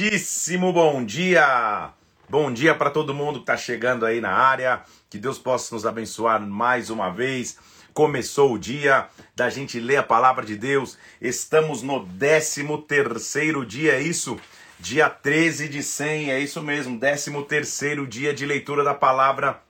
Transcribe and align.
muitíssimo 0.00 0.72
bom 0.72 1.04
dia! 1.04 1.90
Bom 2.26 2.50
dia 2.50 2.74
para 2.74 2.88
todo 2.88 3.12
mundo 3.12 3.34
que 3.34 3.42
está 3.42 3.54
chegando 3.54 4.06
aí 4.06 4.18
na 4.18 4.30
área. 4.30 4.80
Que 5.10 5.18
Deus 5.18 5.38
possa 5.38 5.74
nos 5.74 5.84
abençoar 5.84 6.40
mais 6.40 6.88
uma 6.88 7.10
vez. 7.10 7.58
Começou 7.92 8.54
o 8.54 8.58
dia 8.58 9.08
da 9.36 9.50
gente 9.50 9.78
ler 9.78 9.98
a 9.98 10.02
palavra 10.02 10.42
de 10.46 10.56
Deus. 10.56 10.96
Estamos 11.20 11.82
no 11.82 12.06
13 12.18 12.64
terceiro 12.88 13.66
dia, 13.66 13.92
é 13.92 14.00
isso? 14.00 14.40
Dia 14.78 15.10
13 15.10 15.68
de 15.68 15.82
100, 15.82 16.30
é 16.30 16.40
isso 16.40 16.62
mesmo, 16.62 16.98
13 16.98 17.44
terceiro 17.44 18.06
dia 18.06 18.32
de 18.32 18.46
leitura 18.46 18.82
da 18.82 18.94
palavra. 18.94 19.60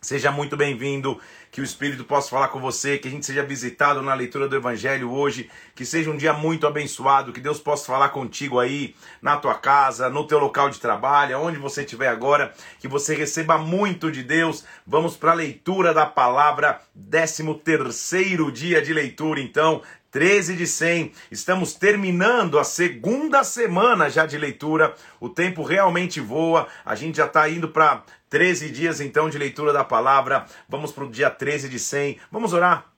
Seja 0.00 0.30
muito 0.30 0.56
bem-vindo 0.56 1.20
que 1.54 1.60
o 1.60 1.64
Espírito 1.64 2.02
possa 2.02 2.30
falar 2.30 2.48
com 2.48 2.58
você, 2.58 2.98
que 2.98 3.06
a 3.06 3.10
gente 3.12 3.24
seja 3.24 3.40
visitado 3.40 4.02
na 4.02 4.12
leitura 4.12 4.48
do 4.48 4.56
Evangelho 4.56 5.12
hoje, 5.12 5.48
que 5.72 5.86
seja 5.86 6.10
um 6.10 6.16
dia 6.16 6.32
muito 6.32 6.66
abençoado, 6.66 7.32
que 7.32 7.38
Deus 7.38 7.60
possa 7.60 7.86
falar 7.86 8.08
contigo 8.08 8.58
aí, 8.58 8.96
na 9.22 9.36
tua 9.36 9.54
casa, 9.54 10.10
no 10.10 10.26
teu 10.26 10.40
local 10.40 10.68
de 10.68 10.80
trabalho, 10.80 11.38
onde 11.38 11.56
você 11.56 11.82
estiver 11.82 12.08
agora, 12.08 12.52
que 12.80 12.88
você 12.88 13.14
receba 13.14 13.56
muito 13.56 14.10
de 14.10 14.24
Deus. 14.24 14.64
Vamos 14.84 15.16
para 15.16 15.30
a 15.30 15.34
leitura 15.34 15.94
da 15.94 16.04
palavra, 16.04 16.80
13 17.08 17.54
terceiro 17.62 18.50
dia 18.50 18.82
de 18.82 18.92
leitura, 18.92 19.40
então, 19.40 19.80
13 20.10 20.56
de 20.56 20.66
100. 20.66 21.12
Estamos 21.30 21.74
terminando 21.74 22.58
a 22.58 22.64
segunda 22.64 23.42
semana 23.42 24.08
já 24.08 24.26
de 24.26 24.38
leitura. 24.38 24.94
O 25.18 25.28
tempo 25.28 25.64
realmente 25.64 26.20
voa. 26.20 26.68
A 26.84 26.94
gente 26.94 27.16
já 27.16 27.26
está 27.26 27.48
indo 27.48 27.68
para 27.68 28.04
13 28.34 28.68
dias 28.70 29.00
então 29.00 29.30
de 29.30 29.38
leitura 29.38 29.72
da 29.72 29.84
palavra. 29.84 30.44
Vamos 30.68 30.90
para 30.90 31.04
o 31.04 31.08
dia 31.08 31.30
13 31.30 31.68
de 31.68 31.78
100. 31.78 32.18
Vamos 32.32 32.52
orar. 32.52 32.92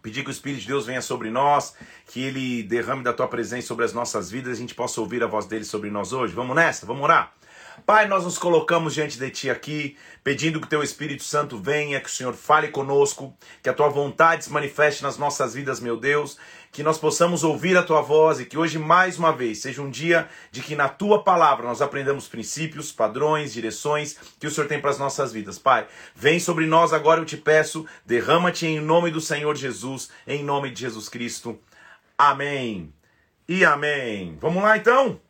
Pedir 0.00 0.22
que 0.22 0.30
o 0.30 0.32
Espírito 0.32 0.62
de 0.62 0.68
Deus 0.68 0.86
venha 0.86 1.02
sobre 1.02 1.28
nós, 1.28 1.74
que 2.06 2.22
ele 2.22 2.62
derrame 2.62 3.04
da 3.04 3.12
tua 3.12 3.28
presença 3.28 3.66
sobre 3.66 3.84
as 3.84 3.92
nossas 3.92 4.30
vidas, 4.30 4.56
a 4.56 4.58
gente 4.58 4.74
possa 4.74 4.98
ouvir 4.98 5.22
a 5.22 5.26
voz 5.26 5.44
dele 5.44 5.66
sobre 5.66 5.90
nós 5.90 6.14
hoje. 6.14 6.32
Vamos 6.32 6.56
nessa? 6.56 6.86
Vamos 6.86 7.02
orar? 7.02 7.34
Pai, 7.84 8.06
nós 8.06 8.22
nos 8.22 8.38
colocamos 8.38 8.94
diante 8.94 9.18
de 9.18 9.28
Ti 9.28 9.50
aqui, 9.50 9.96
pedindo 10.22 10.60
que 10.60 10.66
o 10.66 10.68
Teu 10.68 10.84
Espírito 10.84 11.24
Santo 11.24 11.58
venha, 11.58 12.00
que 12.00 12.08
o 12.08 12.12
Senhor 12.12 12.32
fale 12.32 12.68
conosco, 12.68 13.36
que 13.60 13.68
a 13.68 13.72
Tua 13.72 13.88
vontade 13.88 14.44
se 14.44 14.52
manifeste 14.52 15.02
nas 15.02 15.18
nossas 15.18 15.54
vidas, 15.54 15.80
meu 15.80 15.96
Deus, 15.96 16.38
que 16.70 16.82
nós 16.82 16.96
possamos 16.96 17.42
ouvir 17.42 17.76
a 17.76 17.82
Tua 17.82 18.00
voz 18.00 18.38
e 18.38 18.44
que 18.44 18.56
hoje, 18.56 18.78
mais 18.78 19.18
uma 19.18 19.32
vez, 19.32 19.58
seja 19.58 19.82
um 19.82 19.90
dia 19.90 20.28
de 20.52 20.62
que 20.62 20.76
na 20.76 20.88
Tua 20.88 21.24
palavra 21.24 21.66
nós 21.66 21.82
aprendamos 21.82 22.28
princípios, 22.28 22.92
padrões, 22.92 23.52
direções 23.52 24.16
que 24.38 24.46
o 24.46 24.50
Senhor 24.50 24.68
tem 24.68 24.80
para 24.80 24.90
as 24.90 24.98
nossas 24.98 25.32
vidas. 25.32 25.58
Pai, 25.58 25.86
vem 26.14 26.38
sobre 26.38 26.66
nós 26.66 26.92
agora, 26.92 27.20
eu 27.20 27.26
te 27.26 27.36
peço, 27.36 27.84
derrama-te 28.06 28.64
em 28.64 28.80
nome 28.80 29.10
do 29.10 29.20
Senhor 29.20 29.56
Jesus, 29.56 30.08
em 30.24 30.44
nome 30.44 30.70
de 30.70 30.82
Jesus 30.82 31.08
Cristo. 31.08 31.58
Amém. 32.16 32.92
E 33.48 33.64
amém. 33.64 34.38
Vamos 34.40 34.62
lá 34.62 34.76
então? 34.76 35.20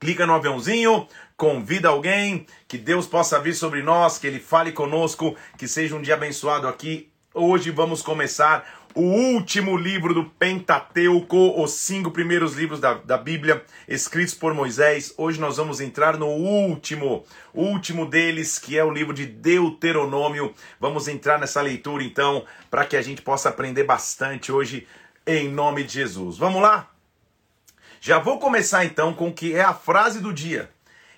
Clica 0.00 0.26
no 0.26 0.34
aviãozinho, 0.34 1.08
convida 1.36 1.88
alguém, 1.88 2.46
que 2.68 2.78
Deus 2.78 3.06
possa 3.06 3.40
vir 3.40 3.54
sobre 3.54 3.82
nós, 3.82 4.16
que 4.16 4.26
Ele 4.26 4.38
fale 4.38 4.70
conosco, 4.70 5.34
que 5.56 5.66
seja 5.66 5.96
um 5.96 6.02
dia 6.02 6.14
abençoado 6.14 6.68
aqui. 6.68 7.10
Hoje 7.34 7.70
vamos 7.70 8.00
começar 8.00 8.64
o 8.94 9.02
último 9.02 9.76
livro 9.76 10.14
do 10.14 10.24
Pentateuco, 10.24 11.60
os 11.60 11.72
cinco 11.72 12.10
primeiros 12.10 12.54
livros 12.54 12.80
da, 12.80 12.94
da 12.94 13.16
Bíblia, 13.16 13.64
escritos 13.88 14.34
por 14.34 14.54
Moisés. 14.54 15.12
Hoje 15.16 15.40
nós 15.40 15.56
vamos 15.56 15.80
entrar 15.80 16.16
no 16.16 16.28
último, 16.28 17.24
último 17.52 18.06
deles, 18.06 18.58
que 18.58 18.78
é 18.78 18.84
o 18.84 18.90
livro 18.90 19.12
de 19.12 19.26
Deuteronômio. 19.26 20.54
Vamos 20.80 21.08
entrar 21.08 21.38
nessa 21.38 21.60
leitura 21.60 22.02
então, 22.04 22.44
para 22.70 22.84
que 22.84 22.96
a 22.96 23.02
gente 23.02 23.22
possa 23.22 23.48
aprender 23.48 23.84
bastante 23.84 24.52
hoje, 24.52 24.86
em 25.26 25.48
nome 25.48 25.82
de 25.82 25.94
Jesus. 25.94 26.38
Vamos 26.38 26.62
lá? 26.62 26.88
Já 28.00 28.18
vou 28.18 28.38
começar 28.38 28.84
então 28.84 29.12
com 29.12 29.28
o 29.28 29.34
que 29.34 29.54
é 29.54 29.62
a 29.62 29.74
frase 29.74 30.20
do 30.20 30.32
dia 30.32 30.70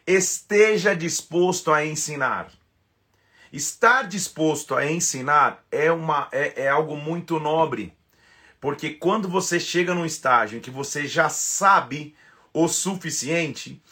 esteja 0.06 0.94
disposto 0.94 1.72
a 1.72 1.84
ensinar. 1.84 2.50
Estar 3.52 4.08
disposto 4.08 4.74
a 4.74 4.90
ensinar 4.90 5.64
é, 5.70 5.90
uma, 5.90 6.28
é, 6.32 6.64
é 6.64 6.68
algo 6.68 6.96
muito 6.96 7.38
nobre, 7.38 7.92
porque 8.60 8.90
quando 8.90 9.28
você 9.28 9.58
chega 9.58 9.94
num 9.94 10.06
estágio 10.06 10.58
em 10.58 10.60
que 10.60 10.70
você 10.70 11.06
já 11.06 11.28
sabe 11.28 12.14
o 12.52 12.68
suficiente, 12.68 13.82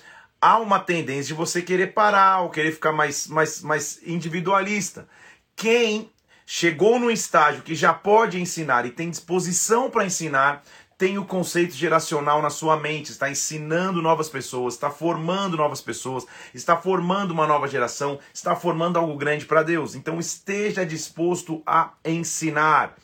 há 0.41 0.59
uma 0.59 0.79
tendência 0.79 1.27
de 1.27 1.35
você 1.35 1.61
querer 1.61 1.89
parar 1.89 2.41
ou 2.41 2.51
querer 2.51 2.73
ficar 2.73 2.93
mais, 2.93 3.27
mais, 3.27 3.61
mais 3.63 4.01
individualista. 4.05 5.09
Quem 5.57 6.11
chegou 6.47 6.99
num 6.99 7.11
estágio 7.11 7.63
que 7.63 7.75
já 7.75 7.93
pode 7.93 8.41
ensinar 8.41 8.87
e 8.87 8.91
tem 8.91 9.11
disposição 9.11 9.91
para 9.91 10.07
ensinar, 10.07 10.63
tem 10.99 11.17
o 11.17 11.25
conceito 11.25 11.75
geracional 11.75 12.43
na 12.43 12.51
sua 12.51 12.77
mente, 12.77 13.13
está 13.13 13.31
ensinando 13.31 14.03
novas 14.03 14.29
pessoas, 14.29 14.75
está 14.75 14.91
formando 14.91 15.57
novas 15.57 15.81
pessoas, 15.81 16.27
está 16.53 16.77
formando 16.77 17.31
uma 17.31 17.47
nova 17.47 17.69
geração, 17.69 18.19
está 18.35 18.57
formando 18.57 18.99
algo 18.99 19.17
grande 19.17 19.47
para 19.47 19.63
Deus. 19.63 19.95
Então 19.95 20.19
esteja 20.19 20.85
disposto 20.85 21.63
a 21.65 21.93
ensinar. 22.05 22.97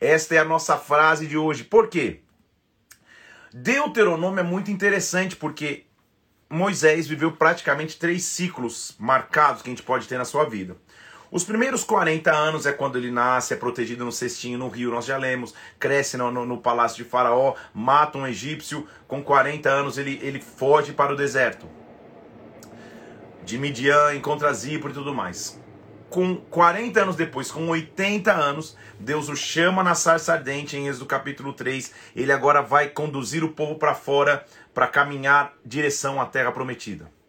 Esta 0.00 0.36
é 0.36 0.38
a 0.38 0.44
nossa 0.44 0.78
frase 0.78 1.26
de 1.26 1.36
hoje. 1.36 1.64
Por 1.64 1.88
quê? 1.88 2.20
Deuteronômio 3.52 4.38
é 4.38 4.44
muito 4.44 4.70
interessante 4.70 5.34
porque 5.34 5.86
Moisés 6.48 7.08
viveu 7.08 7.32
praticamente 7.32 7.98
três 7.98 8.22
ciclos 8.22 8.94
marcados 8.96 9.60
que 9.60 9.68
a 9.68 9.72
gente 9.72 9.82
pode 9.82 10.06
ter 10.06 10.18
na 10.18 10.24
sua 10.24 10.44
vida. 10.44 10.76
Os 11.32 11.44
primeiros 11.44 11.84
40 11.84 12.32
anos 12.32 12.66
é 12.66 12.72
quando 12.72 12.98
ele 12.98 13.10
nasce, 13.10 13.54
é 13.54 13.56
protegido 13.56 14.04
no 14.04 14.10
cestinho 14.10 14.58
no 14.58 14.68
rio, 14.68 14.90
nós 14.90 15.04
já 15.04 15.16
lemos, 15.16 15.54
cresce 15.78 16.16
no, 16.16 16.28
no, 16.28 16.44
no 16.44 16.58
palácio 16.58 17.04
de 17.04 17.08
Faraó, 17.08 17.54
mata 17.72 18.18
um 18.18 18.26
egípcio, 18.26 18.88
com 19.06 19.22
40 19.22 19.70
anos 19.70 19.96
ele, 19.96 20.18
ele 20.22 20.40
foge 20.40 20.92
para 20.92 21.12
o 21.12 21.16
deserto. 21.16 21.68
De 23.44 23.56
Midian, 23.58 24.12
encontra 24.14 24.52
Zipro 24.52 24.90
e 24.90 24.94
tudo 24.94 25.14
mais. 25.14 25.60
Com 26.08 26.34
40 26.34 27.00
anos 27.00 27.14
depois, 27.14 27.52
com 27.52 27.68
80 27.68 28.32
anos, 28.32 28.76
Deus 28.98 29.28
o 29.28 29.36
chama 29.36 29.84
na 29.84 29.94
sarça 29.94 30.32
ardente 30.32 30.76
em 30.76 30.88
Êxodo 30.88 31.06
capítulo 31.06 31.52
3. 31.52 31.92
Ele 32.16 32.32
agora 32.32 32.60
vai 32.60 32.88
conduzir 32.88 33.44
o 33.44 33.52
povo 33.52 33.76
para 33.76 33.94
fora 33.94 34.44
para 34.74 34.88
caminhar 34.88 35.54
direção 35.64 36.20
à 36.20 36.26
terra 36.26 36.50
prometida. 36.50 37.19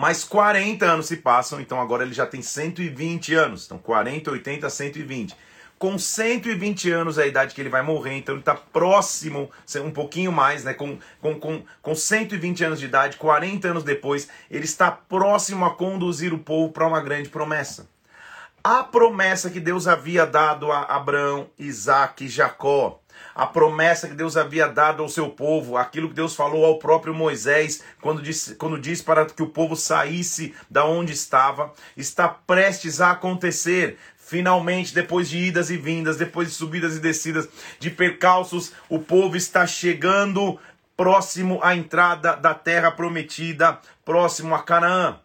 Mais 0.00 0.24
40 0.24 0.86
anos 0.86 1.08
se 1.08 1.18
passam, 1.18 1.60
então 1.60 1.78
agora 1.78 2.04
ele 2.04 2.14
já 2.14 2.24
tem 2.24 2.40
120 2.40 3.34
anos. 3.34 3.66
Então 3.66 3.76
40, 3.76 4.30
80, 4.30 4.70
120. 4.70 5.36
Com 5.78 5.98
120 5.98 6.90
anos 6.90 7.18
é 7.18 7.24
a 7.24 7.26
idade 7.26 7.54
que 7.54 7.60
ele 7.60 7.68
vai 7.68 7.82
morrer, 7.82 8.16
então 8.16 8.34
ele 8.34 8.40
está 8.40 8.54
próximo, 8.54 9.50
um 9.84 9.90
pouquinho 9.90 10.32
mais, 10.32 10.64
né? 10.64 10.72
Com, 10.72 10.98
com, 11.20 11.38
com, 11.38 11.62
com 11.82 11.94
120 11.94 12.64
anos 12.64 12.78
de 12.80 12.86
idade, 12.86 13.18
40 13.18 13.68
anos 13.68 13.84
depois, 13.84 14.26
ele 14.50 14.64
está 14.64 14.90
próximo 14.90 15.66
a 15.66 15.74
conduzir 15.74 16.32
o 16.32 16.38
povo 16.38 16.72
para 16.72 16.86
uma 16.86 17.02
grande 17.02 17.28
promessa. 17.28 17.86
A 18.64 18.82
promessa 18.82 19.50
que 19.50 19.60
Deus 19.60 19.86
havia 19.86 20.24
dado 20.24 20.72
a 20.72 20.80
Abraão, 20.80 21.50
Isaac 21.58 22.24
e 22.24 22.28
Jacó 22.28 23.02
a 23.34 23.46
promessa 23.46 24.08
que 24.08 24.14
Deus 24.14 24.36
havia 24.36 24.68
dado 24.68 25.02
ao 25.02 25.08
seu 25.08 25.30
povo, 25.30 25.76
aquilo 25.76 26.08
que 26.08 26.14
Deus 26.14 26.34
falou 26.34 26.64
ao 26.64 26.78
próprio 26.78 27.14
Moisés 27.14 27.82
quando 28.00 28.22
disse, 28.22 28.54
quando 28.54 28.78
disse 28.78 29.02
para 29.02 29.26
que 29.26 29.42
o 29.42 29.48
povo 29.48 29.76
saísse 29.76 30.54
da 30.68 30.84
onde 30.84 31.12
estava, 31.12 31.72
está 31.96 32.28
prestes 32.28 33.00
a 33.00 33.12
acontecer. 33.12 33.98
Finalmente, 34.16 34.94
depois 34.94 35.28
de 35.28 35.38
idas 35.38 35.70
e 35.70 35.76
vindas, 35.76 36.16
depois 36.16 36.48
de 36.48 36.54
subidas 36.54 36.96
e 36.96 37.00
descidas, 37.00 37.48
de 37.78 37.90
percalços, 37.90 38.72
o 38.88 38.98
povo 38.98 39.36
está 39.36 39.66
chegando 39.66 40.58
próximo 40.96 41.58
à 41.62 41.74
entrada 41.74 42.36
da 42.36 42.54
terra 42.54 42.90
prometida, 42.90 43.80
próximo 44.04 44.54
a 44.54 44.62
Canaã. 44.62 45.18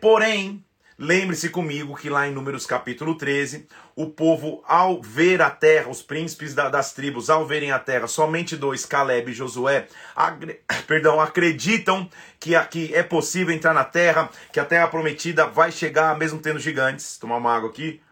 Porém, 0.00 0.64
Lembre-se 1.00 1.48
comigo 1.50 1.94
que 1.94 2.10
lá 2.10 2.26
em 2.26 2.32
Números 2.32 2.66
capítulo 2.66 3.14
13, 3.14 3.68
o 3.94 4.10
povo, 4.10 4.64
ao 4.66 5.00
ver 5.00 5.40
a 5.40 5.48
terra, 5.48 5.88
os 5.88 6.02
príncipes 6.02 6.56
da, 6.56 6.68
das 6.68 6.92
tribos, 6.92 7.30
ao 7.30 7.46
verem 7.46 7.70
a 7.70 7.78
terra, 7.78 8.08
somente 8.08 8.56
dois, 8.56 8.84
Caleb 8.84 9.30
e 9.30 9.34
Josué, 9.34 9.86
perdão, 10.88 11.20
acreditam 11.20 12.10
que 12.40 12.56
aqui 12.56 12.92
é 12.92 13.04
possível 13.04 13.54
entrar 13.54 13.72
na 13.72 13.84
terra, 13.84 14.28
que 14.52 14.58
a 14.58 14.64
terra 14.64 14.88
prometida 14.88 15.46
vai 15.46 15.70
chegar, 15.70 16.18
mesmo 16.18 16.40
tendo 16.40 16.58
gigantes. 16.58 17.16
Tomar 17.16 17.36
uma 17.36 17.54
água 17.54 17.70
aqui. 17.70 18.02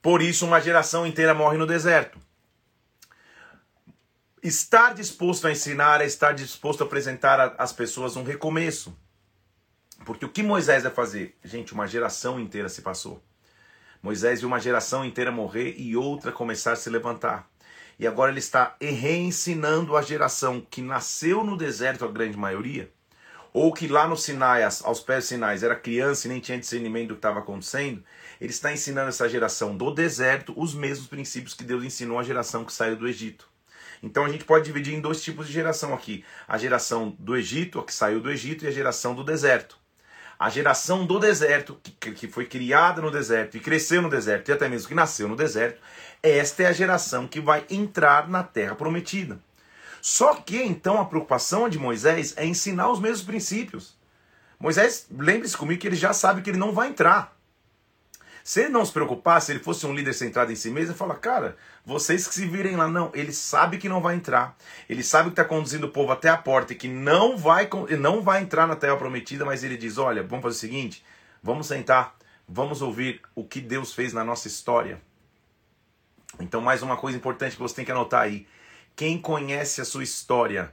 Por 0.00 0.22
isso, 0.22 0.46
uma 0.46 0.60
geração 0.60 1.06
inteira 1.06 1.34
morre 1.34 1.58
no 1.58 1.66
deserto. 1.66 2.18
Estar 4.42 4.94
disposto 4.94 5.46
a 5.46 5.52
ensinar 5.52 6.00
é 6.00 6.06
estar 6.06 6.32
disposto 6.32 6.82
a 6.82 6.86
apresentar 6.86 7.54
às 7.58 7.74
pessoas 7.74 8.16
um 8.16 8.22
recomeço. 8.22 9.03
Porque 10.04 10.24
o 10.24 10.28
que 10.28 10.42
Moisés 10.42 10.82
vai 10.82 10.92
fazer? 10.92 11.36
Gente, 11.42 11.72
uma 11.72 11.86
geração 11.86 12.38
inteira 12.38 12.68
se 12.68 12.82
passou. 12.82 13.22
Moisés 14.02 14.40
viu 14.40 14.48
uma 14.48 14.60
geração 14.60 15.04
inteira 15.04 15.32
morrer 15.32 15.76
e 15.78 15.96
outra 15.96 16.30
começar 16.30 16.72
a 16.72 16.76
se 16.76 16.90
levantar. 16.90 17.48
E 17.98 18.06
agora 18.06 18.30
ele 18.30 18.38
está 18.38 18.76
reensinando 18.80 19.96
a 19.96 20.02
geração 20.02 20.60
que 20.60 20.82
nasceu 20.82 21.42
no 21.42 21.56
deserto, 21.56 22.04
a 22.04 22.10
grande 22.10 22.36
maioria, 22.36 22.90
ou 23.52 23.72
que 23.72 23.86
lá 23.86 24.06
no 24.06 24.16
Sinai, 24.16 24.62
aos 24.62 25.00
pés 25.00 25.26
Sinais, 25.26 25.62
era 25.62 25.76
criança 25.76 26.26
e 26.26 26.30
nem 26.30 26.40
tinha 26.40 26.58
discernimento 26.58 27.08
do 27.08 27.14
que 27.14 27.18
estava 27.18 27.38
acontecendo. 27.38 28.04
Ele 28.40 28.50
está 28.50 28.72
ensinando 28.72 29.08
essa 29.08 29.28
geração 29.28 29.76
do 29.76 29.90
deserto 29.90 30.52
os 30.56 30.74
mesmos 30.74 31.06
princípios 31.06 31.54
que 31.54 31.64
Deus 31.64 31.84
ensinou 31.84 32.18
à 32.18 32.22
geração 32.24 32.64
que 32.64 32.72
saiu 32.72 32.96
do 32.96 33.08
Egito. 33.08 33.48
Então 34.02 34.24
a 34.24 34.28
gente 34.28 34.44
pode 34.44 34.64
dividir 34.64 34.92
em 34.92 35.00
dois 35.00 35.22
tipos 35.22 35.46
de 35.46 35.52
geração 35.52 35.94
aqui: 35.94 36.24
a 36.46 36.58
geração 36.58 37.16
do 37.18 37.36
Egito, 37.36 37.78
a 37.78 37.84
que 37.84 37.94
saiu 37.94 38.20
do 38.20 38.30
Egito, 38.30 38.64
e 38.64 38.68
a 38.68 38.72
geração 38.72 39.14
do 39.14 39.24
deserto. 39.24 39.83
A 40.44 40.50
geração 40.50 41.06
do 41.06 41.18
deserto, 41.18 41.80
que, 41.98 42.28
foi 42.28 42.44
criada 42.44 43.00
no 43.00 43.10
deserto 43.10 43.56
e 43.56 43.60
cresceu 43.60 44.02
no 44.02 44.10
deserto, 44.10 44.50
e 44.50 44.52
até 44.52 44.68
mesmo 44.68 44.88
que 44.88 44.94
nasceu 44.94 45.26
no 45.26 45.34
deserto, 45.34 45.80
esta 46.22 46.64
é 46.64 46.66
a 46.66 46.72
geração 46.72 47.26
que 47.26 47.40
vai 47.40 47.64
entrar 47.70 48.28
na 48.28 48.42
terra 48.42 48.74
prometida. 48.74 49.38
Só 50.02 50.34
que 50.34 50.62
então 50.62 51.00
a 51.00 51.06
preocupação 51.06 51.66
de 51.66 51.78
Moisés 51.78 52.34
é 52.36 52.44
ensinar 52.44 52.90
os 52.90 53.00
mesmos 53.00 53.22
princípios. 53.22 53.96
Moisés, 54.60 55.06
lembre-se 55.10 55.56
comigo 55.56 55.80
que 55.80 55.86
ele 55.86 55.96
já 55.96 56.12
sabe 56.12 56.42
que 56.42 56.50
ele 56.50 56.58
não 56.58 56.72
vai 56.72 56.88
entrar. 56.88 57.34
Se 58.44 58.60
ele 58.60 58.68
não 58.68 58.84
se 58.84 58.92
preocupasse, 58.92 59.46
se 59.46 59.52
ele 59.52 59.64
fosse 59.64 59.86
um 59.86 59.94
líder 59.94 60.12
centrado 60.12 60.52
em 60.52 60.54
si 60.54 60.68
mesmo, 60.68 60.90
ele 60.90 60.98
fala, 60.98 61.14
cara, 61.14 61.56
vocês 61.82 62.28
que 62.28 62.34
se 62.34 62.46
virem 62.46 62.76
lá. 62.76 62.86
Não, 62.86 63.10
ele 63.14 63.32
sabe 63.32 63.78
que 63.78 63.88
não 63.88 64.02
vai 64.02 64.16
entrar. 64.16 64.54
Ele 64.86 65.02
sabe 65.02 65.30
que 65.30 65.32
está 65.32 65.44
conduzindo 65.46 65.86
o 65.86 65.90
povo 65.90 66.12
até 66.12 66.28
a 66.28 66.36
porta 66.36 66.74
e 66.74 66.76
que 66.76 66.86
não 66.86 67.38
vai, 67.38 67.70
não 67.98 68.20
vai 68.20 68.42
entrar 68.42 68.66
na 68.66 68.76
terra 68.76 68.98
prometida, 68.98 69.46
mas 69.46 69.64
ele 69.64 69.78
diz, 69.78 69.96
olha, 69.96 70.22
vamos 70.22 70.42
fazer 70.42 70.56
o 70.56 70.60
seguinte, 70.60 71.02
vamos 71.42 71.66
sentar, 71.66 72.18
vamos 72.46 72.82
ouvir 72.82 73.22
o 73.34 73.44
que 73.44 73.62
Deus 73.62 73.94
fez 73.94 74.12
na 74.12 74.22
nossa 74.22 74.46
história. 74.46 75.00
Então, 76.38 76.60
mais 76.60 76.82
uma 76.82 76.98
coisa 76.98 77.16
importante 77.16 77.56
que 77.56 77.62
você 77.62 77.76
tem 77.76 77.84
que 77.86 77.92
anotar 77.92 78.20
aí. 78.20 78.46
Quem 78.94 79.18
conhece 79.18 79.80
a 79.80 79.86
sua 79.86 80.04
história 80.04 80.70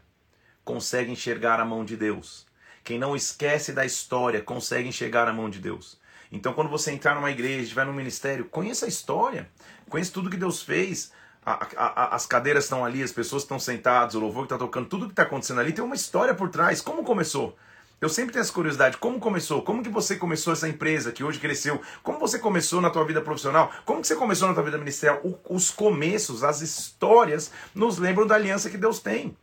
consegue 0.65 1.09
enxergar 1.09 1.57
a 1.61 1.65
mão 1.65 1.85
de 1.85 1.95
Deus. 1.95 2.45
Quem 2.83 2.99
não 2.99 3.15
esquece 3.15 3.71
da 3.71 3.85
história 3.85 4.41
consegue 4.41 4.89
enxergar 4.89 5.29
a 5.29 5.33
mão 5.33 5.49
de 5.49 5.59
Deus. 5.59 6.00
Então, 6.31 6.53
quando 6.53 6.69
você 6.69 6.91
entrar 6.91 7.15
numa 7.15 7.29
igreja, 7.29 7.63
estiver 7.63 7.85
no 7.85 7.93
ministério, 7.93 8.45
conheça 8.45 8.85
a 8.85 8.89
história, 8.89 9.49
conheça 9.89 10.11
tudo 10.13 10.29
que 10.29 10.37
Deus 10.37 10.61
fez. 10.61 11.11
A, 11.45 11.53
a, 11.53 12.03
a, 12.03 12.15
as 12.15 12.25
cadeiras 12.25 12.65
estão 12.65 12.85
ali, 12.85 13.03
as 13.03 13.11
pessoas 13.11 13.43
estão 13.43 13.59
sentadas, 13.59 14.15
o 14.15 14.19
louvor 14.19 14.43
que 14.43 14.53
está 14.53 14.57
tocando, 14.57 14.87
tudo 14.87 15.07
que 15.07 15.11
está 15.11 15.23
acontecendo 15.23 15.59
ali 15.59 15.73
tem 15.73 15.83
uma 15.83 15.95
história 15.95 16.33
por 16.33 16.49
trás. 16.49 16.79
Como 16.79 17.03
começou? 17.03 17.57
Eu 17.99 18.09
sempre 18.09 18.33
tenho 18.33 18.41
essa 18.41 18.51
curiosidade, 18.51 18.97
como 18.97 19.19
começou? 19.19 19.61
Como 19.61 19.83
que 19.83 19.89
você 19.89 20.15
começou 20.15 20.53
essa 20.53 20.67
empresa 20.67 21.11
que 21.11 21.23
hoje 21.23 21.39
cresceu? 21.39 21.79
Como 22.01 22.17
você 22.17 22.39
começou 22.39 22.81
na 22.81 22.89
tua 22.89 23.05
vida 23.05 23.21
profissional? 23.21 23.71
Como 23.85 24.01
que 24.01 24.07
você 24.07 24.15
começou 24.15 24.47
na 24.47 24.55
tua 24.55 24.63
vida 24.63 24.77
ministerial? 24.77 25.21
O, 25.23 25.37
os 25.53 25.69
começos, 25.69 26.43
as 26.43 26.61
histórias 26.61 27.51
nos 27.75 27.99
lembram 27.99 28.25
da 28.25 28.33
aliança 28.33 28.71
que 28.71 28.77
Deus 28.77 28.99
tem. 28.99 29.37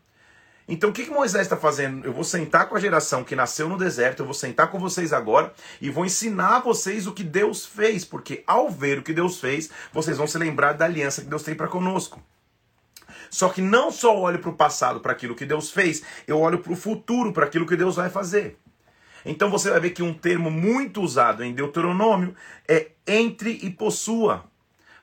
Então 0.69 0.91
o 0.91 0.93
que, 0.93 1.05
que 1.05 1.11
Moisés 1.11 1.45
está 1.45 1.57
fazendo? 1.57 2.05
Eu 2.05 2.13
vou 2.13 2.23
sentar 2.23 2.69
com 2.69 2.77
a 2.77 2.81
geração 2.81 3.25
que 3.25 3.35
nasceu 3.35 3.71
no 3.71 3.79
deserto, 3.79 4.21
eu 4.21 4.27
vou 4.27 4.35
sentar 4.35 4.71
com 4.71 4.79
vocês 4.79 5.15
agora 5.15 5.51
e 5.81 5.89
vou 5.89 6.05
ensinar 6.05 6.57
a 6.57 6.61
vocês 6.61 7.07
o 7.07 7.13
que 7.13 7.25
Deus 7.25 7.65
fez, 7.65 8.05
porque 8.05 8.45
ao 8.47 8.69
ver 8.69 8.99
o 8.99 9.03
que 9.03 9.15
Deus 9.15 9.41
fez, 9.41 9.71
vocês 9.95 10.19
vão 10.19 10.27
se 10.27 10.37
lembrar 10.37 10.75
da 10.75 10.85
aliança 10.85 11.23
que 11.23 11.29
Deus 11.29 11.43
tem 11.43 11.55
para 11.55 11.69
conosco. 11.69 12.23
Só 13.31 13.49
que 13.49 13.63
não 13.63 13.91
só 13.91 14.19
olho 14.19 14.39
para 14.39 14.51
o 14.51 14.57
passado, 14.57 15.01
para 15.01 15.13
aquilo 15.13 15.35
que 15.35 15.47
Deus 15.47 15.71
fez, 15.71 16.03
eu 16.27 16.39
olho 16.39 16.59
para 16.59 16.73
o 16.73 16.77
futuro, 16.77 17.33
para 17.33 17.47
aquilo 17.47 17.67
que 17.67 17.77
Deus 17.77 17.97
vai 17.97 18.11
fazer. 18.11 18.59
Então 19.25 19.51
você 19.51 19.71
vai 19.71 19.81
ver 19.81 19.91
que 19.91 20.03
um 20.03 20.13
termo 20.13 20.51
muito 20.51 21.01
usado 21.01 21.43
em 21.43 21.55
Deuteronômio 21.55 22.35
é 22.67 22.89
entre 23.07 23.59
e 23.63 23.71
possua 23.71 24.45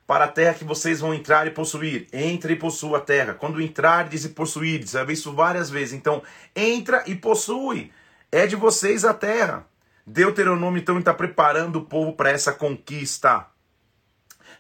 para 0.07 0.25
a 0.25 0.27
terra 0.27 0.53
que 0.53 0.63
vocês 0.63 0.99
vão 0.99 1.13
entrar 1.13 1.47
e 1.47 1.51
possuir. 1.51 2.07
Entre 2.13 2.53
e 2.53 2.55
possua 2.55 2.99
a 2.99 3.01
terra. 3.01 3.33
Quando 3.33 3.61
entrardes 3.61 4.25
e 4.25 4.29
possuirdes, 4.29 4.93
ver 4.93 5.11
isso 5.11 5.33
várias 5.33 5.69
vezes. 5.69 5.93
Então, 5.93 6.21
entra 6.55 7.03
e 7.07 7.15
possui. 7.15 7.91
É 8.31 8.45
de 8.45 8.55
vocês 8.55 9.03
a 9.03 9.13
terra. 9.13 9.65
Deuteronômio 10.05 10.79
então 10.79 10.99
está 10.99 11.13
preparando 11.13 11.77
o 11.77 11.85
povo 11.85 12.13
para 12.13 12.29
essa 12.29 12.51
conquista. 12.51 13.47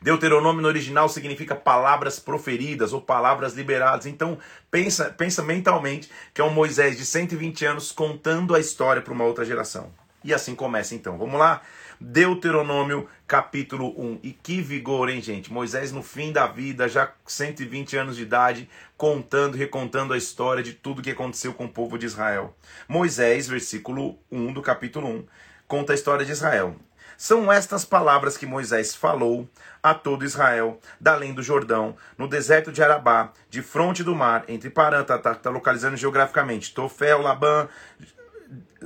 Deuteronômio 0.01 0.61
no 0.61 0.67
original 0.67 1.07
significa 1.07 1.55
palavras 1.55 2.19
proferidas 2.19 2.93
ou 2.93 3.01
palavras 3.01 3.53
liberadas. 3.53 4.05
Então, 4.05 4.37
pensa, 4.71 5.05
pensa 5.05 5.43
mentalmente 5.43 6.09
que 6.33 6.41
é 6.41 6.43
um 6.43 6.49
Moisés 6.49 6.97
de 6.97 7.05
120 7.05 7.65
anos 7.65 7.91
contando 7.91 8.55
a 8.55 8.59
história 8.59 9.01
para 9.01 9.13
uma 9.13 9.23
outra 9.23 9.45
geração. 9.45 9.91
E 10.23 10.33
assim 10.33 10.55
começa 10.55 10.95
então. 10.95 11.17
Vamos 11.17 11.39
lá? 11.39 11.61
Deuteronômio 11.99 13.07
capítulo 13.27 13.93
1. 13.97 14.19
E 14.23 14.31
que 14.31 14.61
vigor, 14.61 15.09
hein, 15.09 15.21
gente? 15.21 15.51
Moisés 15.51 15.91
no 15.91 16.03
fim 16.03 16.31
da 16.31 16.47
vida, 16.47 16.87
já 16.87 17.11
120 17.25 17.97
anos 17.97 18.15
de 18.15 18.23
idade, 18.23 18.69
contando 18.97 19.57
recontando 19.57 20.13
a 20.13 20.17
história 20.17 20.63
de 20.63 20.73
tudo 20.73 21.01
que 21.01 21.11
aconteceu 21.11 21.53
com 21.53 21.65
o 21.65 21.71
povo 21.71 21.97
de 21.97 22.05
Israel. 22.05 22.55
Moisés, 22.87 23.47
versículo 23.47 24.17
1 24.31 24.53
do 24.53 24.61
capítulo 24.61 25.07
1, 25.07 25.25
conta 25.67 25.93
a 25.93 25.95
história 25.95 26.25
de 26.25 26.31
Israel. 26.31 26.75
São 27.17 27.51
estas 27.51 27.85
palavras 27.85 28.35
que 28.35 28.45
Moisés 28.45 28.93
falou 28.93 29.49
a 29.81 29.93
todo 29.93 30.25
Israel, 30.25 30.79
da 30.99 31.13
além 31.13 31.33
do 31.33 31.41
Jordão, 31.41 31.95
no 32.17 32.27
deserto 32.27 32.71
de 32.71 32.83
Arabá, 32.83 33.31
de 33.49 33.61
fronte 33.61 34.03
do 34.03 34.13
mar, 34.13 34.43
entre 34.49 34.69
Parã, 34.69 35.03
tá, 35.03 35.17
tá 35.17 35.49
localizando 35.49 35.95
geograficamente, 35.95 36.73
Tofel, 36.73 37.21
Labã, 37.21 37.69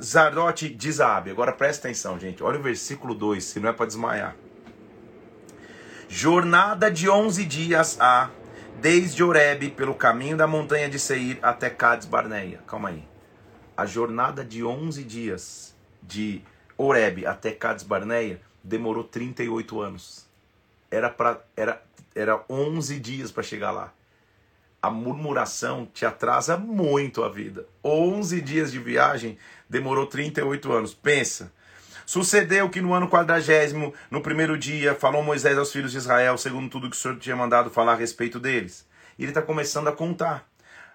Zarote 0.01 0.69
de 0.69 0.91
Zaabe. 0.91 1.31
Agora 1.31 1.51
presta 1.51 1.87
atenção, 1.87 2.19
gente. 2.19 2.43
Olha 2.43 2.59
o 2.59 2.63
versículo 2.63 3.13
2, 3.13 3.43
se 3.43 3.59
não 3.59 3.69
é 3.69 3.73
para 3.73 3.85
desmaiar. 3.85 4.35
Jornada 6.07 6.89
de 6.89 7.09
11 7.09 7.45
dias 7.45 7.97
há, 7.99 8.29
desde 8.81 9.23
Oreb, 9.23 9.69
pelo 9.71 9.93
caminho 9.93 10.35
da 10.35 10.47
montanha 10.47 10.89
de 10.89 10.99
Seir, 10.99 11.37
até 11.41 11.69
Cades 11.69 12.07
Barneia. 12.07 12.61
Calma 12.65 12.89
aí. 12.89 13.07
A 13.77 13.85
jornada 13.85 14.43
de 14.43 14.63
11 14.63 15.03
dias 15.03 15.75
de 16.01 16.41
Oreb 16.77 17.25
até 17.25 17.51
Cades 17.51 17.83
Barneia 17.83 18.41
demorou 18.63 19.03
38 19.03 19.81
anos. 19.81 20.27
Era, 20.89 21.09
pra, 21.09 21.39
era, 21.55 21.81
era 22.15 22.43
11 22.49 22.99
dias 22.99 23.31
para 23.31 23.43
chegar 23.43 23.71
lá 23.71 23.93
a 24.81 24.89
murmuração 24.89 25.85
te 25.93 26.05
atrasa 26.05 26.57
muito 26.57 27.23
a 27.23 27.29
vida. 27.29 27.65
11 27.83 28.41
dias 28.41 28.71
de 28.71 28.79
viagem 28.79 29.37
demorou 29.69 30.07
38 30.07 30.71
anos. 30.71 30.93
Pensa. 30.93 31.51
Sucedeu 32.05 32.69
que 32.69 32.81
no 32.81 32.93
ano 32.93 33.07
quadragésimo, 33.07 33.93
no 34.09 34.21
primeiro 34.21 34.57
dia, 34.57 34.95
falou 34.95 35.21
Moisés 35.21 35.57
aos 35.57 35.71
filhos 35.71 35.91
de 35.91 35.99
Israel, 35.99 36.37
segundo 36.39 36.69
tudo 36.69 36.89
que 36.89 36.95
o 36.95 36.99
Senhor 36.99 37.19
tinha 37.19 37.35
mandado 37.35 37.69
falar 37.69 37.93
a 37.93 37.95
respeito 37.95 38.39
deles. 38.39 38.87
E 39.17 39.23
ele 39.23 39.29
está 39.31 39.41
começando 39.41 39.89
a 39.89 39.91
contar. 39.91 40.49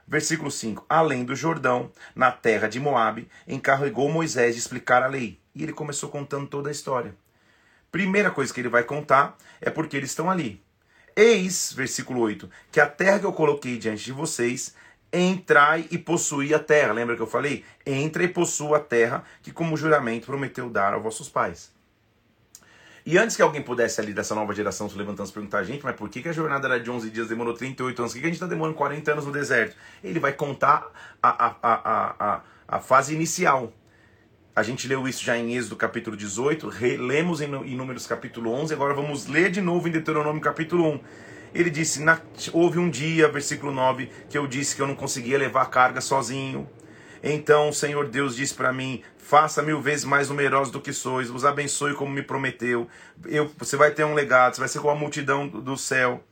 Versículo 0.08 0.50
5: 0.50 0.84
Além 0.88 1.24
do 1.24 1.36
Jordão, 1.36 1.90
na 2.14 2.32
terra 2.32 2.68
de 2.68 2.80
Moabe, 2.80 3.28
encarregou 3.46 4.10
Moisés 4.10 4.54
de 4.54 4.60
explicar 4.60 5.02
a 5.02 5.06
lei. 5.06 5.38
E 5.54 5.62
ele 5.62 5.72
começou 5.72 6.08
contando 6.08 6.48
toda 6.48 6.68
a 6.68 6.72
história. 6.72 7.14
Primeira 7.92 8.30
coisa 8.30 8.52
que 8.52 8.60
ele 8.60 8.68
vai 8.68 8.82
contar 8.82 9.36
é 9.60 9.70
porque 9.70 9.96
eles 9.96 10.10
estão 10.10 10.28
ali. 10.28 10.60
Eis, 11.14 11.72
versículo 11.72 12.18
8, 12.20 12.50
que 12.72 12.80
a 12.80 12.86
terra 12.86 13.20
que 13.20 13.24
eu 13.24 13.32
coloquei 13.32 13.78
diante 13.78 14.04
de 14.04 14.10
vocês, 14.10 14.74
entrai 15.14 15.86
e 15.90 15.98
possuí 15.98 16.52
a 16.52 16.58
terra. 16.58 16.92
Lembra 16.92 17.16
que 17.16 17.22
eu 17.22 17.26
falei? 17.26 17.64
Entra 17.86 18.22
e 18.24 18.28
possua 18.28 18.78
a 18.78 18.80
terra 18.80 19.24
que, 19.42 19.52
como 19.52 19.76
juramento, 19.76 20.26
prometeu 20.26 20.68
dar 20.68 20.94
aos 20.94 21.02
vossos 21.02 21.28
pais. 21.28 21.72
E 23.06 23.18
antes 23.18 23.36
que 23.36 23.42
alguém 23.42 23.60
pudesse 23.60 24.00
ali 24.00 24.14
dessa 24.14 24.34
nova 24.34 24.54
geração 24.54 24.88
se 24.88 24.96
levantando 24.96 25.28
e 25.28 25.32
perguntar, 25.32 25.62
gente, 25.62 25.84
mas 25.84 25.94
por 25.94 26.08
que, 26.08 26.22
que 26.22 26.28
a 26.28 26.32
jornada 26.32 26.66
era 26.66 26.80
de 26.80 26.90
11 26.90 27.10
dias, 27.10 27.28
demorou 27.28 27.52
38 27.52 28.00
anos? 28.00 28.12
Por 28.12 28.16
que, 28.16 28.20
que 28.22 28.26
a 28.26 28.30
gente 28.30 28.36
está 28.36 28.46
demorando 28.46 28.76
40 28.76 29.12
anos 29.12 29.26
no 29.26 29.32
deserto? 29.32 29.76
Ele 30.02 30.18
vai 30.18 30.32
contar 30.32 30.90
a, 31.22 31.46
a, 31.46 31.56
a, 31.62 32.14
a, 32.18 32.40
a 32.66 32.80
fase 32.80 33.14
inicial. 33.14 33.70
A 34.56 34.62
gente 34.62 34.88
leu 34.88 35.06
isso 35.06 35.22
já 35.22 35.36
em 35.36 35.54
Êxodo 35.54 35.76
capítulo 35.76 36.16
18, 36.16 36.68
relemos 36.68 37.42
em, 37.42 37.52
em 37.52 37.76
Números 37.76 38.06
capítulo 38.06 38.50
11, 38.52 38.72
agora 38.72 38.94
vamos 38.94 39.26
ler 39.26 39.50
de 39.50 39.60
novo 39.60 39.86
em 39.86 39.90
Deuteronômio 39.90 40.40
capítulo 40.40 40.88
1. 40.92 41.00
Ele 41.54 41.70
disse: 41.70 42.02
na, 42.02 42.20
Houve 42.52 42.78
um 42.78 42.90
dia, 42.90 43.28
versículo 43.28 43.72
9, 43.72 44.10
que 44.28 44.36
eu 44.36 44.46
disse 44.46 44.74
que 44.74 44.82
eu 44.82 44.86
não 44.86 44.96
conseguia 44.96 45.38
levar 45.38 45.62
a 45.62 45.66
carga 45.66 46.00
sozinho. 46.00 46.68
Então 47.22 47.70
o 47.70 47.72
Senhor 47.72 48.08
Deus 48.08 48.34
disse 48.34 48.52
para 48.52 48.72
mim: 48.72 49.02
Faça 49.16 49.62
mil 49.62 49.80
vezes 49.80 50.04
mais 50.04 50.28
numerosos 50.28 50.72
do 50.72 50.80
que 50.80 50.92
sois, 50.92 51.30
os 51.30 51.44
abençoe 51.44 51.94
como 51.94 52.12
me 52.12 52.22
prometeu. 52.22 52.88
Eu, 53.24 53.50
você 53.56 53.76
vai 53.76 53.92
ter 53.92 54.04
um 54.04 54.14
legado, 54.14 54.54
você 54.54 54.60
vai 54.60 54.68
ser 54.68 54.80
como 54.80 54.90
a 54.90 54.98
multidão 54.98 55.46
do 55.46 55.76
céu. 55.76 56.22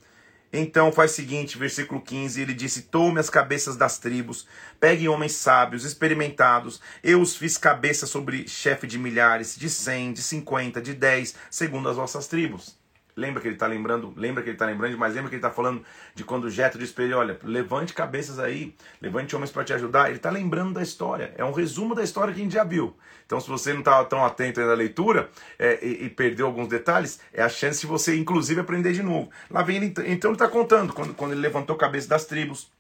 Então 0.53 0.93
faz 0.93 1.13
o 1.13 1.15
seguinte, 1.15 1.57
versículo 1.57 2.01
15, 2.01 2.43
ele 2.43 2.53
disse: 2.53 2.83
Tome 2.83 3.21
as 3.21 3.31
cabeças 3.31 3.77
das 3.77 3.99
tribos, 3.99 4.47
pegue 4.79 5.09
homens 5.09 5.33
sábios, 5.33 5.85
experimentados. 5.85 6.81
Eu 7.03 7.23
os 7.23 7.37
fiz 7.37 7.57
cabeça 7.57 8.07
sobre 8.07 8.47
chefe 8.49 8.87
de 8.87 8.99
milhares, 8.99 9.57
de 9.57 9.71
cem, 9.71 10.13
de 10.13 10.23
cinquenta, 10.23 10.83
de 10.83 10.93
dez, 10.93 11.35
segundo 11.49 11.89
as 11.89 11.97
vossas 11.97 12.27
tribos. 12.27 12.82
Lembra 13.15 13.43
que 13.43 13.49
ele 13.49 13.57
está 13.57 13.67
lembrando, 13.67 14.13
lembra 14.17 14.43
que 14.43 14.49
ele 14.49 14.55
está 14.55 14.65
lembrando, 14.65 14.97
mas 14.97 15.15
lembra 15.15 15.29
que 15.29 15.37
ele 15.37 15.41
está 15.41 15.51
falando 15.51 15.85
de 16.15 16.25
quando 16.25 16.45
o 16.45 16.51
Jeto 16.51 16.79
disse 16.79 16.95
para 16.95 17.05
ele, 17.05 17.13
olha, 17.13 17.39
levante 17.43 17.93
cabeças 17.93 18.39
aí, 18.39 18.75
levante 19.03 19.37
homens 19.37 19.51
para 19.51 19.65
te 19.65 19.73
ajudar. 19.75 20.09
Ele 20.09 20.17
está 20.17 20.31
lembrando 20.31 20.73
da 20.75 20.83
história, 20.83 21.35
é 21.37 21.45
um 21.45 21.53
resumo 21.53 21.95
da 21.95 22.03
história 22.03 22.33
que 22.33 22.41
a 22.41 22.43
gente 22.43 22.55
já 22.55 22.65
viu. 22.65 22.97
Então, 23.27 23.39
se 23.41 23.49
você 23.49 23.73
não 23.73 23.81
estava 23.81 24.05
tão 24.07 24.25
atento 24.25 24.61
na 24.61 24.75
leitura 24.75 25.31
é, 25.59 25.79
e, 25.85 26.05
e, 26.05 26.11
perdeu 26.11 26.47
alguns 26.47 26.69
detalhes, 26.69 27.21
é 27.33 27.43
a 27.43 27.49
chance 27.49 27.81
de 27.81 27.87
você, 27.87 28.17
inclusive, 28.17 28.61
aprender 28.61 28.93
de 28.93 29.03
novo. 29.03 29.31
Lá 29.51 29.63
vem 29.63 29.77
ele, 29.77 29.87
então 30.07 30.31
ele 30.31 30.35
está 30.35 30.49
contando, 30.49 30.93
quando, 30.93 31.15
quando 31.15 31.33
ele 31.33 31.41
levantou 31.41 31.77
a 31.77 31.79
cabeça 31.79 32.09
das 32.09 32.25
tribos, 32.25 32.71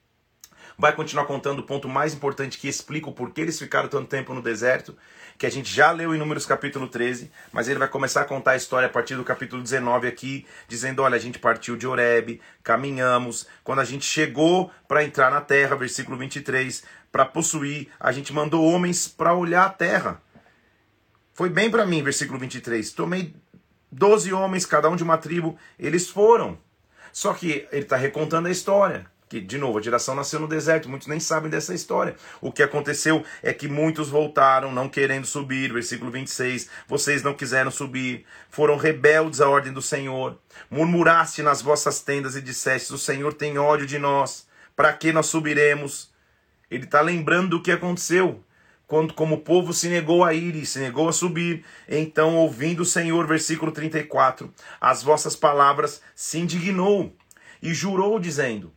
vai 0.76 0.94
continuar 0.94 1.26
contando 1.26 1.60
o 1.60 1.62
ponto 1.62 1.88
mais 1.88 2.14
importante 2.14 2.58
que 2.58 2.68
explica 2.68 3.08
o 3.08 3.12
porquê 3.12 3.42
eles 3.42 3.58
ficaram 3.58 3.88
tanto 3.88 4.08
tempo 4.08 4.34
no 4.34 4.42
deserto, 4.42 4.96
que 5.38 5.46
a 5.46 5.50
gente 5.50 5.72
já 5.72 5.90
leu 5.90 6.14
em 6.14 6.18
Números 6.18 6.46
capítulo 6.46 6.88
13, 6.88 7.30
mas 7.52 7.68
ele 7.68 7.78
vai 7.78 7.88
começar 7.88 8.22
a 8.22 8.24
contar 8.24 8.52
a 8.52 8.56
história 8.56 8.86
a 8.86 8.90
partir 8.90 9.16
do 9.16 9.24
capítulo 9.24 9.62
19 9.62 10.06
aqui, 10.06 10.46
dizendo: 10.68 11.02
olha, 11.02 11.16
a 11.16 11.20
gente 11.20 11.38
partiu 11.38 11.76
de 11.76 11.86
Oreb, 11.86 12.40
caminhamos, 12.62 13.46
quando 13.62 13.80
a 13.80 13.84
gente 13.84 14.04
chegou 14.04 14.70
para 14.86 15.04
entrar 15.04 15.30
na 15.30 15.40
terra, 15.40 15.76
versículo 15.76 16.16
23, 16.16 16.82
para 17.10 17.24
possuir, 17.24 17.88
a 18.00 18.10
gente 18.12 18.32
mandou 18.32 18.64
homens 18.64 19.06
para 19.06 19.34
olhar 19.34 19.66
a 19.66 19.70
terra. 19.70 20.20
Foi 21.34 21.48
bem 21.48 21.70
para 21.70 21.86
mim, 21.86 22.02
versículo 22.02 22.38
23. 22.38 22.92
Tomei 22.92 23.34
12 23.90 24.32
homens, 24.32 24.66
cada 24.66 24.88
um 24.88 24.96
de 24.96 25.02
uma 25.02 25.18
tribo, 25.18 25.58
eles 25.78 26.08
foram. 26.08 26.58
Só 27.12 27.34
que 27.34 27.68
ele 27.70 27.82
está 27.82 27.96
recontando 27.96 28.48
a 28.48 28.50
história 28.50 29.11
que, 29.32 29.40
de 29.40 29.56
novo, 29.56 29.78
a 29.78 29.82
geração 29.82 30.14
nasceu 30.14 30.38
no 30.38 30.46
deserto, 30.46 30.90
muitos 30.90 31.08
nem 31.08 31.18
sabem 31.18 31.50
dessa 31.50 31.72
história. 31.72 32.16
O 32.38 32.52
que 32.52 32.62
aconteceu 32.62 33.24
é 33.42 33.50
que 33.50 33.66
muitos 33.66 34.10
voltaram 34.10 34.70
não 34.70 34.90
querendo 34.90 35.26
subir, 35.26 35.72
versículo 35.72 36.10
26, 36.10 36.68
vocês 36.86 37.22
não 37.22 37.32
quiseram 37.32 37.70
subir, 37.70 38.26
foram 38.50 38.76
rebeldes 38.76 39.40
à 39.40 39.48
ordem 39.48 39.72
do 39.72 39.80
Senhor, 39.80 40.38
murmuraste 40.70 41.42
nas 41.42 41.62
vossas 41.62 42.02
tendas 42.02 42.36
e 42.36 42.42
disseste, 42.42 42.92
o 42.92 42.98
Senhor 42.98 43.32
tem 43.32 43.56
ódio 43.56 43.86
de 43.86 43.98
nós, 43.98 44.46
para 44.76 44.92
que 44.92 45.10
nós 45.14 45.28
subiremos? 45.28 46.12
Ele 46.70 46.84
está 46.84 47.00
lembrando 47.00 47.56
do 47.56 47.62
que 47.62 47.72
aconteceu, 47.72 48.44
quando 48.86 49.14
como 49.14 49.36
o 49.36 49.40
povo 49.40 49.72
se 49.72 49.88
negou 49.88 50.22
a 50.22 50.34
ir 50.34 50.54
e 50.56 50.66
se 50.66 50.78
negou 50.78 51.08
a 51.08 51.12
subir. 51.14 51.64
Então, 51.88 52.36
ouvindo 52.36 52.80
o 52.80 52.84
Senhor, 52.84 53.26
versículo 53.26 53.72
34, 53.72 54.52
as 54.78 55.02
vossas 55.02 55.34
palavras 55.34 56.02
se 56.14 56.38
indignou 56.38 57.16
e 57.62 57.72
jurou, 57.72 58.18
dizendo, 58.18 58.70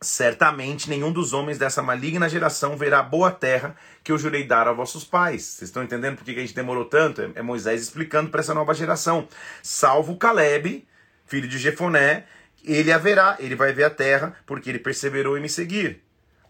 Certamente 0.00 0.90
nenhum 0.90 1.10
dos 1.10 1.32
homens 1.32 1.56
dessa 1.56 1.82
maligna 1.82 2.28
geração 2.28 2.76
verá 2.76 2.98
a 2.98 3.02
boa 3.02 3.30
terra 3.30 3.74
que 4.04 4.12
eu 4.12 4.18
jurei 4.18 4.44
dar 4.44 4.68
a 4.68 4.72
vossos 4.72 5.04
pais. 5.04 5.42
Vocês 5.42 5.68
estão 5.68 5.82
entendendo 5.82 6.16
por 6.16 6.24
que 6.24 6.32
a 6.32 6.40
gente 6.40 6.54
demorou 6.54 6.84
tanto? 6.84 7.32
É 7.34 7.40
Moisés 7.40 7.80
explicando 7.82 8.30
para 8.30 8.40
essa 8.40 8.52
nova 8.52 8.74
geração. 8.74 9.26
Salvo 9.62 10.16
Caleb, 10.16 10.86
filho 11.24 11.48
de 11.48 11.56
Jefoné, 11.58 12.24
ele 12.62 12.92
haverá, 12.92 13.36
ele 13.38 13.54
vai 13.54 13.72
ver 13.72 13.84
a 13.84 13.90
terra, 13.90 14.36
porque 14.44 14.68
ele 14.68 14.78
perseverou 14.78 15.38
em 15.38 15.40
me 15.40 15.48
seguir. 15.48 16.02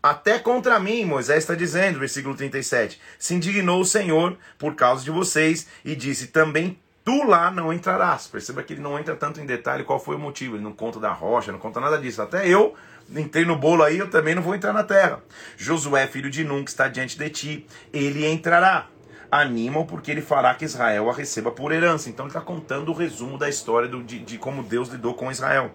Até 0.02 0.38
contra 0.38 0.78
mim, 0.80 1.04
Moisés 1.04 1.38
está 1.38 1.54
dizendo, 1.54 1.98
versículo 1.98 2.34
37, 2.34 3.00
se 3.18 3.34
indignou 3.34 3.80
o 3.80 3.84
Senhor 3.84 4.36
por 4.58 4.74
causa 4.74 5.04
de 5.04 5.10
vocês 5.10 5.66
e 5.84 5.94
disse: 5.94 6.28
também 6.28 6.78
tu 7.04 7.24
lá 7.24 7.50
não 7.50 7.72
entrarás. 7.72 8.26
Perceba 8.26 8.62
que 8.62 8.72
ele 8.72 8.82
não 8.82 8.98
entra 8.98 9.14
tanto 9.14 9.40
em 9.40 9.46
detalhe 9.46 9.84
qual 9.84 9.98
foi 9.98 10.16
o 10.16 10.18
motivo, 10.18 10.56
ele 10.56 10.64
não 10.64 10.72
conta 10.72 10.98
da 10.98 11.12
rocha, 11.12 11.52
não 11.52 11.58
conta 11.58 11.80
nada 11.80 11.98
disso. 11.98 12.22
Até 12.22 12.48
eu 12.48 12.74
entrei 13.14 13.44
no 13.44 13.56
bolo 13.56 13.82
aí, 13.82 13.98
eu 13.98 14.10
também 14.10 14.34
não 14.34 14.42
vou 14.42 14.54
entrar 14.54 14.72
na 14.72 14.82
terra. 14.82 15.22
Josué, 15.56 16.06
filho 16.06 16.30
de 16.30 16.44
Nun, 16.44 16.64
que 16.64 16.70
está 16.70 16.88
diante 16.88 17.18
de 17.18 17.30
ti, 17.30 17.66
ele 17.92 18.26
entrará. 18.26 18.88
Animam 19.30 19.84
porque 19.84 20.10
ele 20.10 20.22
fará 20.22 20.54
que 20.54 20.64
Israel 20.64 21.10
a 21.10 21.12
receba 21.12 21.50
por 21.50 21.72
herança. 21.72 22.08
Então 22.08 22.26
ele 22.26 22.30
está 22.30 22.40
contando 22.40 22.90
o 22.90 22.94
resumo 22.94 23.36
da 23.36 23.48
história 23.48 23.88
do, 23.88 24.02
de, 24.02 24.20
de 24.20 24.38
como 24.38 24.62
Deus 24.62 24.88
lidou 24.88 25.14
com 25.14 25.30
Israel. 25.30 25.74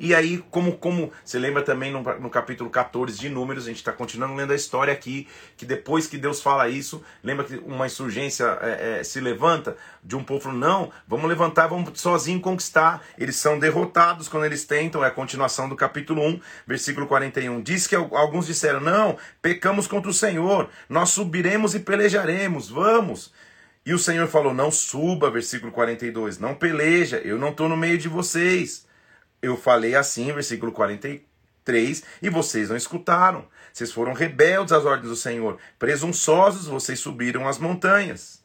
E 0.00 0.14
aí, 0.14 0.42
como, 0.50 0.78
como 0.78 1.12
você 1.22 1.38
lembra 1.38 1.62
também 1.62 1.92
no, 1.92 2.00
no 2.00 2.30
capítulo 2.30 2.70
14 2.70 3.18
de 3.18 3.28
Números, 3.28 3.64
a 3.64 3.68
gente 3.68 3.76
está 3.76 3.92
continuando 3.92 4.34
lendo 4.34 4.50
a 4.50 4.56
história 4.56 4.90
aqui, 4.90 5.28
que 5.58 5.66
depois 5.66 6.06
que 6.06 6.16
Deus 6.16 6.40
fala 6.40 6.70
isso, 6.70 7.04
lembra 7.22 7.44
que 7.44 7.56
uma 7.58 7.84
insurgência 7.84 8.58
é, 8.62 9.00
é, 9.00 9.04
se 9.04 9.20
levanta 9.20 9.76
de 10.02 10.16
um 10.16 10.24
povo, 10.24 10.50
não, 10.50 10.90
vamos 11.06 11.28
levantar, 11.28 11.66
vamos 11.66 12.00
sozinho 12.00 12.40
conquistar. 12.40 13.02
Eles 13.18 13.36
são 13.36 13.58
derrotados 13.58 14.26
quando 14.26 14.46
eles 14.46 14.64
tentam, 14.64 15.04
é 15.04 15.08
a 15.08 15.10
continuação 15.10 15.68
do 15.68 15.76
capítulo 15.76 16.22
1, 16.22 16.40
versículo 16.66 17.06
41. 17.06 17.60
Diz 17.60 17.86
que 17.86 17.94
alguns 17.94 18.46
disseram, 18.46 18.80
não, 18.80 19.18
pecamos 19.42 19.86
contra 19.86 20.10
o 20.10 20.14
Senhor, 20.14 20.70
nós 20.88 21.10
subiremos 21.10 21.74
e 21.74 21.78
pelejaremos, 21.80 22.70
vamos. 22.70 23.34
E 23.84 23.92
o 23.92 23.98
Senhor 23.98 24.26
falou: 24.28 24.54
Não 24.54 24.70
suba, 24.70 25.30
versículo 25.30 25.72
42, 25.72 26.38
não 26.38 26.54
peleja, 26.54 27.18
eu 27.18 27.38
não 27.38 27.48
estou 27.48 27.68
no 27.68 27.76
meio 27.76 27.98
de 27.98 28.08
vocês. 28.08 28.88
Eu 29.42 29.56
falei 29.56 29.94
assim, 29.94 30.32
versículo 30.32 30.70
43, 30.72 32.02
e 32.20 32.28
vocês 32.28 32.68
não 32.68 32.76
escutaram. 32.76 33.46
Vocês 33.72 33.90
foram 33.90 34.12
rebeldes 34.12 34.72
às 34.72 34.84
ordens 34.84 35.08
do 35.08 35.16
Senhor. 35.16 35.58
Presunçosos, 35.78 36.66
vocês 36.66 37.00
subiram 37.00 37.48
as 37.48 37.58
montanhas. 37.58 38.42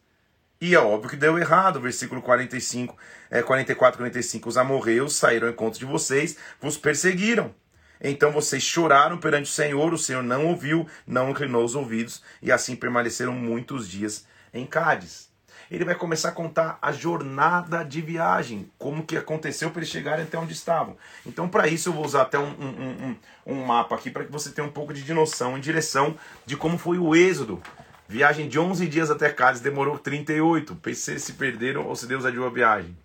E 0.62 0.74
é 0.74 0.80
óbvio 0.80 1.10
que 1.10 1.18
deu 1.18 1.38
errado, 1.38 1.82
versículo 1.82 2.22
45, 2.22 2.98
é, 3.30 3.42
44, 3.42 3.98
45. 3.98 4.48
Os 4.48 4.58
amorreus 4.58 5.16
saíram 5.16 5.48
ao 5.48 5.54
encontro 5.54 5.80
de 5.80 5.86
vocês, 5.86 6.38
vos 6.62 6.78
perseguiram. 6.78 7.54
Então 8.00 8.32
vocês 8.32 8.64
choraram 8.64 9.18
perante 9.18 9.50
o 9.50 9.54
Senhor, 9.54 9.94
o 9.94 9.98
Senhor 9.98 10.24
não 10.24 10.48
ouviu, 10.48 10.88
não 11.06 11.32
inclinou 11.32 11.64
os 11.64 11.76
ouvidos, 11.76 12.22
e 12.42 12.52
assim 12.52 12.76
permaneceram 12.76 13.34
muitos 13.34 13.88
dias 13.88 14.26
em 14.54 14.66
Cádiz 14.66 15.35
ele 15.70 15.86
vai 15.86 15.96
começar 15.96 16.30
a 16.30 16.32
contar 16.32 16.78
a 16.82 16.92
jornada 16.92 17.84
de 17.84 18.02
viagem, 18.02 18.72
como 18.78 19.06
que 19.06 19.18
aconteceu 19.18 19.72
para 19.72 19.80
eles 19.80 19.90
chegarem 19.90 20.24
até 20.24 20.38
onde 20.38 20.54
estavam. 20.54 20.98
Então, 21.26 21.48
para 21.48 21.68
isso, 21.68 21.90
eu 21.90 21.94
vou 21.94 22.06
usar 22.06 22.24
até 22.24 22.38
um, 22.38 22.50
um, 22.50 23.16
um, 23.46 23.54
um 23.54 23.66
mapa 23.66 23.96
aqui 23.96 24.10
para 24.10 24.24
que 24.24 24.32
você 24.32 24.52
tenha 24.52 24.68
um 24.68 24.72
pouco 24.72 24.94
de 24.94 25.14
noção 25.14 25.58
em 25.58 25.62
direção 25.62 26.18
de 26.46 26.56
como 26.56 26.78
foi 26.78 26.98
o 26.98 27.16
êxodo. 27.16 27.62
Viagem 28.08 28.48
de 28.48 28.60
11 28.60 28.88
dias 28.88 29.10
até 29.10 29.30
Cádiz 29.32 29.62
demorou 29.62 29.98
38. 29.98 30.76
PC 30.76 31.18
se 31.18 31.34
perderam 31.34 31.88
ou 31.88 31.96
se 31.96 32.06
Deus 32.06 32.24
adiou 32.24 32.46
a 32.46 32.52
viagem. 32.52 32.96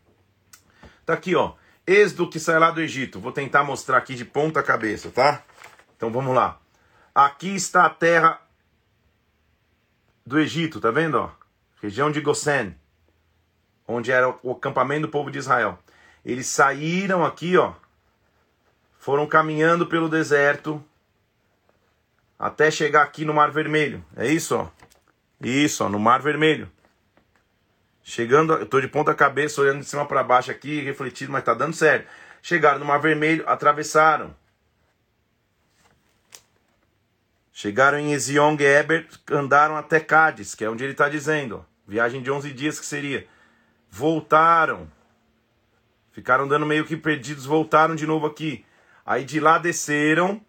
Tá 1.06 1.14
aqui, 1.14 1.34
ó. 1.34 1.54
Êxodo 1.86 2.28
que 2.28 2.38
sai 2.38 2.58
lá 2.58 2.70
do 2.70 2.80
Egito. 2.80 3.18
Vou 3.18 3.32
tentar 3.32 3.64
mostrar 3.64 3.96
aqui 3.96 4.14
de 4.14 4.24
ponta 4.24 4.62
cabeça, 4.62 5.10
tá? 5.10 5.42
Então 5.96 6.12
vamos 6.12 6.34
lá. 6.34 6.60
Aqui 7.14 7.54
está 7.54 7.86
a 7.86 7.90
terra 7.90 8.40
do 10.24 10.38
Egito, 10.38 10.80
tá 10.80 10.90
vendo, 10.90 11.16
ó? 11.16 11.39
Região 11.80 12.10
de 12.10 12.20
Gosen, 12.20 12.76
onde 13.86 14.12
era 14.12 14.36
o 14.42 14.52
acampamento 14.52 15.02
do 15.02 15.10
povo 15.10 15.30
de 15.30 15.38
Israel. 15.38 15.78
Eles 16.24 16.46
saíram 16.46 17.24
aqui, 17.24 17.56
ó, 17.56 17.72
foram 18.98 19.26
caminhando 19.26 19.86
pelo 19.86 20.08
deserto 20.08 20.82
até 22.38 22.70
chegar 22.70 23.02
aqui 23.02 23.24
no 23.24 23.34
Mar 23.34 23.50
Vermelho. 23.50 24.04
É 24.16 24.26
isso, 24.26 24.56
ó. 24.56 24.68
Isso, 25.40 25.84
ó, 25.84 25.88
no 25.88 25.98
Mar 25.98 26.20
Vermelho. 26.20 26.70
Chegando, 28.02 28.54
eu 28.54 28.66
tô 28.66 28.80
de 28.80 28.88
ponta 28.88 29.14
cabeça 29.14 29.60
olhando 29.60 29.80
de 29.80 29.86
cima 29.86 30.06
para 30.06 30.22
baixo 30.22 30.50
aqui, 30.50 30.80
refletindo, 30.80 31.32
mas 31.32 31.44
tá 31.44 31.54
dando 31.54 31.74
certo. 31.74 32.08
Chegaram 32.42 32.78
no 32.78 32.84
Mar 32.84 32.98
Vermelho, 32.98 33.48
atravessaram. 33.48 34.34
Chegaram 37.52 37.98
em 37.98 38.12
Ezion 38.12 38.56
Geber, 38.56 39.06
andaram 39.30 39.76
até 39.76 40.00
Cádiz, 40.00 40.54
que 40.54 40.64
é 40.64 40.70
onde 40.70 40.82
ele 40.82 40.92
está 40.92 41.08
dizendo. 41.08 41.64
Viagem 41.90 42.22
de 42.22 42.30
11 42.30 42.52
dias 42.52 42.78
que 42.78 42.86
seria. 42.86 43.26
Voltaram. 43.90 44.88
Ficaram 46.12 46.46
dando 46.46 46.64
meio 46.64 46.84
que 46.84 46.96
perdidos, 46.96 47.44
voltaram 47.44 47.96
de 47.96 48.06
novo 48.06 48.28
aqui. 48.28 48.64
Aí 49.04 49.24
de 49.24 49.40
lá 49.40 49.58
desceram. 49.58 50.40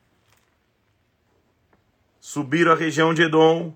Subiram 2.19 2.71
a 2.71 2.75
região 2.75 3.11
de 3.11 3.23
Edom. 3.23 3.75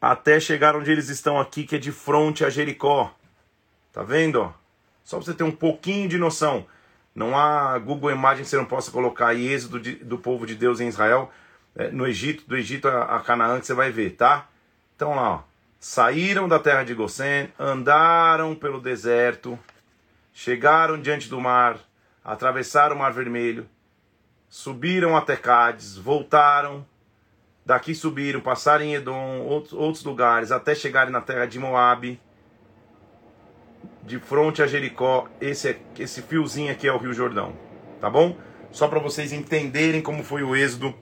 Até 0.00 0.40
chegar 0.40 0.74
onde 0.74 0.90
eles 0.90 1.10
estão 1.10 1.38
aqui, 1.38 1.64
que 1.64 1.76
é 1.76 1.78
de 1.78 1.92
frente 1.92 2.42
a 2.42 2.48
Jericó. 2.48 3.14
Tá 3.92 4.02
vendo? 4.02 4.54
Só 5.04 5.18
pra 5.18 5.26
você 5.26 5.34
ter 5.34 5.44
um 5.44 5.52
pouquinho 5.52 6.08
de 6.08 6.16
noção. 6.16 6.66
Não 7.14 7.36
há 7.36 7.78
Google 7.78 8.12
Imagens 8.12 8.46
que 8.46 8.50
você 8.52 8.56
não 8.56 8.64
possa 8.64 8.90
colocar 8.90 9.26
aí 9.26 9.46
êxodo 9.46 9.78
de, 9.78 9.96
do 9.96 10.16
povo 10.16 10.46
de 10.46 10.54
Deus 10.54 10.80
em 10.80 10.88
Israel 10.88 11.30
no 11.92 12.06
Egito, 12.06 12.44
do 12.46 12.56
Egito 12.56 12.88
a, 12.88 13.20
Canaã, 13.20 13.60
que 13.60 13.66
você 13.66 13.74
vai 13.74 13.90
ver, 13.90 14.10
tá? 14.16 14.48
Então 14.96 15.14
lá, 15.14 15.30
ó, 15.30 15.40
saíram 15.78 16.48
da 16.48 16.58
terra 16.58 16.82
de 16.82 16.92
Gosen, 16.92 17.52
andaram 17.58 18.54
pelo 18.54 18.80
deserto, 18.80 19.56
chegaram 20.34 21.00
diante 21.00 21.28
do 21.28 21.40
mar, 21.40 21.78
atravessaram 22.24 22.96
o 22.96 22.98
mar 22.98 23.12
vermelho, 23.12 23.68
subiram 24.48 25.16
até 25.16 25.36
Cádiz, 25.36 25.96
voltaram, 25.96 26.84
daqui 27.64 27.94
subiram, 27.94 28.40
passaram 28.40 28.84
em 28.84 28.94
Edom, 28.94 29.42
outros, 29.42 29.72
outros 29.72 30.02
lugares, 30.02 30.50
até 30.50 30.74
chegarem 30.74 31.12
na 31.12 31.20
terra 31.20 31.46
de 31.46 31.60
Moabe, 31.60 32.20
de 34.02 34.18
frente 34.18 34.62
a 34.62 34.66
Jericó, 34.66 35.28
esse, 35.40 35.78
esse 35.96 36.22
fiozinho 36.22 36.72
aqui 36.72 36.88
é 36.88 36.92
o 36.92 36.98
Rio 36.98 37.12
Jordão, 37.12 37.54
tá 38.00 38.10
bom? 38.10 38.36
Só 38.72 38.88
para 38.88 38.98
vocês 38.98 39.32
entenderem 39.32 40.02
como 40.02 40.24
foi 40.24 40.42
o 40.42 40.56
êxodo 40.56 40.94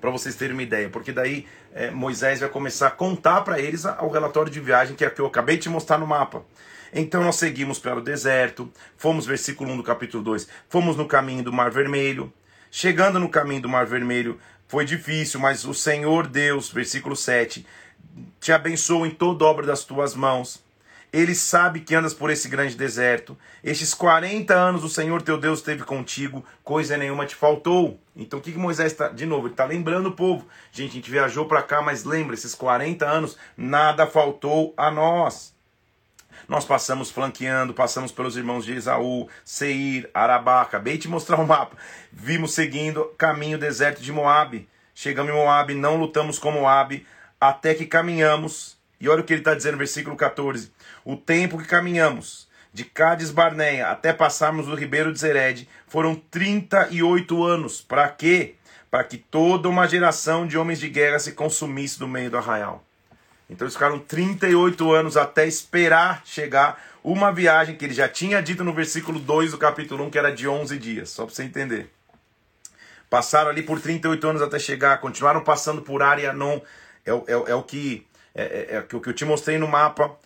para 0.00 0.10
vocês 0.10 0.36
terem 0.36 0.54
uma 0.54 0.62
ideia, 0.62 0.88
porque 0.88 1.12
daí 1.12 1.46
é, 1.74 1.90
Moisés 1.90 2.40
vai 2.40 2.48
começar 2.48 2.88
a 2.88 2.90
contar 2.90 3.42
para 3.42 3.60
eles 3.60 3.84
o 3.84 4.08
relatório 4.08 4.50
de 4.50 4.60
viagem 4.60 4.96
que 4.96 5.04
é 5.04 5.10
que 5.10 5.20
eu 5.20 5.26
acabei 5.26 5.56
de 5.56 5.68
mostrar 5.68 5.98
no 5.98 6.06
mapa. 6.06 6.44
Então 6.92 7.22
nós 7.22 7.36
seguimos 7.36 7.78
pelo 7.78 8.00
deserto, 8.00 8.70
fomos, 8.96 9.26
versículo 9.26 9.70
1 9.72 9.76
do 9.76 9.82
capítulo 9.82 10.22
2, 10.22 10.48
fomos 10.68 10.96
no 10.96 11.06
caminho 11.06 11.42
do 11.42 11.52
Mar 11.52 11.70
Vermelho. 11.70 12.32
Chegando 12.70 13.18
no 13.18 13.28
caminho 13.28 13.62
do 13.62 13.68
Mar 13.68 13.86
Vermelho 13.86 14.38
foi 14.68 14.84
difícil, 14.84 15.40
mas 15.40 15.64
o 15.64 15.74
Senhor 15.74 16.26
Deus, 16.26 16.70
versículo 16.70 17.14
7, 17.14 17.66
te 18.40 18.52
abençoou 18.52 19.06
em 19.06 19.10
toda 19.10 19.44
obra 19.44 19.66
das 19.66 19.84
tuas 19.84 20.14
mãos. 20.14 20.64
Ele 21.16 21.34
sabe 21.34 21.80
que 21.80 21.94
andas 21.94 22.12
por 22.12 22.28
esse 22.28 22.46
grande 22.46 22.74
deserto. 22.74 23.38
Estes 23.64 23.94
40 23.94 24.52
anos 24.52 24.84
o 24.84 24.88
Senhor 24.90 25.22
teu 25.22 25.38
Deus 25.38 25.60
esteve 25.60 25.82
contigo, 25.82 26.44
coisa 26.62 26.98
nenhuma 26.98 27.24
te 27.24 27.34
faltou. 27.34 27.98
Então 28.14 28.38
o 28.38 28.42
que, 28.42 28.52
que 28.52 28.58
Moisés 28.58 28.92
está, 28.92 29.08
de 29.08 29.24
novo, 29.24 29.46
ele 29.46 29.54
está 29.54 29.64
lembrando 29.64 30.10
o 30.10 30.12
povo. 30.12 30.46
Gente, 30.70 30.90
a 30.90 30.94
gente 30.96 31.10
viajou 31.10 31.46
para 31.46 31.62
cá, 31.62 31.80
mas 31.80 32.04
lembra, 32.04 32.34
esses 32.34 32.54
40 32.54 33.06
anos, 33.06 33.38
nada 33.56 34.06
faltou 34.06 34.74
a 34.76 34.90
nós. 34.90 35.54
Nós 36.46 36.66
passamos 36.66 37.10
flanqueando, 37.10 37.72
passamos 37.72 38.12
pelos 38.12 38.36
irmãos 38.36 38.66
de 38.66 38.74
Esaú, 38.74 39.26
Seir, 39.42 40.10
Arabá. 40.12 40.60
Acabei 40.60 40.98
de 40.98 41.08
mostrar 41.08 41.38
o 41.38 41.44
um 41.44 41.46
mapa. 41.46 41.78
Vimos 42.12 42.52
seguindo 42.52 43.06
caminho 43.16 43.56
deserto 43.56 44.02
de 44.02 44.12
Moabe. 44.12 44.68
Chegamos 44.94 45.32
em 45.32 45.34
Moabe, 45.34 45.72
não 45.72 45.96
lutamos 45.96 46.38
com 46.38 46.50
Moabe, 46.50 47.06
até 47.40 47.72
que 47.72 47.86
caminhamos. 47.86 48.76
E 49.00 49.08
olha 49.08 49.22
o 49.22 49.24
que 49.24 49.32
ele 49.32 49.40
está 49.40 49.54
dizendo 49.54 49.72
no 49.72 49.78
versículo 49.78 50.14
14. 50.14 50.75
O 51.06 51.16
tempo 51.16 51.56
que 51.56 51.68
caminhamos 51.68 52.48
de 52.72 52.84
Cádiz 52.84 53.30
Barneia 53.30 53.90
até 53.90 54.12
passarmos 54.12 54.66
o 54.66 54.74
ribeiro 54.74 55.12
de 55.12 55.20
Zered 55.20 55.68
foram 55.86 56.16
38 56.16 57.44
anos. 57.44 57.80
Para 57.80 58.08
quê? 58.08 58.56
Para 58.90 59.04
que 59.04 59.16
toda 59.16 59.68
uma 59.68 59.86
geração 59.86 60.48
de 60.48 60.58
homens 60.58 60.80
de 60.80 60.88
guerra 60.88 61.20
se 61.20 61.30
consumisse 61.30 62.00
no 62.00 62.08
meio 62.08 62.28
do 62.28 62.36
arraial. 62.36 62.82
Então 63.48 63.64
eles 63.64 63.74
ficaram 63.74 64.00
38 64.00 64.92
anos 64.92 65.16
até 65.16 65.46
esperar 65.46 66.22
chegar 66.24 66.82
uma 67.04 67.30
viagem 67.30 67.76
que 67.76 67.84
ele 67.84 67.94
já 67.94 68.08
tinha 68.08 68.42
dito 68.42 68.64
no 68.64 68.72
versículo 68.74 69.20
2 69.20 69.52
do 69.52 69.58
capítulo 69.58 70.02
1, 70.06 70.10
que 70.10 70.18
era 70.18 70.32
de 70.32 70.48
11 70.48 70.76
dias, 70.76 71.10
só 71.10 71.24
para 71.24 71.36
você 71.36 71.44
entender. 71.44 71.88
Passaram 73.08 73.50
ali 73.50 73.62
por 73.62 73.80
38 73.80 74.26
anos 74.26 74.42
até 74.42 74.58
chegar, 74.58 74.98
continuaram 74.98 75.44
passando 75.44 75.82
por 75.82 76.02
Arianon, 76.02 76.58
é, 77.06 77.12
é, 77.12 77.50
é 77.52 77.54
o 77.54 77.62
que 77.62 78.04
é, 78.34 78.42
é, 78.42 78.74
é, 78.74 78.78
o 78.80 79.00
que 79.00 79.08
eu 79.08 79.14
te 79.14 79.24
mostrei 79.24 79.56
no 79.56 79.68
mapa. 79.68 80.18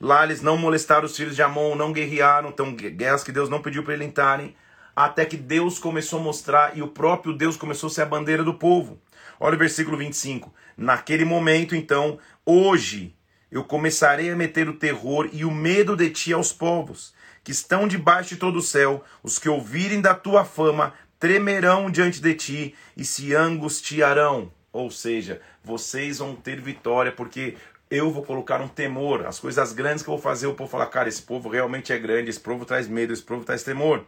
Lá 0.00 0.24
eles 0.24 0.42
não 0.42 0.58
molestaram 0.58 1.06
os 1.06 1.16
filhos 1.16 1.34
de 1.34 1.42
Amon, 1.42 1.74
não 1.74 1.92
guerrearam, 1.92 2.50
então 2.50 2.74
guerras 2.74 3.24
que 3.24 3.32
Deus 3.32 3.48
não 3.48 3.62
pediu 3.62 3.82
para 3.82 3.94
eles 3.94 4.06
entrarem, 4.06 4.54
até 4.94 5.24
que 5.24 5.36
Deus 5.36 5.78
começou 5.78 6.20
a 6.20 6.22
mostrar 6.22 6.76
e 6.76 6.82
o 6.82 6.88
próprio 6.88 7.32
Deus 7.32 7.56
começou 7.56 7.88
a 7.88 7.90
ser 7.90 8.02
a 8.02 8.06
bandeira 8.06 8.44
do 8.44 8.54
povo. 8.54 9.00
Olha 9.40 9.56
o 9.56 9.58
versículo 9.58 9.96
25. 9.96 10.52
Naquele 10.76 11.24
momento, 11.24 11.74
então, 11.74 12.18
hoje, 12.44 13.14
eu 13.50 13.64
começarei 13.64 14.30
a 14.30 14.36
meter 14.36 14.68
o 14.68 14.74
terror 14.74 15.28
e 15.32 15.44
o 15.44 15.50
medo 15.50 15.96
de 15.96 16.10
ti 16.10 16.32
aos 16.32 16.52
povos, 16.52 17.14
que 17.42 17.52
estão 17.52 17.86
debaixo 17.86 18.30
de 18.30 18.36
todo 18.36 18.56
o 18.56 18.62
céu, 18.62 19.04
os 19.22 19.38
que 19.38 19.48
ouvirem 19.48 20.00
da 20.00 20.14
tua 20.14 20.44
fama 20.44 20.92
tremerão 21.18 21.90
diante 21.90 22.20
de 22.20 22.34
ti 22.34 22.74
e 22.96 23.04
se 23.04 23.34
angustiarão. 23.34 24.52
Ou 24.72 24.90
seja, 24.90 25.40
vocês 25.64 26.18
vão 26.18 26.34
ter 26.34 26.60
vitória, 26.60 27.10
porque 27.10 27.56
eu 27.90 28.10
vou 28.10 28.24
colocar 28.24 28.60
um 28.60 28.68
temor. 28.68 29.26
As 29.26 29.38
coisas 29.38 29.72
grandes 29.72 30.02
que 30.02 30.08
eu 30.08 30.14
vou 30.14 30.22
fazer, 30.22 30.46
o 30.46 30.54
povo 30.54 30.70
falar, 30.70 30.86
cara, 30.86 31.08
esse 31.08 31.22
povo 31.22 31.48
realmente 31.48 31.92
é 31.92 31.98
grande, 31.98 32.30
esse 32.30 32.40
povo 32.40 32.64
traz 32.64 32.88
medo, 32.88 33.12
esse 33.12 33.22
povo 33.22 33.44
traz 33.44 33.62
temor. 33.62 34.04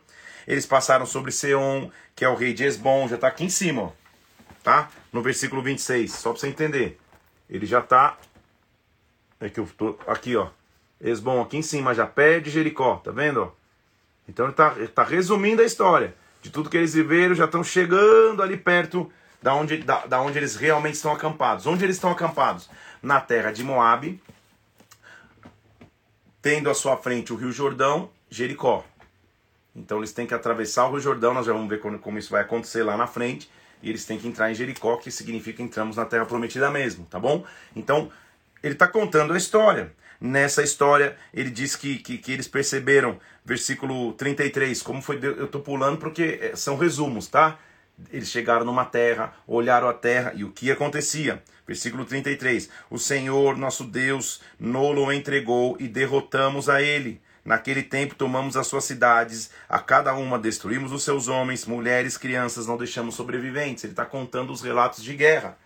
Eles 0.47 0.67
passaram 0.67 1.07
sobre 1.07 1.31
Seon, 1.31 1.91
que 2.17 2.25
é 2.25 2.29
o 2.29 2.35
rei 2.35 2.53
de 2.53 2.65
Esbom, 2.65 3.07
já 3.07 3.17
está 3.17 3.29
aqui 3.29 3.45
em 3.45 3.51
cima, 3.51 3.83
ó 3.83 3.93
tá? 4.69 4.91
No 5.11 5.23
versículo 5.23 5.63
26, 5.63 6.13
só 6.13 6.31
para 6.31 6.41
você 6.41 6.49
entender. 6.49 6.99
Ele 7.49 7.65
já 7.65 7.81
tá 7.81 8.19
é 9.41 9.49
que 9.49 9.61
eu 9.61 9.69
tô 9.79 9.99
aqui, 10.07 10.37
ó. 10.37 10.49
Esbom 11.01 11.41
aqui 11.41 11.57
em 11.57 11.63
cima 11.63 11.95
já 11.95 12.07
perde 12.07 12.51
Jericó, 12.51 12.97
tá 12.97 13.11
vendo? 13.11 13.51
Então 14.29 14.45
ele 14.45 14.55
tá, 14.55 14.75
ele 14.77 14.89
tá 14.89 15.05
resumindo 15.05 15.63
a 15.63 15.65
história 15.65 16.15
de 16.43 16.51
tudo 16.51 16.69
que 16.69 16.77
eles 16.77 16.93
viveram, 16.93 17.35
já 17.35 17.47
estão 17.47 17.65
chegando 17.65 18.43
ali 18.43 18.57
perto 18.59 19.11
da 19.43 19.55
onde, 19.55 19.79
da, 19.79 20.07
da 20.07 20.21
onde 20.21 20.39
eles 20.39 20.57
realmente 20.57 20.95
estão 20.95 21.13
acampados. 21.13 21.67
Onde 21.67 21.85
eles 21.85 21.97
estão 21.97 22.11
acampados? 22.11 22.69
Na 23.03 23.21
terra 23.21 23.53
de 23.53 23.63
Moabe, 23.63 24.21
tendo 26.43 26.69
à 26.69 26.75
sua 26.75 26.97
frente 26.97 27.33
o 27.33 27.37
Rio 27.37 27.53
Jordão, 27.53 28.11
Jericó. 28.29 28.85
Então 29.75 29.99
eles 29.99 30.13
têm 30.13 30.27
que 30.27 30.35
atravessar 30.35 30.87
o 30.87 30.93
Rio 30.93 31.01
Jordão, 31.01 31.33
nós 31.33 31.47
já 31.47 31.53
vamos 31.53 31.69
ver 31.69 31.81
como, 31.81 31.99
como 31.99 32.19
isso 32.19 32.31
vai 32.31 32.43
acontecer 32.43 32.83
lá 32.83 32.97
na 32.97 33.07
frente 33.07 33.49
e 33.83 33.89
eles 33.89 34.05
têm 34.05 34.19
que 34.19 34.27
entrar 34.27 34.51
em 34.51 34.55
Jericó, 34.55 34.97
que 34.97 35.11
significa 35.11 35.63
entramos 35.63 35.97
na 35.97 36.05
terra 36.05 36.27
prometida 36.27 36.71
mesmo, 36.71 37.07
tá 37.07 37.19
bom? 37.19 37.45
Então, 37.77 38.11
ele 38.63 38.75
está 38.75 38.89
contando 38.89 39.33
a 39.33 39.37
história. 39.37 39.93
Nessa 40.21 40.63
história, 40.63 41.17
ele 41.33 41.49
diz 41.49 41.77
que, 41.77 41.99
que, 41.99 42.19
que, 42.19 42.33
eles 42.33 42.49
perceberam, 42.49 43.21
versículo 43.45 44.13
33, 44.15 44.83
como 44.83 45.01
foi, 45.01 45.21
eu 45.23 45.45
estou 45.45 45.61
pulando 45.61 45.99
porque 45.99 46.41
é, 46.43 46.57
são 46.57 46.77
resumos, 46.77 47.29
tá? 47.29 47.57
Eles 48.13 48.29
chegaram 48.29 48.65
numa 48.65 48.85
terra, 48.85 49.35
olharam 49.47 49.89
a 49.89 49.95
terra 49.95 50.33
e 50.35 50.45
o 50.45 50.53
que 50.53 50.71
acontecia? 50.71 51.43
Versículo 51.67 52.05
33: 52.05 52.69
O 52.89 52.99
Senhor, 52.99 53.57
nosso 53.57 53.85
Deus, 53.85 54.41
nolo 54.59 55.13
entregou 55.13 55.77
e 55.81 55.89
derrotamos 55.89 56.69
a 56.69 56.81
ele. 56.81 57.21
Naquele 57.45 57.83
tempo 57.83 58.15
tomamos 58.15 58.57
as 58.57 58.67
suas 58.67 58.85
cidades, 58.85 59.51
a 59.69 59.79
cada 59.79 60.15
uma 60.15 60.39
destruímos 60.39 60.93
os 60.93 61.03
seus 61.03 61.29
homens, 61.29 61.65
mulheres, 61.65 62.19
crianças, 62.19 62.67
não 62.67 62.77
deixamos 62.77 63.15
sobreviventes. 63.15 63.85
Ele 63.85 63.95
está 63.95 64.05
contando 64.05 64.53
os 64.53 64.61
relatos 64.61 65.03
de 65.03 65.15
guerra. 65.15 65.57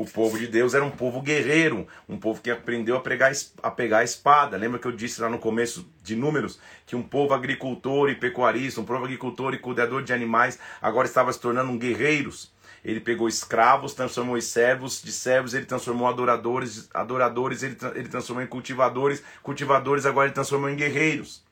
O 0.00 0.06
povo 0.06 0.38
de 0.38 0.46
Deus 0.46 0.72
era 0.72 0.82
um 0.82 0.90
povo 0.90 1.20
guerreiro, 1.20 1.86
um 2.08 2.16
povo 2.16 2.40
que 2.40 2.50
aprendeu 2.50 2.96
a, 2.96 3.00
pregar, 3.00 3.32
a 3.62 3.70
pegar 3.70 3.98
a 3.98 4.02
espada. 4.02 4.56
Lembra 4.56 4.78
que 4.78 4.86
eu 4.86 4.92
disse 4.92 5.20
lá 5.20 5.28
no 5.28 5.38
começo 5.38 5.86
de 6.02 6.16
Números 6.16 6.58
que 6.86 6.96
um 6.96 7.02
povo 7.02 7.34
agricultor 7.34 8.08
e 8.08 8.14
pecuarista, 8.14 8.80
um 8.80 8.84
povo 8.86 9.04
agricultor 9.04 9.52
e 9.52 9.58
cuidador 9.58 10.02
de 10.02 10.14
animais, 10.14 10.58
agora 10.80 11.06
estava 11.06 11.30
se 11.30 11.38
tornando 11.38 11.70
um 11.70 11.76
guerreiros. 11.76 12.50
Ele 12.82 12.98
pegou 12.98 13.28
escravos, 13.28 13.92
transformou 13.92 14.38
em 14.38 14.40
servos, 14.40 15.02
de 15.02 15.12
servos 15.12 15.52
ele 15.52 15.66
transformou 15.66 16.08
adoradores, 16.08 16.88
adoradores 16.94 17.62
ele, 17.62 17.76
ele 17.94 18.08
transformou 18.08 18.42
em 18.42 18.46
cultivadores, 18.46 19.22
cultivadores 19.42 20.06
agora 20.06 20.28
ele 20.28 20.34
transformou 20.34 20.70
em 20.70 20.76
guerreiros. 20.76 21.44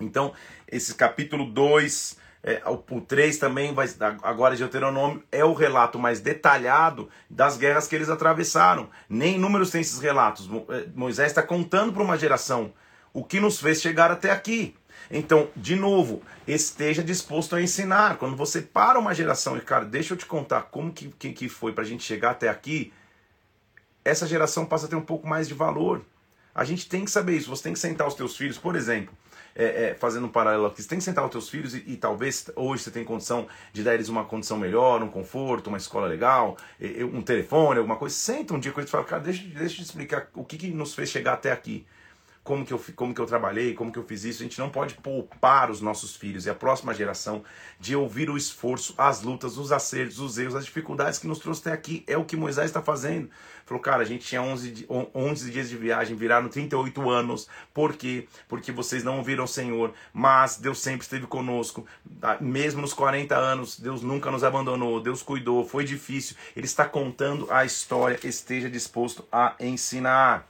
Então, 0.00 0.32
esse 0.66 0.94
capítulo 0.94 1.44
2, 1.44 2.16
é, 2.46 2.62
o 2.66 3.00
3 3.00 3.38
também, 3.38 3.72
vai, 3.72 3.88
agora 4.22 4.54
de 4.54 4.62
Deuteronômio, 4.62 5.24
é 5.32 5.42
o 5.42 5.54
relato 5.54 5.98
mais 5.98 6.20
detalhado 6.20 7.08
das 7.28 7.56
guerras 7.56 7.88
que 7.88 7.96
eles 7.96 8.10
atravessaram. 8.10 8.90
Nem 9.08 9.38
números 9.38 9.70
tem 9.70 9.80
esses 9.80 9.98
relatos. 9.98 10.46
É, 10.68 10.86
Moisés 10.94 11.28
está 11.30 11.42
contando 11.42 11.94
para 11.94 12.02
uma 12.02 12.18
geração 12.18 12.70
o 13.14 13.24
que 13.24 13.40
nos 13.40 13.58
fez 13.58 13.80
chegar 13.80 14.10
até 14.10 14.30
aqui. 14.30 14.76
Então, 15.10 15.48
de 15.56 15.74
novo, 15.74 16.22
esteja 16.46 17.02
disposto 17.02 17.56
a 17.56 17.62
ensinar. 17.62 18.18
Quando 18.18 18.36
você 18.36 18.60
para 18.60 18.98
uma 18.98 19.14
geração 19.14 19.56
e, 19.56 19.62
cara, 19.62 19.86
deixa 19.86 20.12
eu 20.12 20.18
te 20.18 20.26
contar 20.26 20.62
como 20.64 20.92
que, 20.92 21.08
que, 21.18 21.32
que 21.32 21.48
foi 21.48 21.72
para 21.72 21.82
a 21.82 21.86
gente 21.86 22.02
chegar 22.02 22.32
até 22.32 22.50
aqui, 22.50 22.92
essa 24.04 24.26
geração 24.26 24.66
passa 24.66 24.84
a 24.84 24.88
ter 24.88 24.96
um 24.96 25.02
pouco 25.02 25.26
mais 25.26 25.48
de 25.48 25.54
valor. 25.54 26.02
A 26.54 26.62
gente 26.62 26.88
tem 26.88 27.06
que 27.06 27.10
saber 27.10 27.36
isso. 27.36 27.48
Você 27.48 27.62
tem 27.62 27.72
que 27.72 27.78
sentar 27.78 28.06
os 28.06 28.14
teus 28.14 28.36
filhos, 28.36 28.58
por 28.58 28.76
exemplo, 28.76 29.14
é, 29.54 29.90
é, 29.90 29.94
fazendo 29.94 30.26
um 30.26 30.28
paralelo 30.28 30.66
aqui, 30.66 30.82
você 30.82 30.88
tem 30.88 30.98
que 30.98 31.04
sentar 31.04 31.24
os 31.24 31.30
teus 31.30 31.48
filhos 31.48 31.74
e, 31.74 31.84
e, 31.86 31.96
talvez 31.96 32.50
hoje 32.56 32.82
você 32.82 32.90
tenha 32.90 33.04
condição 33.04 33.46
de 33.72 33.82
dar 33.82 33.94
eles 33.94 34.08
uma 34.08 34.24
condição 34.24 34.58
melhor, 34.58 35.02
um 35.02 35.08
conforto, 35.08 35.68
uma 35.68 35.78
escola 35.78 36.06
legal, 36.06 36.56
um 37.12 37.22
telefone, 37.22 37.78
alguma 37.78 37.96
coisa. 37.96 38.14
Senta 38.14 38.54
um 38.54 38.58
dia 38.58 38.72
com 38.72 38.80
eles 38.80 38.90
e 38.90 38.92
fala, 38.92 39.04
cara, 39.04 39.22
deixa, 39.22 39.42
deixa 39.44 39.74
eu 39.74 39.76
te 39.76 39.82
explicar 39.82 40.28
o 40.34 40.44
que, 40.44 40.56
que 40.56 40.70
nos 40.70 40.94
fez 40.94 41.08
chegar 41.08 41.34
até 41.34 41.52
aqui 41.52 41.86
como 42.44 42.64
que, 42.64 42.74
eu, 42.74 42.84
como 42.94 43.14
que 43.14 43.20
eu 43.20 43.24
trabalhei, 43.24 43.72
como 43.72 43.90
que 43.90 43.98
eu 43.98 44.04
fiz 44.04 44.22
isso. 44.22 44.42
A 44.42 44.44
gente 44.44 44.58
não 44.58 44.68
pode 44.68 44.94
poupar 44.96 45.70
os 45.70 45.80
nossos 45.80 46.14
filhos 46.14 46.44
e 46.44 46.50
a 46.50 46.54
próxima 46.54 46.92
geração 46.92 47.42
de 47.80 47.96
ouvir 47.96 48.28
o 48.28 48.36
esforço, 48.36 48.94
as 48.98 49.22
lutas, 49.22 49.56
os 49.56 49.72
acertos, 49.72 50.20
os 50.20 50.36
erros, 50.36 50.54
as 50.54 50.66
dificuldades 50.66 51.18
que 51.18 51.26
nos 51.26 51.38
trouxe 51.38 51.62
até 51.62 51.72
aqui. 51.72 52.04
É 52.06 52.18
o 52.18 52.24
que 52.24 52.36
Moisés 52.36 52.66
está 52.66 52.82
fazendo. 52.82 53.30
Falou, 53.64 53.82
cara, 53.82 54.02
a 54.02 54.04
gente 54.04 54.26
tinha 54.26 54.42
11, 54.42 54.86
11 55.14 55.50
dias 55.50 55.70
de 55.70 55.76
viagem, 55.78 56.14
viraram 56.14 56.50
38 56.50 57.08
anos. 57.08 57.48
Por 57.72 57.94
quê? 57.94 58.28
Porque 58.46 58.70
vocês 58.70 59.02
não 59.02 59.16
ouviram 59.16 59.44
o 59.44 59.48
Senhor, 59.48 59.94
mas 60.12 60.58
Deus 60.58 60.80
sempre 60.80 61.00
esteve 61.00 61.26
conosco. 61.26 61.86
Mesmo 62.42 62.82
nos 62.82 62.92
40 62.92 63.34
anos, 63.34 63.80
Deus 63.80 64.02
nunca 64.02 64.30
nos 64.30 64.44
abandonou, 64.44 65.00
Deus 65.00 65.22
cuidou, 65.22 65.66
foi 65.66 65.84
difícil. 65.84 66.36
Ele 66.54 66.66
está 66.66 66.84
contando 66.84 67.50
a 67.50 67.64
história, 67.64 68.18
esteja 68.22 68.68
disposto 68.68 69.26
a 69.32 69.54
ensinar. 69.58 70.46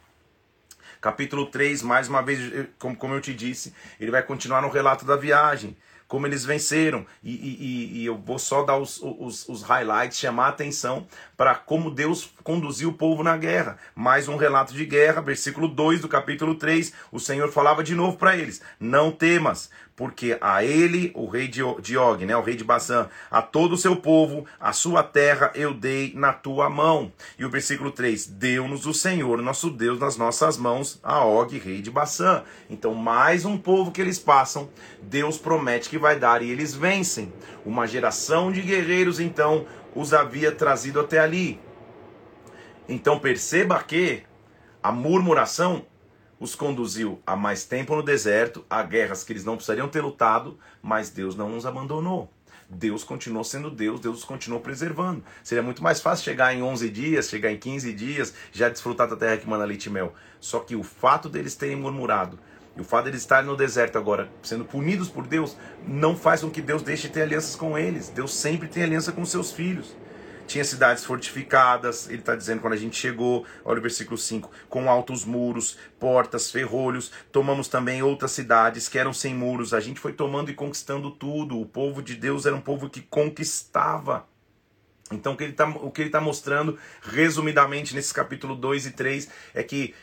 Capítulo 1.05 1.45
3, 1.45 1.83
mais 1.83 2.09
uma 2.09 2.23
vez, 2.23 2.67
como, 2.79 3.13
eu 3.13 3.21
te 3.21 3.35
disse, 3.35 3.75
ele 4.01 4.11
vai 4.11 4.23
continuar 4.23 4.63
no 4.63 4.71
relato 4.71 5.05
da 5.05 5.17
viagem, 5.17 5.77
como 6.09 6.27
eles 6.27 6.47
venceram. 6.47 7.05
E, 7.23 7.31
e, 7.31 7.99
e 7.99 8.07
eu 8.07 8.17
vou 8.17 8.39
só 8.39 8.63
dar 8.63 8.79
os, 8.79 9.03
os, 9.03 9.47
os 9.47 9.63
highlights, 9.63 10.19
chamar 10.19 10.47
a 10.47 10.49
atenção 10.49 11.07
para 11.37 11.57
como 11.57 11.91
Deus 11.91 12.33
conduziu 12.45 12.91
o 12.91 12.93
povo 12.93 13.23
na 13.23 13.37
guerra. 13.39 13.79
Mais 13.95 14.29
um 14.29 14.37
relato 14.37 14.75
de 14.75 14.85
guerra, 14.85 15.23
versículo 15.23 15.67
2 15.67 16.03
do 16.03 16.09
capítulo 16.09 16.55
3. 16.55 16.93
O 17.11 17.19
Senhor 17.19 17.51
falava 17.51 17.83
de 17.83 17.95
novo 17.95 18.19
para 18.19 18.37
eles: 18.37 18.61
Não 18.79 19.11
temas, 19.11 19.71
porque 19.97 20.37
a 20.41 20.63
ele, 20.63 21.11
o 21.15 21.27
rei 21.27 21.49
de 21.49 21.63
Og, 21.63 22.27
né, 22.27 22.37
o 22.37 22.43
rei 22.43 22.55
de 22.55 22.63
Bassã, 22.63 23.09
a 23.31 23.41
todo 23.41 23.73
o 23.73 23.79
seu 23.79 23.97
povo, 23.97 24.45
a 24.61 24.73
sua 24.73 25.03
terra 25.03 25.51
eu 25.55 25.73
dei 25.73 26.13
na 26.15 26.33
tua 26.33 26.69
mão. 26.69 27.11
E 27.39 27.45
o 27.45 27.51
versículo 27.51 27.91
3: 27.91 28.27
Deu-nos 28.27 28.85
o 28.85 28.93
Senhor, 28.93 29.41
nosso 29.41 29.71
Deus, 29.71 29.99
nas 29.99 30.19
nossas 30.19 30.59
mãos, 30.59 31.01
a 31.03 31.25
Og, 31.25 31.59
rei 31.59 31.81
de 31.81 31.91
Bassã. 31.91 32.45
Então, 32.69 32.95
mais 32.95 33.47
um 33.47 33.57
povo 33.57 33.91
que 33.91 34.03
eles 34.03 34.19
passam, 34.19 34.69
Deus 35.03 35.39
promete 35.39 35.89
que 35.89 35.99
vai 35.99 36.19
dar 36.19 36.43
e 36.43 36.51
eles 36.51 36.75
vencem. 36.75 37.33
Uma 37.65 37.87
geração 37.87 38.53
de 38.53 38.61
guerreiros, 38.61 39.19
então, 39.19 39.65
os 39.95 40.13
havia 40.13 40.53
trazido 40.53 41.01
até 41.01 41.19
ali. 41.19 41.59
Então, 42.89 43.19
perceba 43.19 43.83
que 43.83 44.23
a 44.83 44.93
murmuração 44.93 45.87
os 46.39 46.55
conduziu 46.55 47.23
a 47.27 47.35
mais 47.35 47.65
tempo 47.65 47.97
no 47.97 48.03
deserto, 48.03 48.65
a 48.69 48.83
guerras 48.83 49.25
que 49.25 49.33
eles 49.33 49.45
não 49.45 49.57
precisariam 49.57 49.89
ter 49.89 50.03
lutado, 50.03 50.59
mas 50.83 51.09
Deus 51.09 51.35
não 51.35 51.57
os 51.57 51.65
abandonou. 51.65 52.31
Deus 52.69 53.03
continuou 53.03 53.45
sendo 53.45 53.71
Deus, 53.71 54.01
Deus 54.01 54.19
os 54.19 54.25
continuou 54.25 54.61
preservando. 54.61 55.25
Seria 55.43 55.63
muito 55.63 55.83
mais 55.83 56.01
fácil 56.01 56.25
chegar 56.25 56.55
em 56.55 56.63
11 56.63 56.91
dias, 56.91 57.29
chegar 57.29 57.51
em 57.51 57.59
15 57.59 57.93
dias, 57.95 58.35
já 58.53 58.69
desfrutar 58.69 59.09
da 59.09 59.17
terra 59.17 59.39
que 59.39 59.49
manda 59.49 59.65
leite 59.65 59.87
e 59.87 59.91
mel. 59.91 60.13
Só 60.39 60.61
que 60.61 60.77
o 60.77 60.83
fato 60.83 61.31
deles 61.31 61.55
terem 61.55 61.77
murmurado, 61.77 62.39
e 62.77 62.81
o 62.81 62.85
fato 62.85 63.05
deles 63.05 63.21
estarem 63.21 63.49
no 63.49 63.57
deserto 63.57 63.97
agora, 63.97 64.29
sendo 64.43 64.65
punidos 64.65 65.09
por 65.09 65.27
Deus, 65.27 65.57
não 65.87 66.15
faz 66.17 66.43
com 66.43 66.51
que 66.51 66.61
Deus 66.61 66.83
deixe 66.83 67.07
de 67.07 67.15
ter 67.15 67.23
alianças 67.23 67.57
com 67.57 67.79
eles. 67.79 68.11
Deus 68.11 68.35
sempre 68.35 68.69
tem 68.69 68.83
aliança 68.83 69.13
com 69.13 69.25
seus 69.25 69.53
filhos 69.53 69.95
tinha 70.47 70.65
cidades 70.65 71.05
fortificadas, 71.05 72.09
ele 72.09 72.19
está 72.19 72.35
dizendo 72.35 72.61
quando 72.61 72.75
a 72.75 72.79
gente 72.79 72.97
chegou, 72.97 73.47
olha 73.65 73.79
o 73.79 73.83
versículo 73.83 74.19
5, 74.19 74.51
com 74.69 74.89
altos 74.89 75.25
muros, 75.25 75.79
portas, 75.99 76.51
ferrolhos, 76.51 77.11
tomamos 77.33 77.69
também 77.69 78.03
outras 78.03 78.33
cidades 78.33 78.89
que 78.89 78.99
eram 78.99 79.13
sem 79.13 79.35
muros, 79.35 79.75
a 79.75 79.81
gente 79.81 80.01
foi 80.01 80.13
tomando 80.13 80.51
e 80.51 80.55
conquistando 80.55 81.11
tudo, 81.11 81.61
o 81.61 81.67
povo 81.67 82.03
de 82.03 82.15
Deus 82.15 82.47
era 82.47 82.55
um 82.55 82.61
povo 82.61 82.89
que 82.89 83.01
conquistava. 83.01 84.27
Então 85.13 85.35
o 85.35 85.37
que 85.37 85.45
ele 85.45 85.53
está 85.53 86.19
tá 86.19 86.21
mostrando, 86.21 86.79
resumidamente, 87.03 87.95
nesse 87.95 88.13
capítulo 88.13 88.55
2 88.55 88.87
e 88.87 88.91
3, 88.93 89.29
é 89.55 89.63
que 89.63 89.95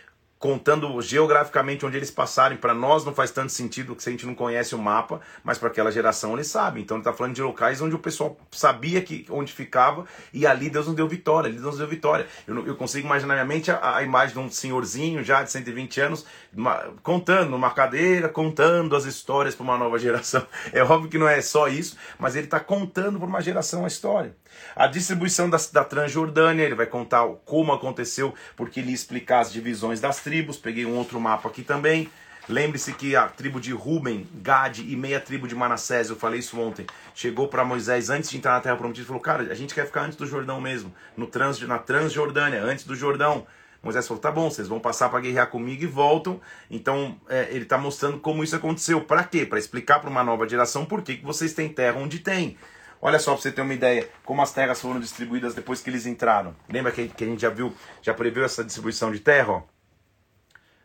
contando 0.41 0.99
geograficamente 1.04 1.86
onde 1.86 1.95
eles 1.95 2.10
passarem, 2.10 2.58
para 2.58 2.73
nós 2.73 3.06
não 3.06 3.13
faz 3.13 3.30
tanto 3.30 3.51
sentido 3.51 3.95
se 3.99 4.10
a 4.10 4.12
gente 4.12 4.25
não 4.25 4.34
conhece 4.34 4.73
o 4.73 4.77
mapa, 4.80 5.21
mas 5.43 5.60
para 5.60 5.67
aquela 5.67 5.91
geração 5.91 6.34
eles 6.34 6.47
sabem. 6.47 6.82
Então 6.82 6.97
ele 6.97 7.01
está 7.01 7.13
falando 7.13 7.36
de 7.36 7.43
locais 7.43 7.80
onde 7.80 7.93
o 7.93 7.99
pessoal 7.99 8.36
sabia 8.49 9.04
que 9.04 9.23
onde 9.30 9.54
ficava 9.54 10.04
e 10.34 10.47
ali 10.47 10.67
Deus 10.67 10.88
nos 10.88 10.95
deu 10.95 11.08
vitória, 11.08 11.47
ali 11.47 11.58
Deus 11.58 11.67
nos 11.67 11.77
deu 11.77 11.88
vitória. 11.88 12.25
Eu, 12.47 12.65
eu 12.65 12.75
consigo 12.75 13.06
imaginar 13.06 13.36
na 13.36 13.43
minha 13.43 13.56
mente 13.56 13.69
a, 13.69 13.97
a, 13.97 14.01
imagem 14.01 14.34
de 14.34 14.39
um 14.39 14.49
senhorzinho 14.49 15.23
já 15.23 15.43
de 15.43 15.51
120 15.51 16.01
anos 16.01 16.25
uma, 16.51 16.91
contando 17.04 17.51
numa 17.51 17.69
cadeira, 17.69 18.27
contando 18.27 18.95
as 18.95 19.06
histórias 19.06 19.54
para 19.54 19.63
uma 19.63 19.77
nova 19.77 19.99
geração. 19.99 20.43
É 20.73 20.84
óbvio 20.84 21.10
que 21.10 21.17
não 21.17 21.27
é 21.27 21.39
só 21.41 21.67
isso, 21.67 21.95
mas 22.17 22.36
ele 22.36 22.45
está 22.45 22.60
contando 22.60 23.19
para 23.19 23.27
uma 23.27 23.41
geração 23.41 23.84
a 23.84 23.88
história. 23.88 24.36
A 24.76 24.88
distribuição 24.88 25.50
da, 25.50 25.58
da 25.72 25.84
Transjordânia, 25.84 26.64
ele 26.64 26.76
vai 26.76 26.86
contar 26.86 27.28
como 27.46 27.74
aconteceu, 27.74 28.34
porque 28.56 28.80
ele 28.80 28.92
explicar 28.92 29.40
as 29.42 29.52
divisões 29.52 30.00
das 30.00 30.20
tribos. 30.20 30.58
Peguei 30.58 30.86
um 30.86 30.96
outro 30.96 31.20
mapa 31.20 31.50
aqui 31.50 31.64
também. 31.64 32.10
Lembre-se 32.50 32.94
que 32.94 33.16
a 33.16 33.28
tribo 33.28 33.60
de 33.60 33.72
Ruben, 33.72 34.28
Gade 34.34 34.92
e 34.92 34.96
meia 34.96 35.20
tribo 35.20 35.48
de 35.48 35.56
Manassés, 35.56 36.10
eu 36.10 36.16
falei 36.16 36.40
isso 36.40 36.60
ontem, 36.60 36.88
chegou 37.14 37.48
para 37.48 37.64
Moisés 37.64 38.10
antes 38.10 38.30
de 38.30 38.38
entrar 38.38 38.54
na 38.54 38.62
Terra 38.62 38.76
Prometida 38.76 39.04
e 39.04 39.08
falou: 39.08 39.22
Cara, 39.22 39.44
a 39.44 39.54
gente 39.54 39.76
quer 39.76 39.86
ficar 39.86 40.02
antes 40.02 40.18
do 40.18 40.26
Jordão 40.26 40.60
mesmo, 40.60 40.94
no 41.16 41.28
trans, 41.28 41.62
na 41.62 41.78
Transjordânia, 41.78 42.62
antes 42.64 42.84
do 42.84 42.96
Jordão. 42.96 43.46
Moisés 43.84 44.08
falou: 44.08 44.22
Tá 44.22 44.32
bom, 44.32 44.50
vocês 44.50 44.68
vão 44.68 44.80
passar 44.80 45.10
para 45.10 45.20
guerrear 45.20 45.48
comigo 45.48 45.84
e 45.84 45.88
voltam. 45.88 46.42
Então 46.70 47.16
é, 47.30 47.48
ele 47.52 47.64
está 47.64 47.78
mostrando 47.78 48.20
como 48.20 48.44
isso 48.44 48.56
aconteceu. 48.56 49.02
Para 49.02 49.24
quê? 49.24 49.46
Para 49.46 49.60
explicar 49.60 50.00
para 50.00 50.10
uma 50.10 50.24
nova 50.24 50.48
geração 50.48 50.84
por 50.84 51.02
que, 51.02 51.18
que 51.18 51.26
vocês 51.26 51.54
têm 51.54 51.70
terra 51.70 51.98
onde 52.00 52.20
tem. 52.20 52.58
Olha 53.02 53.18
só 53.18 53.34
para 53.34 53.42
você 53.42 53.52
ter 53.52 53.62
uma 53.62 53.74
ideia 53.74 54.08
como 54.24 54.44
as 54.44 54.54
terras 54.54 54.80
foram 54.80 55.00
distribuídas 55.00 55.56
depois 55.56 55.82
que 55.82 55.90
eles 55.90 56.06
entraram. 56.06 56.56
Lembra 56.70 56.92
que, 56.92 57.08
que 57.08 57.24
a 57.24 57.28
gente 57.28 57.42
já 57.42 57.50
viu, 57.50 57.76
já 58.02 58.14
previu 58.14 58.46
essa 58.46 58.64
distribuição 58.64 59.12
de 59.12 59.20
terra? 59.20 59.54
Ó? 59.54 59.64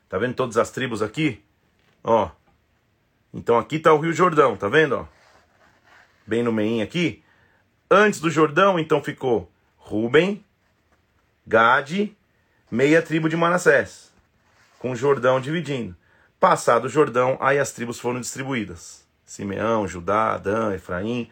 Tá 0.09 0.16
vendo 0.16 0.35
todas 0.35 0.57
as 0.57 0.70
tribos 0.70 1.02
aqui? 1.02 1.44
Ó. 2.02 2.31
Então 3.35 3.59
aqui 3.59 3.76
está 3.76 3.92
o 3.92 4.00
Rio 4.00 4.14
Jordão, 4.14 4.57
tá 4.57 4.66
vendo? 4.66 4.96
Ó? 4.96 5.07
Bem 6.26 6.42
no 6.42 6.52
meio 6.52 6.83
aqui. 6.83 7.22
Antes 7.90 8.18
do 8.18 8.31
Jordão, 8.31 8.79
então 8.79 9.02
ficou 9.02 9.50
Ruben, 9.76 10.42
Gade, 11.46 12.16
meia 12.70 13.02
tribo 13.02 13.29
de 13.29 13.37
Manassés, 13.37 14.12
com 14.79 14.92
o 14.92 14.96
Jordão 14.96 15.38
dividindo. 15.38 15.94
Passado 16.40 16.87
o 16.87 16.88
Jordão, 16.88 17.37
aí 17.40 17.59
as 17.59 17.72
tribos 17.72 18.00
foram 18.00 18.20
distribuídas. 18.20 19.07
Simeão, 19.24 19.87
Judá, 19.87 20.35
Adã, 20.35 20.74
Efraim, 20.74 21.31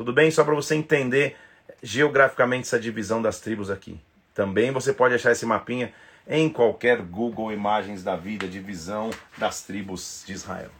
tudo 0.00 0.14
bem? 0.14 0.30
Só 0.30 0.42
para 0.42 0.54
você 0.54 0.74
entender 0.74 1.36
geograficamente 1.82 2.62
essa 2.62 2.80
divisão 2.80 3.20
das 3.20 3.38
tribos 3.38 3.70
aqui. 3.70 4.00
Também 4.34 4.70
você 4.70 4.94
pode 4.94 5.14
achar 5.14 5.30
esse 5.30 5.44
mapinha 5.44 5.92
em 6.26 6.48
qualquer 6.48 7.02
Google 7.02 7.52
Imagens 7.52 8.02
da 8.02 8.16
vida, 8.16 8.48
divisão 8.48 9.10
das 9.36 9.60
tribos 9.60 10.24
de 10.26 10.32
Israel. 10.32 10.70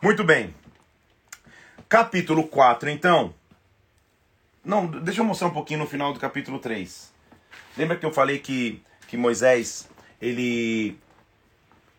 Muito 0.00 0.24
bem. 0.24 0.54
Capítulo 1.86 2.48
4, 2.48 2.88
então. 2.88 3.34
Não, 4.64 4.86
deixa 4.86 5.20
eu 5.20 5.24
mostrar 5.26 5.48
um 5.48 5.52
pouquinho 5.52 5.80
no 5.80 5.86
final 5.86 6.14
do 6.14 6.18
capítulo 6.18 6.58
3. 6.58 7.12
Lembra 7.76 7.98
que 7.98 8.06
eu 8.06 8.10
falei 8.10 8.38
que, 8.38 8.82
que 9.06 9.18
Moisés, 9.18 9.86
ele 10.18 10.98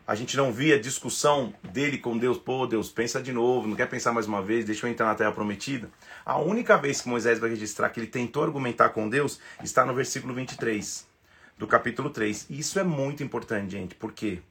a 0.07 0.15
gente 0.15 0.37
não 0.37 0.53
via 0.53 0.79
discussão 0.79 1.53
dele 1.61 1.97
com 1.97 2.17
Deus, 2.17 2.37
pô, 2.37 2.65
Deus, 2.65 2.89
pensa 2.89 3.21
de 3.21 3.33
novo, 3.33 3.67
não 3.67 3.75
quer 3.75 3.89
pensar 3.89 4.13
mais 4.13 4.25
uma 4.25 4.41
vez, 4.41 4.63
deixa 4.63 4.87
eu 4.87 4.89
entrar 4.89 5.05
na 5.05 5.15
terra 5.15 5.33
prometida. 5.33 5.89
A 6.27 6.37
única 6.39 6.75
vez 6.75 6.99
que 6.99 7.07
Moisés 7.07 7.39
vai 7.39 7.49
registrar 7.49 7.89
que 7.89 8.01
ele 8.01 8.07
tentou 8.07 8.43
argumentar 8.43 8.89
com 8.89 9.07
Deus 9.07 9.39
está 9.63 9.85
no 9.85 9.95
versículo 9.95 10.33
23 10.33 11.07
do 11.57 11.65
capítulo 11.65 12.09
3. 12.09 12.47
E 12.49 12.59
isso 12.59 12.77
é 12.77 12.83
muito 12.83 13.23
importante, 13.23 13.71
gente, 13.71 13.95
porque 13.95 14.41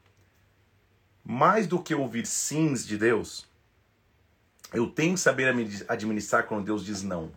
mais 1.23 1.67
do 1.67 1.79
que 1.79 1.95
ouvir 1.95 2.25
sims 2.25 2.87
de 2.87 2.97
Deus, 2.97 3.47
eu 4.73 4.87
tenho 4.89 5.13
que 5.17 5.21
saber 5.21 5.55
administrar 5.87 6.45
quando 6.45 6.65
Deus 6.65 6.83
diz 6.83 7.03
não. 7.03 7.31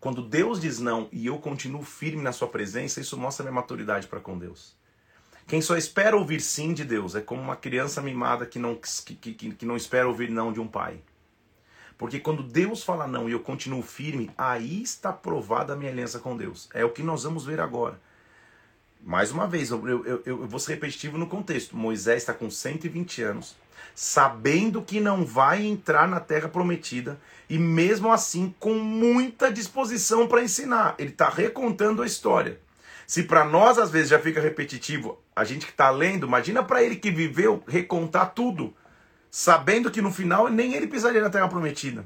Quando 0.00 0.20
Deus 0.20 0.60
diz 0.60 0.80
não 0.80 1.08
e 1.12 1.26
eu 1.26 1.38
continuo 1.38 1.84
firme 1.84 2.24
na 2.24 2.32
sua 2.32 2.48
presença, 2.48 3.00
isso 3.00 3.16
mostra 3.16 3.44
minha 3.44 3.54
maturidade 3.54 4.08
para 4.08 4.18
com 4.18 4.36
Deus. 4.36 4.76
Quem 5.46 5.62
só 5.62 5.76
espera 5.76 6.16
ouvir 6.16 6.40
sim 6.40 6.74
de 6.74 6.84
Deus 6.84 7.14
é 7.14 7.20
como 7.20 7.40
uma 7.40 7.54
criança 7.54 8.02
mimada 8.02 8.44
que 8.44 8.58
não, 8.58 8.74
que, 8.74 9.14
que, 9.14 9.52
que 9.52 9.64
não 9.64 9.76
espera 9.76 10.08
ouvir 10.08 10.28
não 10.28 10.52
de 10.52 10.58
um 10.58 10.66
pai. 10.66 11.00
Porque 11.98 12.20
quando 12.20 12.44
Deus 12.44 12.84
fala 12.84 13.08
não 13.08 13.28
e 13.28 13.32
eu 13.32 13.40
continuo 13.40 13.82
firme, 13.82 14.30
aí 14.38 14.80
está 14.80 15.12
provada 15.12 15.72
a 15.72 15.76
minha 15.76 15.90
aliança 15.90 16.20
com 16.20 16.36
Deus. 16.36 16.68
É 16.72 16.84
o 16.84 16.90
que 16.90 17.02
nós 17.02 17.24
vamos 17.24 17.44
ver 17.44 17.58
agora. 17.58 18.00
Mais 19.02 19.32
uma 19.32 19.48
vez, 19.48 19.70
eu, 19.70 20.06
eu, 20.06 20.22
eu, 20.24 20.46
vou 20.46 20.60
ser 20.60 20.74
repetitivo 20.74 21.18
no 21.18 21.26
contexto. 21.26 21.76
Moisés 21.76 22.22
está 22.22 22.32
com 22.32 22.48
120 22.48 23.22
anos, 23.22 23.56
sabendo 23.94 24.80
que 24.80 25.00
não 25.00 25.24
vai 25.24 25.66
entrar 25.66 26.06
na 26.06 26.20
terra 26.20 26.48
prometida, 26.48 27.18
e 27.50 27.58
mesmo 27.58 28.12
assim 28.12 28.54
com 28.60 28.74
muita 28.74 29.52
disposição 29.52 30.28
para 30.28 30.42
ensinar. 30.42 30.94
Ele 30.98 31.10
está 31.10 31.28
recontando 31.28 32.02
a 32.02 32.06
história. 32.06 32.60
Se 33.06 33.24
para 33.24 33.44
nós 33.44 33.78
às 33.78 33.90
vezes 33.90 34.10
já 34.10 34.18
fica 34.18 34.40
repetitivo, 34.40 35.18
a 35.34 35.42
gente 35.42 35.64
que 35.64 35.72
está 35.72 35.90
lendo, 35.90 36.26
imagina 36.26 36.62
para 36.62 36.82
ele 36.82 36.94
que 36.94 37.10
viveu 37.10 37.62
recontar 37.66 38.34
tudo, 38.34 38.74
sabendo 39.30 39.90
que 39.90 40.02
no 40.02 40.12
final 40.12 40.48
nem 40.48 40.74
ele 40.74 40.86
pisaria 40.86 41.20
na 41.20 41.30
terra 41.30 41.48
prometida. 41.48 42.04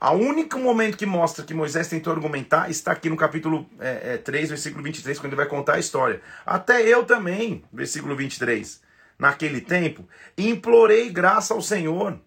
A 0.00 0.12
único 0.12 0.58
momento 0.58 0.96
que 0.96 1.04
mostra 1.04 1.44
que 1.44 1.52
Moisés 1.52 1.88
tentou 1.88 2.12
argumentar 2.12 2.70
está 2.70 2.92
aqui 2.92 3.10
no 3.10 3.16
capítulo 3.16 3.68
é, 3.78 4.14
é, 4.14 4.16
3, 4.16 4.48
versículo 4.48 4.82
23, 4.82 5.18
quando 5.18 5.32
ele 5.32 5.36
vai 5.36 5.46
contar 5.46 5.74
a 5.74 5.78
história. 5.78 6.22
Até 6.46 6.80
eu 6.82 7.04
também, 7.04 7.62
versículo 7.70 8.16
23. 8.16 8.80
Naquele 9.18 9.60
tempo, 9.60 10.08
implorei 10.38 11.10
graça 11.10 11.52
ao 11.52 11.60
Senhor, 11.60 12.18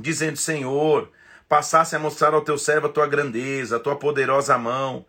dizendo: 0.00 0.38
Senhor, 0.38 1.10
passasse 1.46 1.94
a 1.94 1.98
mostrar 1.98 2.32
ao 2.32 2.40
teu 2.40 2.56
servo 2.56 2.86
a 2.86 2.90
tua 2.90 3.06
grandeza, 3.06 3.76
a 3.76 3.80
tua 3.80 3.96
poderosa 3.96 4.56
mão 4.56 5.04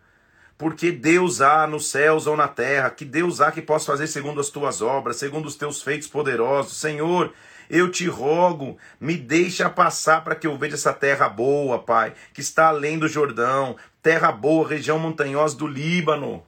porque 0.58 0.90
Deus 0.90 1.40
há 1.40 1.66
nos 1.66 1.90
céus 1.90 2.26
ou 2.26 2.36
na 2.36 2.48
terra, 2.48 2.90
que 2.90 3.04
Deus 3.04 3.40
há 3.40 3.52
que 3.52 3.60
possa 3.60 3.86
fazer 3.86 4.06
segundo 4.06 4.40
as 4.40 4.48
tuas 4.48 4.80
obras, 4.80 5.16
segundo 5.16 5.46
os 5.46 5.54
teus 5.54 5.82
feitos 5.82 6.08
poderosos. 6.08 6.78
Senhor, 6.78 7.32
eu 7.68 7.90
te 7.90 8.06
rogo, 8.06 8.76
me 9.00 9.16
deixa 9.16 9.68
passar 9.68 10.22
para 10.22 10.34
que 10.34 10.46
eu 10.46 10.56
veja 10.56 10.74
essa 10.74 10.92
terra 10.92 11.28
boa, 11.28 11.78
Pai, 11.78 12.14
que 12.32 12.40
está 12.40 12.68
além 12.68 12.98
do 12.98 13.08
Jordão, 13.08 13.76
terra 14.02 14.30
boa, 14.32 14.68
região 14.68 14.98
montanhosa 14.98 15.56
do 15.56 15.66
Líbano. 15.66 16.42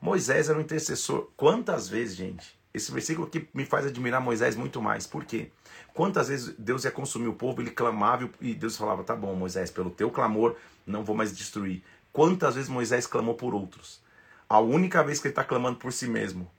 Moisés 0.00 0.48
era 0.48 0.58
um 0.58 0.62
intercessor. 0.62 1.28
Quantas 1.36 1.88
vezes, 1.88 2.16
gente? 2.16 2.56
Esse 2.72 2.92
versículo 2.92 3.26
aqui 3.26 3.48
me 3.54 3.64
faz 3.64 3.86
admirar 3.86 4.20
Moisés 4.20 4.54
muito 4.54 4.82
mais. 4.82 5.06
Por 5.06 5.24
quê? 5.24 5.50
Quantas 5.94 6.28
vezes 6.28 6.54
Deus 6.58 6.84
ia 6.84 6.90
consumir 6.90 7.26
o 7.26 7.32
povo, 7.32 7.62
ele 7.62 7.70
clamava 7.70 8.28
e 8.38 8.54
Deus 8.54 8.76
falava: 8.76 9.02
Tá 9.02 9.16
bom, 9.16 9.34
Moisés, 9.34 9.70
pelo 9.70 9.88
teu 9.88 10.10
clamor, 10.10 10.54
não 10.86 11.02
vou 11.02 11.16
mais 11.16 11.34
destruir. 11.34 11.82
Quantas 12.12 12.54
vezes 12.54 12.68
Moisés 12.68 13.06
clamou 13.06 13.34
por 13.34 13.54
outros? 13.54 14.00
A 14.46 14.60
única 14.60 15.02
vez 15.02 15.18
que 15.18 15.26
ele 15.26 15.32
está 15.32 15.42
clamando 15.42 15.78
por 15.78 15.92
si 15.92 16.06
mesmo. 16.06 16.50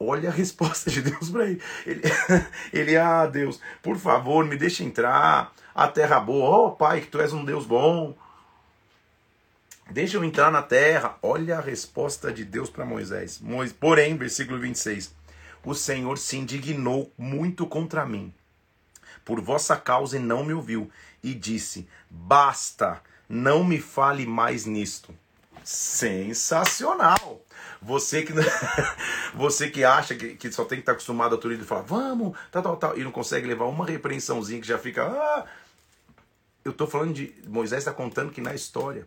Olha 0.00 0.28
a 0.28 0.32
resposta 0.32 0.90
de 0.90 1.02
Deus 1.02 1.30
para 1.30 1.46
ele. 1.46 1.62
ele. 1.84 2.02
Ele, 2.72 2.96
ah, 2.96 3.26
Deus, 3.26 3.60
por 3.82 3.96
favor, 3.96 4.44
me 4.44 4.56
deixe 4.56 4.84
entrar. 4.84 5.52
A 5.74 5.88
terra 5.88 6.20
boa. 6.20 6.68
Oh, 6.68 6.70
Pai, 6.72 7.00
que 7.00 7.08
tu 7.08 7.20
és 7.20 7.32
um 7.32 7.44
Deus 7.44 7.66
bom. 7.66 8.16
Deixa 9.90 10.16
eu 10.16 10.24
entrar 10.24 10.52
na 10.52 10.62
terra. 10.62 11.16
Olha 11.22 11.58
a 11.58 11.60
resposta 11.60 12.32
de 12.32 12.44
Deus 12.44 12.70
para 12.70 12.84
Moisés. 12.84 13.40
Porém, 13.80 14.16
versículo 14.16 14.60
26. 14.60 15.14
O 15.64 15.74
Senhor 15.74 16.16
se 16.18 16.36
indignou 16.36 17.12
muito 17.18 17.66
contra 17.66 18.06
mim, 18.06 18.32
por 19.24 19.40
vossa 19.40 19.76
causa 19.76 20.16
e 20.16 20.20
não 20.20 20.44
me 20.44 20.52
ouviu, 20.52 20.90
e 21.22 21.34
disse: 21.34 21.88
Basta, 22.08 23.02
não 23.28 23.64
me 23.64 23.80
fale 23.80 24.24
mais 24.24 24.64
nisto. 24.64 25.12
Sensacional! 25.64 27.44
Você 27.80 28.22
que, 28.22 28.32
você 29.34 29.70
que 29.70 29.84
acha 29.84 30.14
que, 30.14 30.34
que 30.34 30.50
só 30.50 30.64
tem 30.64 30.78
que 30.78 30.82
estar 30.82 30.92
acostumado 30.92 31.34
a 31.34 31.38
tudo 31.38 31.54
e 31.54 31.58
falar, 31.58 31.82
vamos, 31.82 32.36
tal, 32.50 32.62
tal, 32.62 32.76
tal, 32.76 32.98
e 32.98 33.04
não 33.04 33.12
consegue 33.12 33.46
levar 33.46 33.66
uma 33.66 33.86
repreensãozinha 33.86 34.60
que 34.60 34.66
já 34.66 34.78
fica. 34.78 35.04
Ah! 35.04 35.46
Eu 36.64 36.72
estou 36.72 36.86
falando 36.86 37.14
de. 37.14 37.34
Moisés 37.46 37.80
está 37.80 37.92
contando 37.92 38.32
que 38.32 38.40
na 38.40 38.54
história 38.54 39.06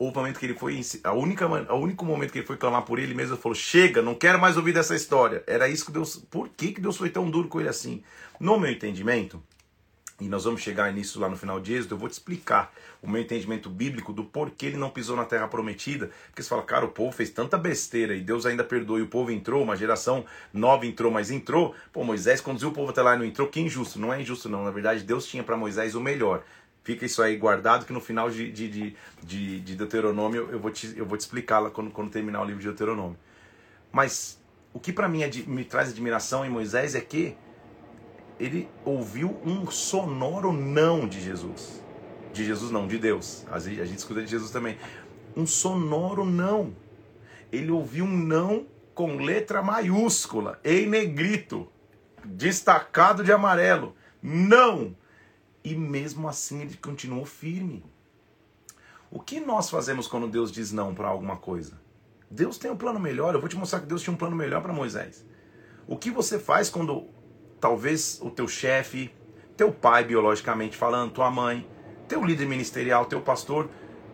um 0.00 0.12
momento 0.12 0.38
que 0.38 0.46
ele 0.46 0.54
foi. 0.54 0.80
A 1.02 1.12
única, 1.12 1.46
o 1.46 1.76
único 1.76 2.04
momento 2.04 2.32
que 2.32 2.38
ele 2.38 2.46
foi 2.46 2.56
clamar 2.56 2.82
por 2.82 2.98
ele 2.98 3.14
mesmo, 3.14 3.34
ele 3.34 3.42
falou: 3.42 3.54
Chega, 3.54 4.00
não 4.00 4.14
quero 4.14 4.38
mais 4.38 4.56
ouvir 4.56 4.72
dessa 4.72 4.94
história. 4.94 5.42
Era 5.46 5.68
isso 5.68 5.86
que 5.86 5.92
Deus. 5.92 6.16
Por 6.30 6.48
que, 6.48 6.72
que 6.72 6.80
Deus 6.80 6.96
foi 6.96 7.10
tão 7.10 7.28
duro 7.28 7.48
com 7.48 7.60
ele 7.60 7.68
assim? 7.68 8.02
No 8.38 8.58
meu 8.58 8.70
entendimento, 8.70 9.42
e 10.20 10.28
nós 10.28 10.44
vamos 10.44 10.60
chegar 10.60 10.92
nisso 10.92 11.20
lá 11.20 11.28
no 11.28 11.36
final 11.36 11.60
de 11.60 11.74
Êxodo, 11.74 11.94
eu 11.94 11.98
vou 11.98 12.08
te 12.08 12.14
explicar 12.14 12.74
o 13.00 13.08
meu 13.08 13.22
entendimento 13.22 13.70
bíblico 13.70 14.12
do 14.12 14.24
porquê 14.24 14.66
ele 14.66 14.76
não 14.76 14.90
pisou 14.90 15.14
na 15.14 15.24
terra 15.24 15.46
prometida. 15.46 16.10
Porque 16.26 16.42
você 16.42 16.48
fala, 16.48 16.62
cara, 16.62 16.84
o 16.84 16.88
povo 16.88 17.12
fez 17.12 17.30
tanta 17.30 17.56
besteira 17.56 18.16
e 18.16 18.20
Deus 18.20 18.44
ainda 18.44 18.64
perdoou 18.64 18.98
e 18.98 19.02
o 19.02 19.06
povo 19.06 19.30
entrou, 19.30 19.62
uma 19.62 19.76
geração 19.76 20.24
nova 20.52 20.84
entrou, 20.86 21.12
mas 21.12 21.30
entrou. 21.30 21.72
Pô, 21.92 22.02
Moisés 22.02 22.40
conduziu 22.40 22.70
o 22.70 22.72
povo 22.72 22.90
até 22.90 23.00
lá 23.00 23.14
e 23.14 23.18
não 23.18 23.24
entrou, 23.24 23.46
que 23.46 23.60
injusto. 23.60 24.00
Não 24.00 24.12
é 24.12 24.20
injusto, 24.20 24.48
não. 24.48 24.64
Na 24.64 24.72
verdade, 24.72 25.04
Deus 25.04 25.24
tinha 25.24 25.44
para 25.44 25.56
Moisés 25.56 25.94
o 25.94 26.00
melhor. 26.00 26.42
Fica 26.82 27.06
isso 27.06 27.22
aí 27.22 27.36
guardado 27.36 27.86
que 27.86 27.92
no 27.92 28.00
final 28.00 28.28
de, 28.28 28.50
de, 28.50 28.68
de, 28.68 28.96
de, 29.22 29.60
de 29.60 29.76
Deuteronômio 29.76 30.48
eu 30.50 30.58
vou 30.58 30.72
te, 30.72 30.94
eu 30.96 31.06
vou 31.06 31.16
te 31.16 31.20
explicar 31.20 31.60
lá 31.60 31.70
quando, 31.70 31.92
quando 31.92 32.10
terminar 32.10 32.42
o 32.42 32.44
livro 32.44 32.60
de 32.60 32.66
Deuteronômio. 32.66 33.16
Mas 33.92 34.40
o 34.72 34.80
que 34.80 34.92
para 34.92 35.08
mim 35.08 35.20
me 35.46 35.64
traz 35.64 35.90
admiração 35.90 36.44
em 36.44 36.50
Moisés 36.50 36.96
é 36.96 37.00
que 37.00 37.36
ele 38.38 38.68
ouviu 38.84 39.36
um 39.44 39.70
sonoro 39.70 40.52
não 40.52 41.08
de 41.08 41.20
Jesus. 41.20 41.82
De 42.32 42.44
Jesus 42.44 42.70
não, 42.70 42.86
de 42.86 42.98
Deus. 42.98 43.44
A 43.50 43.58
gente, 43.58 43.94
escuta 43.94 44.22
de 44.22 44.30
Jesus 44.30 44.50
também. 44.50 44.78
Um 45.36 45.46
sonoro 45.46 46.24
não. 46.24 46.74
Ele 47.50 47.70
ouviu 47.70 48.04
um 48.04 48.16
não 48.16 48.66
com 48.94 49.16
letra 49.16 49.62
maiúscula, 49.62 50.60
em 50.64 50.86
negrito, 50.86 51.68
destacado 52.24 53.24
de 53.24 53.32
amarelo. 53.32 53.94
Não! 54.22 54.96
E 55.64 55.74
mesmo 55.74 56.28
assim 56.28 56.62
ele 56.62 56.76
continuou 56.76 57.24
firme. 57.24 57.84
O 59.10 59.20
que 59.20 59.40
nós 59.40 59.70
fazemos 59.70 60.06
quando 60.06 60.28
Deus 60.28 60.52
diz 60.52 60.70
não 60.70 60.94
para 60.94 61.08
alguma 61.08 61.36
coisa? 61.36 61.80
Deus 62.30 62.58
tem 62.58 62.70
um 62.70 62.76
plano 62.76 63.00
melhor. 63.00 63.34
Eu 63.34 63.40
vou 63.40 63.48
te 63.48 63.56
mostrar 63.56 63.80
que 63.80 63.86
Deus 63.86 64.02
tinha 64.02 64.12
um 64.12 64.18
plano 64.18 64.36
melhor 64.36 64.62
para 64.62 64.72
Moisés. 64.72 65.24
O 65.86 65.96
que 65.96 66.10
você 66.10 66.38
faz 66.38 66.68
quando 66.68 67.08
talvez 67.60 68.18
o 68.22 68.30
teu 68.30 68.48
chefe, 68.48 69.10
teu 69.56 69.72
pai 69.72 70.04
biologicamente 70.04 70.76
falando, 70.76 71.12
tua 71.12 71.30
mãe, 71.30 71.68
teu 72.06 72.24
líder 72.24 72.46
ministerial, 72.46 73.04
teu 73.06 73.20
pastor 73.20 73.68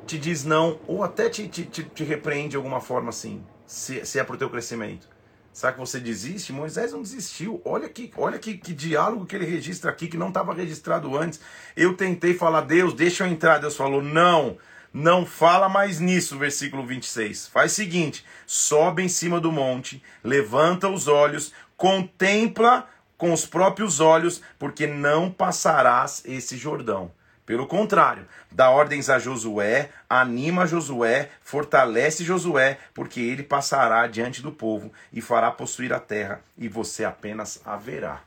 te 0.07 0.19
diz 0.19 0.45
não 0.45 0.79
ou 0.87 1.03
até 1.03 1.29
te, 1.29 1.49
te, 1.49 1.65
te, 1.65 1.83
te 1.83 2.05
repreende 2.05 2.51
de 2.51 2.57
alguma 2.57 2.81
forma 2.81 3.09
assim, 3.09 3.45
se, 3.67 4.05
se 4.05 4.19
é 4.19 4.25
para 4.25 4.35
o 4.35 4.39
teu 4.39 4.51
crescimento. 4.51 5.09
Será 5.55 5.73
que 5.73 5.79
você 5.79 6.01
desiste? 6.01 6.53
Moisés 6.53 6.93
não 6.93 7.01
desistiu. 7.01 7.63
Olha 7.65 7.89
que, 7.89 8.11
olha 8.17 8.41
que, 8.41 8.59
que 8.59 8.73
diálogo 8.73 9.25
que 9.25 9.37
ele 9.37 9.47
registra 9.47 9.89
aqui 9.89 10.09
que 10.09 10.17
não 10.17 10.29
estava 10.29 10.53
registrado 10.53 11.17
antes. 11.17 11.41
Eu 11.77 11.97
tentei 11.97 12.35
falar, 12.35 12.63
Deus, 12.63 12.93
deixa 12.93 13.25
eu 13.25 13.29
entrar. 13.29 13.59
Deus 13.59 13.77
falou, 13.77 14.03
não, 14.03 14.59
não 14.93 15.25
fala 15.25 15.69
mais 15.69 16.01
nisso. 16.01 16.37
Versículo 16.37 16.85
26. 16.85 17.47
Faz 17.47 17.71
o 17.71 17.75
seguinte: 17.77 18.27
sobe 18.45 19.05
em 19.05 19.09
cima 19.09 19.41
do 19.41 19.53
monte, 19.53 20.03
levanta 20.25 20.89
os 20.89 21.07
olhos, 21.07 21.53
contempla 21.77 22.89
com 23.17 23.33
os 23.33 23.47
próprios 23.47 24.01
olhos, 24.01 24.43
porque 24.59 24.87
não 24.87 25.31
passarás 25.31 26.23
esse 26.25 26.57
Jordão. 26.57 27.11
Pelo 27.47 27.67
contrário, 27.67 28.27
dá 28.51 28.71
ordens 28.71 29.11
a 29.11 29.19
Josué, 29.19 29.91
anima 30.09 30.67
Josué, 30.67 31.31
fortalece 31.43 32.25
Josué, 32.25 32.79
porque 32.95 33.21
ele 33.21 33.43
passará 33.43 34.07
diante 34.07 34.41
do 34.41 34.51
povo 34.51 34.91
e 35.13 35.21
fará 35.21 35.51
possuir 35.51 35.93
a 35.93 36.01
terra, 36.01 36.41
e 36.57 36.69
você 36.69 37.05
apenas 37.05 37.61
haverá. 37.65 38.23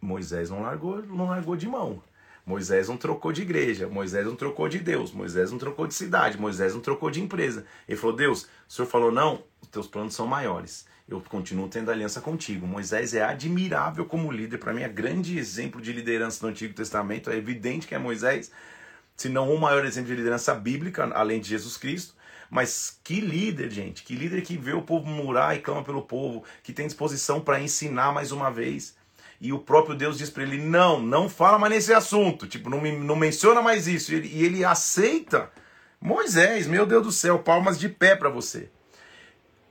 Moisés 0.00 0.50
não 0.50 0.62
largou, 0.62 1.02
não 1.06 1.28
largou 1.28 1.54
de 1.54 1.68
mão. 1.68 2.02
Moisés 2.44 2.88
não 2.88 2.96
trocou 2.96 3.30
de 3.30 3.42
igreja, 3.42 3.86
Moisés 3.86 4.26
não 4.26 4.34
trocou 4.34 4.68
de 4.68 4.80
Deus, 4.80 5.12
Moisés 5.12 5.52
não 5.52 5.58
trocou 5.58 5.86
de 5.86 5.94
cidade, 5.94 6.36
Moisés 6.36 6.74
não 6.74 6.80
trocou 6.80 7.08
de 7.08 7.22
empresa. 7.22 7.64
Ele 7.88 7.96
falou: 7.96 8.16
Deus, 8.16 8.48
o 8.68 8.72
senhor 8.72 8.88
falou 8.88 9.12
não, 9.12 9.44
os 9.60 9.68
teus 9.68 9.86
planos 9.86 10.16
são 10.16 10.26
maiores 10.26 10.84
eu 11.12 11.20
continuo 11.20 11.68
tendo 11.68 11.90
aliança 11.90 12.20
contigo. 12.20 12.66
Moisés 12.66 13.14
é 13.14 13.22
admirável 13.22 14.04
como 14.04 14.32
líder, 14.32 14.58
para 14.58 14.72
mim 14.72 14.82
é 14.82 14.88
grande 14.88 15.38
exemplo 15.38 15.80
de 15.80 15.92
liderança 15.92 16.44
no 16.44 16.50
Antigo 16.50 16.74
Testamento, 16.74 17.30
é 17.30 17.36
evidente 17.36 17.86
que 17.86 17.94
é 17.94 17.98
Moisés, 17.98 18.50
se 19.16 19.28
não 19.28 19.54
o 19.54 19.60
maior 19.60 19.84
exemplo 19.84 20.08
de 20.08 20.16
liderança 20.16 20.54
bíblica, 20.54 21.04
além 21.14 21.40
de 21.40 21.48
Jesus 21.48 21.76
Cristo. 21.76 22.14
Mas 22.50 22.98
que 23.02 23.20
líder, 23.20 23.70
gente, 23.70 24.02
que 24.02 24.14
líder 24.14 24.42
que 24.42 24.58
vê 24.58 24.72
o 24.72 24.82
povo 24.82 25.06
murar 25.06 25.56
e 25.56 25.60
clama 25.60 25.82
pelo 25.82 26.02
povo, 26.02 26.44
que 26.62 26.72
tem 26.72 26.86
disposição 26.86 27.40
para 27.40 27.60
ensinar 27.60 28.12
mais 28.12 28.30
uma 28.30 28.50
vez. 28.50 28.94
E 29.40 29.52
o 29.52 29.58
próprio 29.58 29.96
Deus 29.96 30.18
diz 30.18 30.28
para 30.28 30.42
ele: 30.42 30.58
não, 30.58 31.00
não 31.00 31.28
fala 31.30 31.58
mais 31.58 31.72
nesse 31.72 31.94
assunto, 31.94 32.46
tipo, 32.46 32.68
não, 32.68 32.80
me, 32.80 32.92
não 32.92 33.16
menciona 33.16 33.62
mais 33.62 33.88
isso. 33.88 34.12
E 34.12 34.16
ele, 34.16 34.28
e 34.28 34.44
ele 34.44 34.64
aceita. 34.64 35.50
Moisés, 35.98 36.66
meu 36.66 36.84
Deus 36.84 37.02
do 37.02 37.12
céu, 37.12 37.38
palmas 37.38 37.78
de 37.78 37.88
pé 37.88 38.14
para 38.14 38.28
você. 38.28 38.68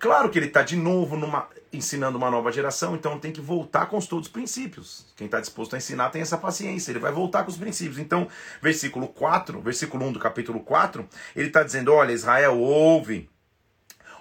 Claro 0.02 0.32
que 0.32 0.40
ele 0.40 0.48
está 0.48 0.64
de 0.64 0.76
novo 0.76 1.16
numa, 1.16 1.48
ensinando 1.72 2.18
uma 2.18 2.32
nova 2.32 2.52
geração, 2.52 2.96
então 2.96 3.20
tem 3.20 3.32
que 3.32 3.40
voltar 3.40 3.86
com 3.86 3.98
os 3.98 4.08
todos 4.08 4.26
os 4.26 4.34
princípios. 4.34 5.06
Quem 5.16 5.26
está 5.26 5.40
disposto 5.40 5.76
a 5.76 5.78
ensinar 5.78 6.10
tem 6.10 6.24
essa 6.24 6.40
paciência, 6.40 6.92
ele 6.92 6.98
vai 6.98 7.12
voltar 7.12 7.44
com 7.44 7.52
os 7.52 7.58
princípios. 7.58 8.00
Então, 8.00 8.28
versículo 8.64 9.08
4, 9.08 9.62
versículo 9.62 10.04
1 10.08 10.14
do 10.14 10.20
capítulo 10.20 10.60
4, 10.62 11.08
ele 11.36 11.50
está 11.50 11.62
dizendo: 11.62 11.94
Olha, 11.94 12.12
Israel, 12.14 12.58
ouve, 12.58 13.30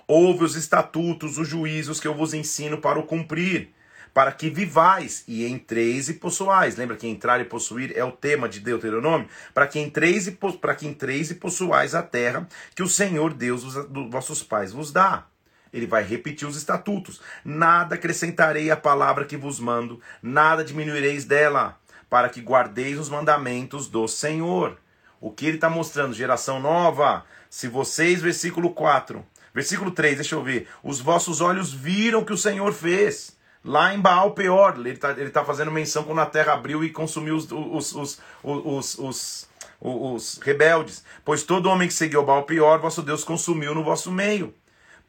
ouve 0.06 0.44
os 0.44 0.54
estatutos, 0.54 1.38
os 1.38 1.48
juízos 1.48 1.98
que 1.98 2.06
eu 2.06 2.14
vos 2.14 2.34
ensino 2.34 2.76
para 2.76 2.98
o 2.98 3.04
cumprir, 3.04 3.70
para 4.12 4.32
que 4.32 4.50
vivais 4.50 5.24
e 5.26 5.46
entreis 5.46 6.10
e 6.10 6.12
possuais. 6.12 6.76
Lembra 6.76 6.98
que 6.98 7.08
entrar 7.08 7.40
e 7.40 7.46
possuir 7.46 7.96
é 7.96 8.04
o 8.04 8.12
tema 8.12 8.50
de 8.50 8.60
Deuteronômio? 8.60 9.30
Para 9.54 9.66
que 9.66 9.80
entreis 9.80 10.26
e, 10.26 10.32
para 10.32 10.74
que 10.74 10.86
entreis 10.86 11.30
e 11.30 11.36
possuais 11.36 11.94
a 11.94 12.02
terra 12.02 12.46
que 12.74 12.82
o 12.82 12.88
Senhor 12.88 13.32
Deus 13.32 13.62
dos 13.86 14.10
vossos 14.10 14.42
pais 14.42 14.72
vos 14.72 14.92
dá. 14.92 15.24
Ele 15.72 15.86
vai 15.86 16.02
repetir 16.02 16.46
os 16.46 16.56
estatutos. 16.56 17.20
Nada 17.44 17.94
acrescentarei 17.94 18.70
à 18.70 18.76
palavra 18.76 19.24
que 19.24 19.36
vos 19.36 19.60
mando, 19.60 20.00
nada 20.22 20.64
diminuireis 20.64 21.24
dela, 21.24 21.78
para 22.08 22.28
que 22.28 22.40
guardeis 22.40 22.98
os 22.98 23.08
mandamentos 23.08 23.88
do 23.88 24.08
Senhor. 24.08 24.78
O 25.20 25.30
que 25.30 25.46
ele 25.46 25.56
está 25.56 25.68
mostrando? 25.68 26.14
Geração 26.14 26.58
nova. 26.58 27.24
Se 27.48 27.68
vocês, 27.68 28.22
versículo 28.22 28.70
4, 28.70 29.24
versículo 29.52 29.90
3, 29.90 30.16
deixa 30.16 30.34
eu 30.34 30.42
ver. 30.42 30.66
Os 30.82 31.00
vossos 31.00 31.40
olhos 31.40 31.72
viram 31.72 32.24
que 32.24 32.32
o 32.32 32.38
Senhor 32.38 32.72
fez. 32.72 33.38
Lá 33.62 33.92
em 33.92 34.00
Baal 34.00 34.32
Peor, 34.32 34.76
ele 34.78 34.90
está 34.90 35.10
ele 35.10 35.28
tá 35.28 35.44
fazendo 35.44 35.70
menção 35.70 36.02
quando 36.04 36.20
a 36.20 36.26
terra 36.26 36.54
abriu 36.54 36.82
e 36.82 36.90
consumiu 36.90 37.36
os, 37.36 37.52
os, 37.52 37.94
os, 37.94 38.20
os, 38.42 38.98
os, 38.98 39.48
os 39.78 40.38
rebeldes. 40.42 41.04
Pois 41.22 41.42
todo 41.42 41.68
homem 41.68 41.86
que 41.86 41.92
seguiu 41.92 42.24
Baal 42.24 42.44
Peor, 42.44 42.80
vosso 42.80 43.02
Deus 43.02 43.22
consumiu 43.22 43.74
no 43.74 43.84
vosso 43.84 44.10
meio. 44.10 44.54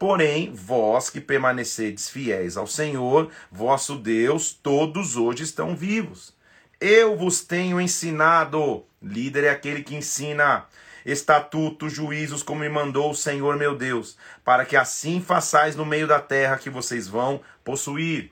Porém, 0.02 0.52
vós 0.52 1.12
que 1.12 1.22
permanecedes 1.22 2.10
fiéis 2.10 2.58
ao 2.58 2.66
Senhor, 2.66 3.30
vosso 3.52 3.96
Deus, 3.96 4.52
todos 4.52 5.16
hoje 5.16 5.44
estão 5.44 5.76
vivos. 5.76 6.34
Eu 6.80 7.16
vos 7.16 7.42
tenho 7.42 7.80
ensinado, 7.80 8.84
líder 9.00 9.44
é 9.44 9.50
aquele 9.52 9.84
que 9.84 9.96
ensina, 9.96 10.66
estatutos, 11.06 11.94
juízos, 11.94 12.42
como 12.42 12.62
me 12.62 12.70
mandou 12.70 13.12
o 13.12 13.16
Senhor 13.16 13.58
meu 13.58 13.78
Deus, 13.78 14.18
para 14.44 14.66
que 14.66 14.76
assim 14.76 15.22
façais 15.22 15.76
no 15.76 15.86
meio 15.86 16.08
da 16.08 16.20
terra 16.20 16.58
que 16.58 16.72
vocês 16.72 17.08
vão 17.08 17.40
possuir. 17.64 18.32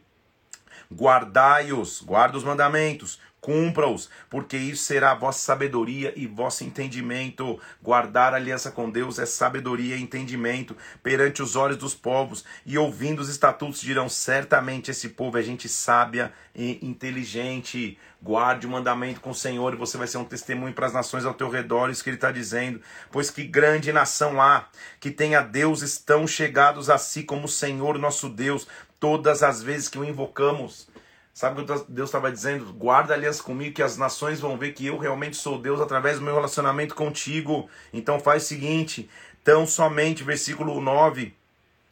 Guardai-os, 0.91 2.02
guarda 2.02 2.38
os 2.38 2.43
mandamentos, 2.43 3.19
Cumpra-os, 3.41 4.10
porque 4.30 4.58
isso 4.58 4.84
será 4.84 5.12
a 5.12 5.15
vossa 5.15 5.39
sabedoria 5.39 6.13
e 6.15 6.28
vosso 6.28 6.65
entendimento. 6.65 7.58
Guardar 7.82 8.34
a 8.34 8.36
aliança 8.36 8.69
com 8.69 8.89
Deus 8.89 9.17
é 9.17 9.25
sabedoria 9.25 9.95
e 9.95 10.02
entendimento 10.02 10.75
perante 11.02 11.41
os 11.41 11.56
olhos 11.56 11.78
dos 11.78 11.95
povos, 11.95 12.43
e 12.65 12.78
ouvindo 12.78 13.19
os 13.19 13.30
estatutos 13.30 13.80
dirão: 13.80 14.10
certamente 14.10 14.91
esse 14.91 15.10
povo 15.10 15.38
é 15.38 15.41
gente 15.41 15.69
sábia 15.69 16.34
e 16.54 16.86
inteligente. 16.86 17.97
Guarde 18.21 18.67
o 18.67 18.69
mandamento 18.69 19.21
com 19.21 19.30
o 19.30 19.36
Senhor, 19.36 19.73
e 19.73 19.78
você 19.78 19.97
vai 19.97 20.06
ser 20.06 20.17
um 20.17 20.25
testemunho 20.25 20.73
para 20.73 20.88
as 20.88 20.91
nações 20.91 21.23
ao 21.23 21.34
teu 21.34 21.49
redor, 21.49 21.89
isso 21.89 22.04
que 22.04 22.10
ele 22.10 22.17
está 22.17 22.34
dizendo. 22.34 22.82
Pois 23.10 23.32
que 23.32 23.45
grande 23.45 23.93
nação 23.93 24.41
há, 24.41 24.67
que 24.99 25.10
tenha 25.10 25.39
deuses 25.39 25.97
tão 25.97 26.28
chegados 26.28 26.89
a 26.89 26.97
si 26.97 27.23
como 27.23 27.45
o 27.45 27.49
Senhor 27.49 27.97
nosso 27.97 28.28
Deus, 28.28 28.67
todas 29.00 29.44
as 29.44 29.64
vezes 29.64 29.88
que 29.88 29.98
o 29.98 30.06
invocamos. 30.06 30.88
Sabe 31.34 31.62
o 31.62 31.66
que 31.66 31.86
Deus 31.88 32.10
estava 32.10 32.32
dizendo? 32.32 32.74
Guarda 32.74 33.14
aliança 33.14 33.42
comigo, 33.42 33.76
que 33.76 33.84
as 33.84 33.96
nações 33.96 34.42
vão 34.42 34.58
ver 34.58 34.74
que 34.74 34.86
eu 34.86 34.98
realmente 34.98 35.38
sou 35.38 35.58
Deus 35.58 35.80
através 35.80 36.18
do 36.18 36.26
meu 36.26 36.34
relacionamento 36.36 36.94
contigo. 36.94 37.70
Então 37.94 38.20
faz 38.20 38.44
o 38.44 38.48
seguinte: 38.48 39.10
tão 39.44 39.66
somente, 39.66 40.24
versículo 40.24 40.82
9. 40.82 41.34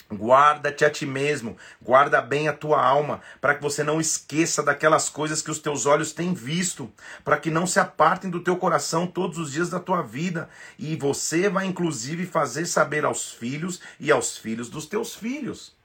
Guarda-te 0.10 0.86
a 0.86 0.90
ti 0.90 1.06
mesmo, 1.06 1.58
guarda 1.82 2.22
bem 2.22 2.48
a 2.48 2.54
tua 2.54 2.82
alma, 2.82 3.22
para 3.42 3.56
que 3.56 3.62
você 3.62 3.84
não 3.84 4.00
esqueça 4.00 4.64
daquelas 4.64 5.10
coisas 5.10 5.42
que 5.42 5.52
os 5.52 5.60
teus 5.60 5.86
olhos 5.86 6.14
têm 6.14 6.34
visto, 6.34 6.90
para 7.26 7.38
que 7.38 7.52
não 7.52 7.68
se 7.68 7.78
apartem 7.78 8.32
do 8.32 8.40
teu 8.40 8.56
coração 8.56 9.06
todos 9.06 9.38
os 9.38 9.52
dias 9.52 9.70
da 9.70 9.82
tua 9.82 10.02
vida, 10.02 10.50
e 10.80 10.96
você 10.96 11.50
vai 11.50 11.66
inclusive 11.66 12.26
fazer 12.26 12.66
saber 12.66 13.04
aos 13.04 13.34
filhos 13.34 13.82
e 14.00 14.10
aos 14.10 14.38
filhos 14.38 14.70
dos 14.70 14.86
teus 14.86 15.14
filhos. 15.14 15.77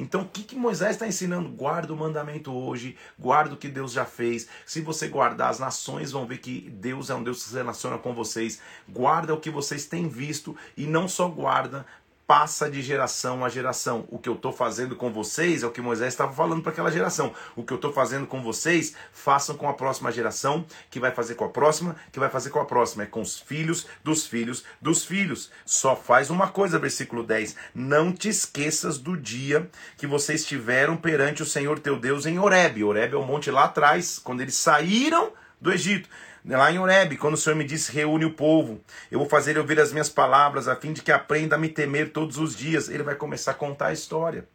Então, 0.00 0.22
o 0.22 0.28
que, 0.28 0.42
que 0.42 0.56
Moisés 0.56 0.92
está 0.92 1.06
ensinando? 1.06 1.50
Guarda 1.50 1.92
o 1.92 1.96
mandamento 1.96 2.50
hoje, 2.50 2.96
guarda 3.18 3.54
o 3.54 3.56
que 3.58 3.68
Deus 3.68 3.92
já 3.92 4.06
fez. 4.06 4.48
Se 4.64 4.80
você 4.80 5.08
guardar, 5.08 5.50
as 5.50 5.58
nações 5.58 6.10
vão 6.10 6.26
ver 6.26 6.38
que 6.38 6.70
Deus 6.70 7.10
é 7.10 7.14
um 7.14 7.22
Deus 7.22 7.42
que 7.42 7.50
se 7.50 7.54
relaciona 7.54 7.98
com 7.98 8.14
vocês. 8.14 8.62
Guarda 8.88 9.34
o 9.34 9.40
que 9.40 9.50
vocês 9.50 9.84
têm 9.84 10.08
visto 10.08 10.56
e 10.74 10.86
não 10.86 11.06
só 11.06 11.28
guarda, 11.28 11.84
passa 12.30 12.70
de 12.70 12.80
geração 12.80 13.44
a 13.44 13.48
geração. 13.48 14.04
O 14.08 14.16
que 14.16 14.28
eu 14.28 14.34
estou 14.34 14.52
fazendo 14.52 14.94
com 14.94 15.12
vocês 15.12 15.64
é 15.64 15.66
o 15.66 15.70
que 15.72 15.80
Moisés 15.80 16.14
estava 16.14 16.32
falando 16.32 16.62
para 16.62 16.70
aquela 16.70 16.88
geração. 16.88 17.34
O 17.56 17.64
que 17.64 17.72
eu 17.72 17.74
estou 17.74 17.92
fazendo 17.92 18.24
com 18.24 18.40
vocês, 18.40 18.94
façam 19.12 19.56
com 19.56 19.68
a 19.68 19.72
próxima 19.72 20.12
geração, 20.12 20.64
que 20.92 21.00
vai 21.00 21.10
fazer 21.10 21.34
com 21.34 21.44
a 21.44 21.48
próxima, 21.48 21.96
que 22.12 22.20
vai 22.20 22.28
fazer 22.30 22.50
com 22.50 22.60
a 22.60 22.64
próxima. 22.64 23.02
É 23.02 23.06
com 23.06 23.20
os 23.20 23.40
filhos 23.40 23.84
dos 24.04 24.28
filhos 24.28 24.62
dos 24.80 25.04
filhos. 25.04 25.50
Só 25.66 25.96
faz 25.96 26.30
uma 26.30 26.46
coisa, 26.46 26.78
versículo 26.78 27.24
10. 27.24 27.56
Não 27.74 28.12
te 28.12 28.28
esqueças 28.28 28.96
do 28.96 29.16
dia 29.16 29.68
que 29.96 30.06
vocês 30.06 30.42
estiveram 30.42 30.96
perante 30.96 31.42
o 31.42 31.46
Senhor 31.46 31.80
teu 31.80 31.98
Deus 31.98 32.26
em 32.26 32.38
Horebe. 32.38 32.84
Horebe 32.84 33.16
é 33.16 33.18
o 33.18 33.26
monte 33.26 33.50
lá 33.50 33.64
atrás, 33.64 34.20
quando 34.20 34.40
eles 34.40 34.54
saíram 34.54 35.32
do 35.60 35.72
Egito 35.72 36.08
lá 36.44 36.72
em 36.72 36.78
Horeb, 36.78 37.16
quando 37.16 37.34
o 37.34 37.36
Senhor 37.36 37.56
me 37.56 37.64
disse: 37.64 37.92
reúne 37.92 38.24
o 38.24 38.34
povo, 38.34 38.80
eu 39.10 39.18
vou 39.18 39.28
fazer 39.28 39.50
ele 39.52 39.60
ouvir 39.60 39.80
as 39.80 39.92
minhas 39.92 40.08
palavras, 40.08 40.68
a 40.68 40.76
fim 40.76 40.92
de 40.92 41.02
que 41.02 41.12
aprenda 41.12 41.56
a 41.56 41.58
me 41.58 41.68
temer 41.68 42.12
todos 42.12 42.38
os 42.38 42.56
dias. 42.56 42.88
Ele 42.88 43.02
vai 43.02 43.14
começar 43.14 43.52
a 43.52 43.54
contar 43.54 43.88
a 43.88 43.92
história. 43.92 44.48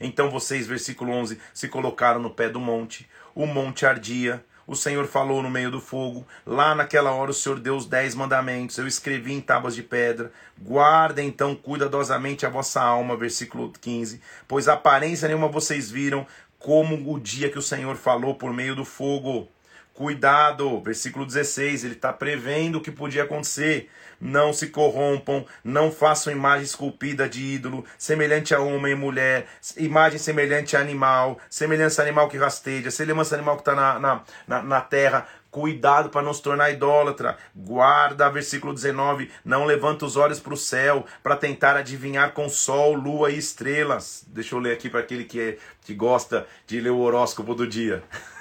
Então 0.00 0.30
vocês, 0.30 0.66
versículo 0.66 1.12
11, 1.12 1.38
se 1.52 1.68
colocaram 1.68 2.20
no 2.20 2.30
pé 2.30 2.48
do 2.48 2.60
monte, 2.60 3.08
o 3.34 3.46
monte 3.46 3.84
ardia, 3.84 4.44
o 4.70 4.76
Senhor 4.76 5.06
falou 5.08 5.42
no 5.42 5.50
meio 5.50 5.68
do 5.68 5.80
fogo. 5.80 6.24
Lá 6.46 6.76
naquela 6.76 7.10
hora 7.10 7.32
o 7.32 7.34
Senhor 7.34 7.58
deu 7.58 7.74
os 7.74 7.86
dez 7.86 8.14
mandamentos. 8.14 8.78
Eu 8.78 8.86
escrevi 8.86 9.32
em 9.32 9.40
tábuas 9.40 9.74
de 9.74 9.82
pedra. 9.82 10.30
Guarda 10.56 11.20
então 11.20 11.56
cuidadosamente 11.56 12.46
a 12.46 12.48
vossa 12.48 12.80
alma. 12.80 13.16
Versículo 13.16 13.72
15. 13.80 14.20
Pois 14.46 14.68
aparência 14.68 15.26
nenhuma 15.26 15.48
vocês 15.48 15.90
viram, 15.90 16.24
como 16.56 17.12
o 17.12 17.18
dia 17.18 17.50
que 17.50 17.58
o 17.58 17.62
Senhor 17.62 17.96
falou 17.96 18.36
por 18.36 18.52
meio 18.52 18.76
do 18.76 18.84
fogo. 18.84 19.48
Cuidado, 19.94 20.80
versículo 20.80 21.26
16, 21.26 21.84
ele 21.84 21.94
está 21.94 22.12
prevendo 22.12 22.76
o 22.76 22.80
que 22.80 22.90
podia 22.90 23.24
acontecer. 23.24 23.90
Não 24.20 24.52
se 24.52 24.68
corrompam, 24.68 25.44
não 25.64 25.90
façam 25.90 26.32
imagem 26.32 26.64
esculpida 26.64 27.28
de 27.28 27.42
ídolo, 27.42 27.84
semelhante 27.98 28.54
a 28.54 28.60
homem 28.60 28.92
e 28.92 28.94
mulher, 28.94 29.46
imagem 29.76 30.18
semelhante 30.18 30.76
a 30.76 30.80
animal, 30.80 31.38
semelhança 31.48 32.02
a 32.02 32.04
animal 32.04 32.28
que 32.28 32.36
rasteja, 32.36 32.90
semelhança 32.90 33.34
a 33.34 33.38
animal 33.38 33.56
que 33.56 33.62
está 33.62 33.74
na, 33.74 33.98
na, 33.98 34.22
na, 34.46 34.62
na 34.62 34.80
terra. 34.80 35.26
Cuidado 35.50 36.10
para 36.10 36.22
não 36.22 36.32
se 36.32 36.42
tornar 36.42 36.70
idólatra. 36.70 37.36
Guarda, 37.54 38.30
versículo 38.30 38.72
19. 38.72 39.30
Não 39.44 39.64
levanta 39.64 40.06
os 40.06 40.16
olhos 40.16 40.38
para 40.38 40.54
o 40.54 40.56
céu 40.56 41.04
para 41.22 41.34
tentar 41.34 41.76
adivinhar 41.76 42.32
com 42.32 42.48
sol, 42.48 42.94
lua 42.94 43.32
e 43.32 43.38
estrelas. 43.38 44.24
Deixa 44.28 44.54
eu 44.54 44.60
ler 44.60 44.74
aqui 44.74 44.88
para 44.88 45.00
aquele 45.00 45.24
que, 45.24 45.40
é, 45.40 45.58
que 45.82 45.92
gosta 45.92 46.46
de 46.66 46.80
ler 46.80 46.90
o 46.90 47.00
horóscopo 47.00 47.54
do 47.54 47.66
dia. 47.66 48.02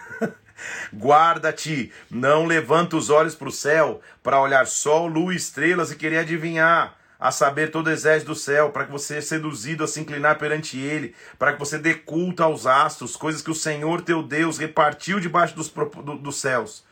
Guarda-te, 0.94 1.92
não 2.10 2.46
levanta 2.46 2.96
os 2.96 3.10
olhos 3.10 3.36
para 3.36 3.50
o 3.50 3.52
céu 3.52 4.02
para 4.24 4.42
olhar 4.42 4.68
sol, 4.68 5.08
lua 5.08 5.34
estrelas 5.34 5.92
e 5.92 5.96
querer 5.96 6.20
adivinhar, 6.20 6.96
a 7.20 7.32
saber 7.32 7.72
todo 7.72 7.88
o 7.88 7.92
exército 7.92 8.32
do 8.32 8.38
céu, 8.38 8.70
para 8.70 8.86
que 8.86 8.92
você 8.92 9.16
seja 9.16 9.28
seduzido 9.28 9.84
a 9.84 9.88
se 9.88 10.00
inclinar 10.00 10.38
perante 10.38 10.80
ele, 10.80 11.16
para 11.38 11.54
que 11.54 11.60
você 11.60 11.78
dê 11.78 11.94
culto 11.96 12.44
aos 12.44 12.66
astros, 12.66 13.16
coisas 13.16 13.42
que 13.42 13.52
o 13.52 13.56
Senhor 13.56 14.02
teu 14.02 14.24
Deus 14.24 14.58
repartiu 14.58 15.20
debaixo 15.20 15.56
dos, 15.56 15.70
do, 15.70 16.18
dos 16.18 16.38
céus. 16.38 16.84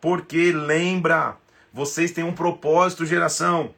Porque 0.00 0.52
lembra, 0.52 1.36
vocês 1.72 2.12
têm 2.12 2.24
um 2.24 2.34
propósito, 2.34 3.06
geração. 3.06 3.74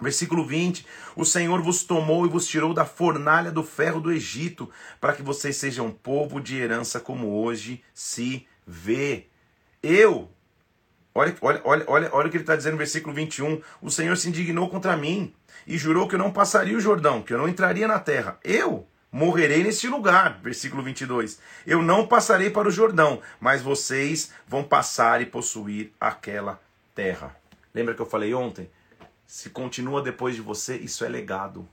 Versículo 0.00 0.44
20: 0.44 0.86
O 1.14 1.24
Senhor 1.24 1.60
vos 1.60 1.84
tomou 1.84 2.24
e 2.24 2.28
vos 2.28 2.46
tirou 2.46 2.72
da 2.72 2.84
fornalha 2.84 3.50
do 3.50 3.62
ferro 3.62 4.00
do 4.00 4.10
Egito, 4.10 4.68
para 5.00 5.12
que 5.12 5.22
vocês 5.22 5.56
sejam 5.56 5.90
povo 5.90 6.40
de 6.40 6.56
herança 6.56 6.98
como 6.98 7.42
hoje 7.42 7.82
se 7.92 8.46
vê. 8.70 9.26
Eu, 9.82 10.30
olha, 11.14 11.34
olha, 11.40 11.60
olha, 11.64 11.84
olha, 11.88 12.10
olha 12.12 12.28
o 12.28 12.30
que 12.30 12.36
ele 12.36 12.44
está 12.44 12.54
dizendo 12.54 12.72
no 12.72 12.78
versículo 12.78 13.14
21. 13.14 13.60
O 13.82 13.90
Senhor 13.90 14.16
se 14.16 14.28
indignou 14.28 14.68
contra 14.68 14.96
mim 14.96 15.34
e 15.66 15.76
jurou 15.76 16.06
que 16.06 16.14
eu 16.14 16.18
não 16.18 16.32
passaria 16.32 16.76
o 16.76 16.80
Jordão, 16.80 17.22
que 17.22 17.34
eu 17.34 17.38
não 17.38 17.48
entraria 17.48 17.88
na 17.88 17.98
terra. 17.98 18.38
Eu 18.44 18.86
morrerei 19.10 19.64
neste 19.64 19.88
lugar. 19.88 20.38
Versículo 20.40 20.82
22. 20.82 21.40
Eu 21.66 21.82
não 21.82 22.06
passarei 22.06 22.50
para 22.50 22.68
o 22.68 22.70
Jordão, 22.70 23.20
mas 23.40 23.60
vocês 23.60 24.32
vão 24.46 24.62
passar 24.62 25.20
e 25.20 25.26
possuir 25.26 25.92
aquela 26.00 26.60
terra. 26.94 27.36
Lembra 27.74 27.94
que 27.94 28.00
eu 28.00 28.06
falei 28.06 28.32
ontem? 28.32 28.70
Se 29.26 29.50
continua 29.50 30.02
depois 30.02 30.34
de 30.34 30.40
você, 30.40 30.76
isso 30.76 31.04
é 31.04 31.08
legado. 31.08 31.68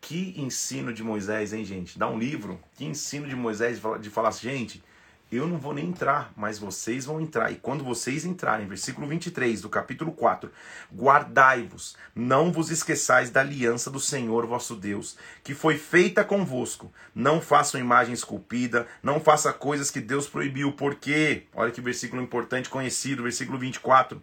Que 0.00 0.34
ensino 0.40 0.94
de 0.94 1.02
Moisés, 1.02 1.52
hein, 1.52 1.62
gente? 1.64 1.98
Dá 1.98 2.08
um 2.08 2.18
livro. 2.18 2.58
Que 2.74 2.86
ensino 2.86 3.28
de 3.28 3.36
Moisés 3.36 3.80
de 4.00 4.08
falar, 4.08 4.30
assim, 4.30 4.48
gente, 4.48 4.82
eu 5.30 5.46
não 5.46 5.58
vou 5.58 5.72
nem 5.72 5.86
entrar, 5.86 6.32
mas 6.36 6.58
vocês 6.58 7.04
vão 7.04 7.20
entrar. 7.20 7.52
E 7.52 7.56
quando 7.56 7.84
vocês 7.84 8.24
entrarem, 8.24 8.66
versículo 8.66 9.06
23 9.06 9.60
do 9.60 9.68
capítulo 9.68 10.10
4, 10.10 10.50
guardai-vos, 10.92 11.96
não 12.14 12.50
vos 12.50 12.70
esqueçais 12.70 13.30
da 13.30 13.40
aliança 13.40 13.90
do 13.90 14.00
Senhor 14.00 14.44
vosso 14.46 14.74
Deus, 14.74 15.16
que 15.44 15.54
foi 15.54 15.78
feita 15.78 16.24
convosco. 16.24 16.92
Não 17.14 17.40
façam 17.40 17.80
imagem 17.80 18.12
esculpida, 18.12 18.88
não 19.02 19.20
faça 19.20 19.52
coisas 19.52 19.90
que 19.90 20.00
Deus 20.00 20.26
proibiu, 20.26 20.72
porque, 20.72 21.44
olha 21.54 21.70
que 21.70 21.80
versículo 21.80 22.20
importante, 22.20 22.68
conhecido, 22.68 23.22
versículo 23.22 23.58
24. 23.58 24.20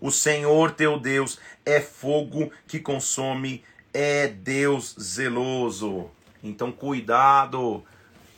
O 0.00 0.10
Senhor 0.10 0.72
teu 0.72 1.00
Deus 1.00 1.38
é 1.64 1.80
fogo 1.80 2.52
que 2.66 2.78
consome, 2.78 3.64
é 3.92 4.28
Deus 4.28 4.94
zeloso. 5.00 6.10
Então, 6.42 6.70
cuidado 6.70 7.82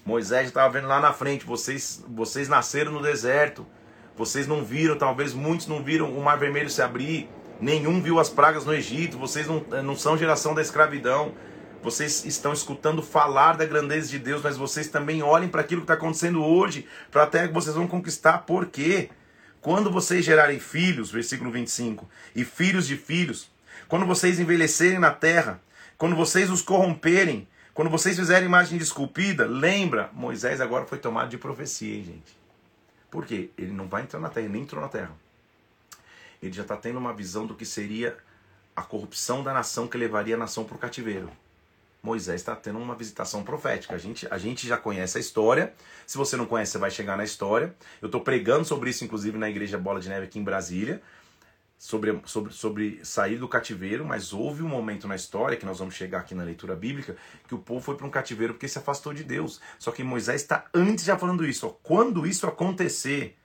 Moisés 0.06 0.46
estava 0.46 0.72
vendo 0.72 0.86
lá 0.86 1.00
na 1.00 1.12
frente, 1.12 1.44
vocês, 1.44 2.04
vocês 2.08 2.48
nasceram 2.48 2.92
no 2.92 3.02
deserto, 3.02 3.66
vocês 4.16 4.46
não 4.46 4.64
viram, 4.64 4.96
talvez 4.96 5.34
muitos 5.34 5.66
não 5.66 5.82
viram 5.82 6.16
o 6.16 6.22
mar 6.22 6.38
vermelho 6.38 6.70
se 6.70 6.80
abrir, 6.80 7.28
nenhum 7.60 8.00
viu 8.00 8.20
as 8.20 8.30
pragas 8.30 8.64
no 8.64 8.72
Egito, 8.72 9.18
vocês 9.18 9.48
não, 9.48 9.58
não 9.82 9.96
são 9.96 10.16
geração 10.16 10.54
da 10.54 10.62
escravidão, 10.62 11.34
vocês 11.82 12.24
estão 12.24 12.52
escutando 12.52 13.02
falar 13.02 13.56
da 13.56 13.64
grandeza 13.64 14.08
de 14.08 14.20
Deus, 14.20 14.42
mas 14.42 14.56
vocês 14.56 14.86
também 14.86 15.24
olhem 15.24 15.48
para 15.48 15.62
aquilo 15.62 15.80
que 15.80 15.86
está 15.86 15.94
acontecendo 15.94 16.42
hoje, 16.44 16.86
para 17.10 17.24
a 17.24 17.26
terra 17.26 17.48
que 17.48 17.54
vocês 17.54 17.74
vão 17.74 17.88
conquistar, 17.88 18.38
por 18.38 18.66
quê? 18.66 19.10
Quando 19.60 19.90
vocês 19.90 20.24
gerarem 20.24 20.60
filhos, 20.60 21.10
versículo 21.10 21.50
25, 21.50 22.08
e 22.32 22.44
filhos 22.44 22.86
de 22.86 22.96
filhos, 22.96 23.50
quando 23.88 24.06
vocês 24.06 24.38
envelhecerem 24.38 25.00
na 25.00 25.10
terra, 25.10 25.60
quando 25.98 26.14
vocês 26.14 26.48
os 26.48 26.62
corromperem, 26.62 27.48
quando 27.76 27.90
vocês 27.90 28.16
fizerem 28.16 28.46
imagem 28.46 28.78
esculpida, 28.78 29.44
lembra, 29.44 30.08
Moisés 30.14 30.62
agora 30.62 30.86
foi 30.86 30.96
tomado 30.96 31.28
de 31.28 31.36
profecia, 31.36 31.94
hein, 31.94 32.04
gente? 32.04 32.34
Por 33.10 33.26
quê? 33.26 33.50
Ele 33.58 33.70
não 33.70 33.86
vai 33.86 34.00
entrar 34.00 34.18
na 34.18 34.30
terra, 34.30 34.46
ele 34.46 34.54
nem 34.54 34.62
entrou 34.62 34.80
na 34.80 34.88
terra. 34.88 35.12
Ele 36.42 36.54
já 36.54 36.62
está 36.62 36.74
tendo 36.74 36.98
uma 36.98 37.12
visão 37.12 37.46
do 37.46 37.54
que 37.54 37.66
seria 37.66 38.16
a 38.74 38.80
corrupção 38.80 39.42
da 39.42 39.52
nação 39.52 39.86
que 39.86 39.98
levaria 39.98 40.36
a 40.36 40.38
nação 40.38 40.64
para 40.64 40.74
o 40.74 40.78
cativeiro. 40.78 41.30
Moisés 42.02 42.40
está 42.40 42.56
tendo 42.56 42.78
uma 42.78 42.94
visitação 42.94 43.44
profética. 43.44 43.94
A 43.94 43.98
gente, 43.98 44.26
a 44.30 44.38
gente 44.38 44.66
já 44.66 44.78
conhece 44.78 45.18
a 45.18 45.20
história. 45.20 45.74
Se 46.06 46.16
você 46.16 46.34
não 46.34 46.46
conhece, 46.46 46.72
você 46.72 46.78
vai 46.78 46.90
chegar 46.90 47.18
na 47.18 47.24
história. 47.24 47.74
Eu 48.00 48.06
estou 48.06 48.22
pregando 48.22 48.64
sobre 48.64 48.88
isso, 48.88 49.04
inclusive, 49.04 49.36
na 49.36 49.50
Igreja 49.50 49.76
Bola 49.76 50.00
de 50.00 50.08
Neve 50.08 50.24
aqui 50.24 50.38
em 50.38 50.44
Brasília 50.44 51.02
sobre, 51.78 52.20
sobre, 52.24 52.52
sobre 52.52 53.00
sair 53.04 53.36
do 53.36 53.48
cativeiro, 53.48 54.04
mas 54.04 54.32
houve 54.32 54.62
um 54.62 54.68
momento 54.68 55.06
na 55.06 55.14
história, 55.14 55.56
que 55.56 55.66
nós 55.66 55.78
vamos 55.78 55.94
chegar 55.94 56.20
aqui 56.20 56.34
na 56.34 56.42
leitura 56.42 56.74
bíblica, 56.74 57.16
que 57.46 57.54
o 57.54 57.58
povo 57.58 57.80
foi 57.80 57.96
para 57.96 58.06
um 58.06 58.10
cativeiro 58.10 58.54
porque 58.54 58.68
se 58.68 58.78
afastou 58.78 59.12
de 59.12 59.22
Deus. 59.22 59.60
Só 59.78 59.92
que 59.92 60.02
Moisés 60.02 60.42
está 60.42 60.64
antes 60.72 61.04
já 61.04 61.18
falando 61.18 61.46
isso. 61.46 61.66
Ó, 61.66 61.70
quando 61.82 62.26
isso 62.26 62.46
acontecer, 62.46 63.36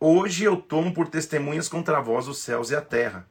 hoje 0.00 0.44
eu 0.44 0.56
tomo 0.56 0.94
por 0.94 1.08
testemunhas 1.08 1.68
contra 1.68 2.00
vós 2.00 2.26
os 2.26 2.38
céus 2.38 2.70
e 2.70 2.76
a 2.76 2.80
terra. 2.80 3.28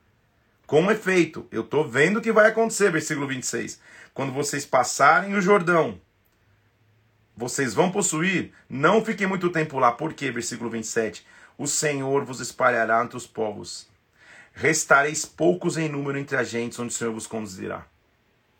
Com 0.67 0.89
efeito, 0.89 1.47
eu 1.51 1.61
estou 1.61 1.87
vendo 1.87 2.17
o 2.17 2.21
que 2.21 2.31
vai 2.31 2.47
acontecer, 2.47 2.91
versículo 2.91 3.27
26. 3.27 3.79
Quando 4.13 4.31
vocês 4.31 4.65
passarem 4.65 5.35
o 5.35 5.41
Jordão, 5.41 5.99
vocês 7.35 7.73
vão 7.73 7.91
possuir, 7.91 8.53
não 8.69 9.03
fiquem 9.03 9.27
muito 9.27 9.49
tempo 9.49 9.79
lá, 9.79 9.91
porque, 9.91 10.31
versículo 10.31 10.69
27, 10.69 11.25
o 11.57 11.67
Senhor 11.67 12.23
vos 12.23 12.39
espalhará 12.39 13.03
entre 13.03 13.17
os 13.17 13.27
povos 13.27 13.91
Restareis 14.53 15.25
poucos 15.25 15.77
em 15.77 15.89
número 15.89 16.17
entre 16.17 16.37
as 16.37 16.47
gentes 16.47 16.79
onde 16.79 16.93
o 16.93 16.95
Senhor 16.95 17.13
vos 17.13 17.27
conduzirá. 17.27 17.85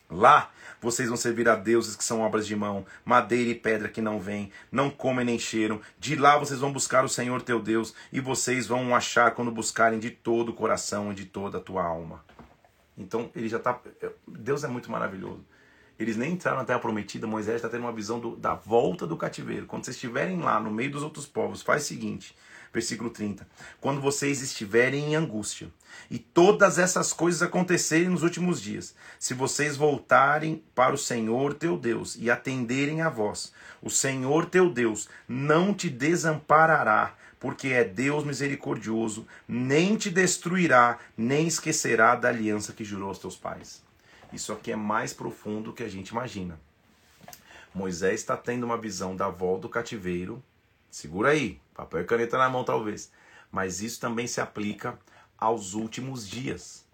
Lá 0.09 0.51
vocês 0.81 1.07
vão 1.07 1.15
servir 1.15 1.47
a 1.47 1.55
deuses 1.55 1.95
que 1.95 2.03
são 2.03 2.21
obras 2.21 2.45
de 2.45 2.55
mão, 2.55 2.85
madeira 3.05 3.49
e 3.49 3.55
pedra 3.55 3.87
que 3.87 4.01
não 4.01 4.19
vêm, 4.19 4.51
não 4.71 4.89
comem 4.89 5.25
nem 5.25 5.39
cheiram. 5.39 5.79
De 5.97 6.15
lá 6.15 6.37
vocês 6.37 6.59
vão 6.59 6.73
buscar 6.73 7.05
o 7.05 7.09
Senhor 7.09 7.41
teu 7.41 7.61
Deus, 7.61 7.95
e 8.11 8.19
vocês 8.19 8.67
vão 8.67 8.93
achar 8.93 9.31
quando 9.31 9.49
buscarem 9.49 9.99
de 9.99 10.09
todo 10.09 10.49
o 10.49 10.53
coração 10.53 11.11
e 11.11 11.15
de 11.15 11.25
toda 11.25 11.57
a 11.57 11.61
tua 11.61 11.83
alma. 11.83 12.23
Então 12.97 13.31
ele 13.33 13.47
já 13.47 13.57
está. 13.57 13.79
Deus 14.27 14.63
é 14.63 14.67
muito 14.67 14.91
maravilhoso. 14.91 15.45
Eles 15.97 16.17
nem 16.17 16.33
entraram 16.33 16.57
na 16.57 16.65
terra 16.65 16.79
prometida, 16.79 17.25
Moisés 17.27 17.57
está 17.57 17.69
tendo 17.69 17.81
uma 17.81 17.91
visão 17.93 18.19
do, 18.19 18.35
da 18.35 18.55
volta 18.55 19.07
do 19.07 19.15
cativeiro. 19.15 19.67
Quando 19.67 19.85
vocês 19.85 19.95
estiverem 19.95 20.39
lá 20.39 20.59
no 20.59 20.71
meio 20.71 20.91
dos 20.91 21.03
outros 21.03 21.25
povos, 21.25 21.61
faz 21.61 21.83
o 21.83 21.87
seguinte: 21.87 22.35
versículo 22.73 23.11
30. 23.11 23.47
Quando 23.79 24.01
vocês 24.01 24.41
estiverem 24.41 25.11
em 25.11 25.15
angústia 25.15 25.69
e 26.09 26.17
todas 26.17 26.79
essas 26.79 27.13
coisas 27.13 27.43
acontecerem 27.43 28.09
nos 28.09 28.23
últimos 28.23 28.59
dias, 28.59 28.95
se 29.19 29.33
vocês 29.33 29.77
voltarem 29.77 30.63
para 30.73 30.95
o 30.95 30.97
Senhor 30.97 31.53
teu 31.53 31.77
Deus 31.77 32.17
e 32.19 32.31
atenderem 32.31 33.01
a 33.01 33.09
voz, 33.09 33.53
o 33.81 33.89
Senhor 33.89 34.47
teu 34.47 34.69
Deus 34.69 35.07
não 35.27 35.73
te 35.73 35.89
desamparará, 35.89 37.15
porque 37.39 37.67
é 37.69 37.83
Deus 37.83 38.23
misericordioso, 38.23 39.27
nem 39.47 39.95
te 39.95 40.09
destruirá, 40.09 40.97
nem 41.15 41.45
esquecerá 41.45 42.15
da 42.15 42.29
aliança 42.29 42.73
que 42.73 42.83
jurou 42.83 43.09
aos 43.09 43.19
teus 43.19 43.35
pais. 43.35 43.83
Isso 44.31 44.51
aqui 44.51 44.71
é 44.71 44.75
mais 44.75 45.13
profundo 45.13 45.65
do 45.65 45.73
que 45.73 45.83
a 45.83 45.89
gente 45.89 46.09
imagina. 46.09 46.59
Moisés 47.73 48.21
está 48.21 48.37
tendo 48.37 48.63
uma 48.63 48.77
visão 48.77 49.15
da 49.15 49.29
volta 49.29 49.63
do 49.63 49.69
cativeiro. 49.69 50.41
Segura 50.93 51.29
aí, 51.29 51.59
Papel 51.73 52.01
e 52.01 52.05
caneta 52.05 52.37
na 52.37 52.47
mão, 52.47 52.63
talvez. 52.63 53.11
Mas 53.51 53.81
isso 53.81 53.99
também 53.99 54.27
se 54.27 54.39
aplica 54.39 54.99
aos 55.35 55.73
últimos 55.73 56.29
dias 56.29 56.85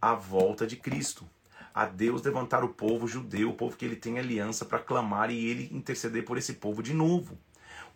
a 0.00 0.14
volta 0.14 0.64
de 0.64 0.76
Cristo. 0.76 1.28
A 1.74 1.84
Deus 1.84 2.22
levantar 2.22 2.62
o 2.62 2.68
povo 2.68 3.08
judeu, 3.08 3.50
o 3.50 3.54
povo 3.54 3.76
que 3.76 3.84
ele 3.84 3.96
tem 3.96 4.16
aliança 4.16 4.64
para 4.64 4.78
clamar 4.78 5.32
e 5.32 5.44
ele 5.44 5.68
interceder 5.72 6.24
por 6.24 6.38
esse 6.38 6.52
povo 6.52 6.84
de 6.84 6.94
novo. 6.94 7.36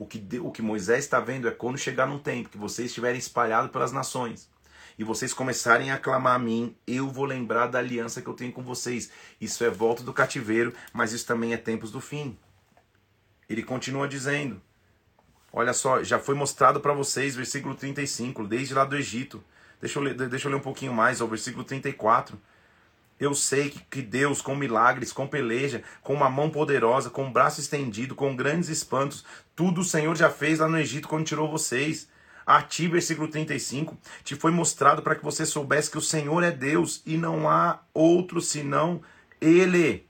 O 0.00 0.04
que, 0.04 0.20
o 0.40 0.50
que 0.50 0.60
Moisés 0.60 1.04
está 1.04 1.20
vendo 1.20 1.46
é 1.46 1.52
quando 1.52 1.78
chegar 1.78 2.08
num 2.08 2.18
tempo 2.18 2.48
que 2.48 2.58
vocês 2.58 2.88
estiverem 2.88 3.20
espalhados 3.20 3.70
pelas 3.70 3.92
nações 3.92 4.50
e 4.98 5.04
vocês 5.04 5.32
começarem 5.32 5.92
a 5.92 5.98
clamar 5.98 6.34
a 6.34 6.40
mim, 6.40 6.76
eu 6.88 7.08
vou 7.08 7.24
lembrar 7.24 7.68
da 7.68 7.78
aliança 7.78 8.20
que 8.20 8.28
eu 8.28 8.34
tenho 8.34 8.50
com 8.50 8.64
vocês. 8.64 9.12
Isso 9.40 9.62
é 9.62 9.70
volta 9.70 10.02
do 10.02 10.12
cativeiro, 10.12 10.74
mas 10.92 11.12
isso 11.12 11.24
também 11.24 11.52
é 11.52 11.56
tempos 11.56 11.92
do 11.92 12.00
fim. 12.00 12.36
Ele 13.48 13.62
continua 13.62 14.08
dizendo: 14.08 14.60
Olha 15.52 15.74
só, 15.74 16.02
já 16.02 16.18
foi 16.18 16.34
mostrado 16.34 16.80
para 16.80 16.94
vocês, 16.94 17.36
versículo 17.36 17.74
35, 17.74 18.46
desde 18.46 18.72
lá 18.72 18.84
do 18.84 18.96
Egito. 18.96 19.44
Deixa 19.80 19.98
eu, 19.98 20.02
ler, 20.02 20.14
deixa 20.14 20.48
eu 20.48 20.52
ler 20.52 20.56
um 20.56 20.62
pouquinho 20.62 20.94
mais, 20.94 21.20
o 21.20 21.26
versículo 21.26 21.62
34. 21.62 22.40
Eu 23.20 23.34
sei 23.34 23.70
que, 23.90 24.00
Deus, 24.00 24.40
com 24.40 24.56
milagres, 24.56 25.12
com 25.12 25.26
peleja, 25.26 25.82
com 26.02 26.14
uma 26.14 26.30
mão 26.30 26.48
poderosa, 26.48 27.10
com 27.10 27.24
um 27.24 27.32
braço 27.32 27.60
estendido, 27.60 28.14
com 28.14 28.34
grandes 28.34 28.70
espantos, 28.70 29.24
tudo 29.54 29.82
o 29.82 29.84
Senhor 29.84 30.16
já 30.16 30.30
fez 30.30 30.58
lá 30.58 30.68
no 30.68 30.78
Egito 30.78 31.06
quando 31.06 31.26
tirou 31.26 31.50
vocês. 31.50 32.08
A 32.46 32.62
ti, 32.62 32.88
versículo 32.88 33.28
35, 33.28 33.96
te 34.24 34.34
foi 34.34 34.50
mostrado 34.50 35.02
para 35.02 35.14
que 35.14 35.22
você 35.22 35.44
soubesse 35.44 35.90
que 35.90 35.98
o 35.98 36.02
Senhor 36.02 36.42
é 36.42 36.50
Deus 36.50 37.02
e 37.06 37.16
não 37.16 37.48
há 37.48 37.80
outro 37.94 38.40
senão 38.40 39.00
Ele. 39.40 40.04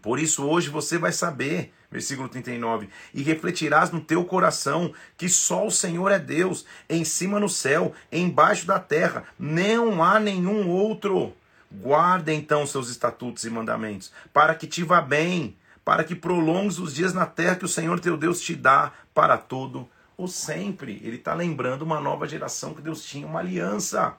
Por 0.00 0.18
isso 0.18 0.46
hoje 0.46 0.70
você 0.70 0.96
vai 0.96 1.12
saber 1.12 1.74
versículo 1.90 2.28
39, 2.28 2.88
e 3.14 3.22
refletirás 3.22 3.90
no 3.90 4.00
teu 4.00 4.24
coração 4.24 4.92
que 5.16 5.28
só 5.28 5.66
o 5.66 5.70
Senhor 5.70 6.10
é 6.10 6.18
Deus, 6.18 6.64
em 6.88 7.04
cima 7.04 7.40
no 7.40 7.48
céu, 7.48 7.94
embaixo 8.12 8.66
da 8.66 8.78
terra, 8.78 9.24
não 9.38 10.02
há 10.02 10.20
nenhum 10.20 10.68
outro. 10.68 11.34
Guarda 11.70 12.32
então 12.32 12.66
seus 12.66 12.88
estatutos 12.88 13.44
e 13.44 13.50
mandamentos, 13.50 14.12
para 14.32 14.54
que 14.54 14.66
te 14.66 14.82
vá 14.82 15.00
bem, 15.00 15.56
para 15.84 16.04
que 16.04 16.14
prolongues 16.14 16.78
os 16.78 16.94
dias 16.94 17.12
na 17.12 17.26
terra 17.26 17.56
que 17.56 17.64
o 17.64 17.68
Senhor 17.68 17.98
teu 18.00 18.16
Deus 18.16 18.40
te 18.40 18.54
dá 18.54 18.92
para 19.14 19.36
todo 19.36 19.88
o 20.16 20.26
sempre. 20.26 21.00
Ele 21.04 21.16
está 21.16 21.32
lembrando 21.32 21.82
uma 21.82 22.00
nova 22.00 22.26
geração 22.26 22.74
que 22.74 22.82
Deus 22.82 23.02
tinha 23.04 23.26
uma 23.26 23.40
aliança. 23.40 24.14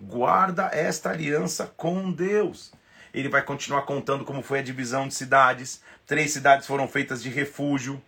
Guarda 0.00 0.70
esta 0.72 1.10
aliança 1.10 1.72
com 1.76 2.10
Deus. 2.10 2.72
Ele 3.12 3.28
vai 3.28 3.42
continuar 3.42 3.82
contando 3.82 4.24
como 4.24 4.42
foi 4.42 4.60
a 4.60 4.62
divisão 4.62 5.06
de 5.06 5.14
cidades. 5.14 5.82
Três 6.06 6.32
cidades 6.32 6.66
foram 6.66 6.88
feitas 6.88 7.22
de 7.22 7.28
refúgio. 7.28 8.00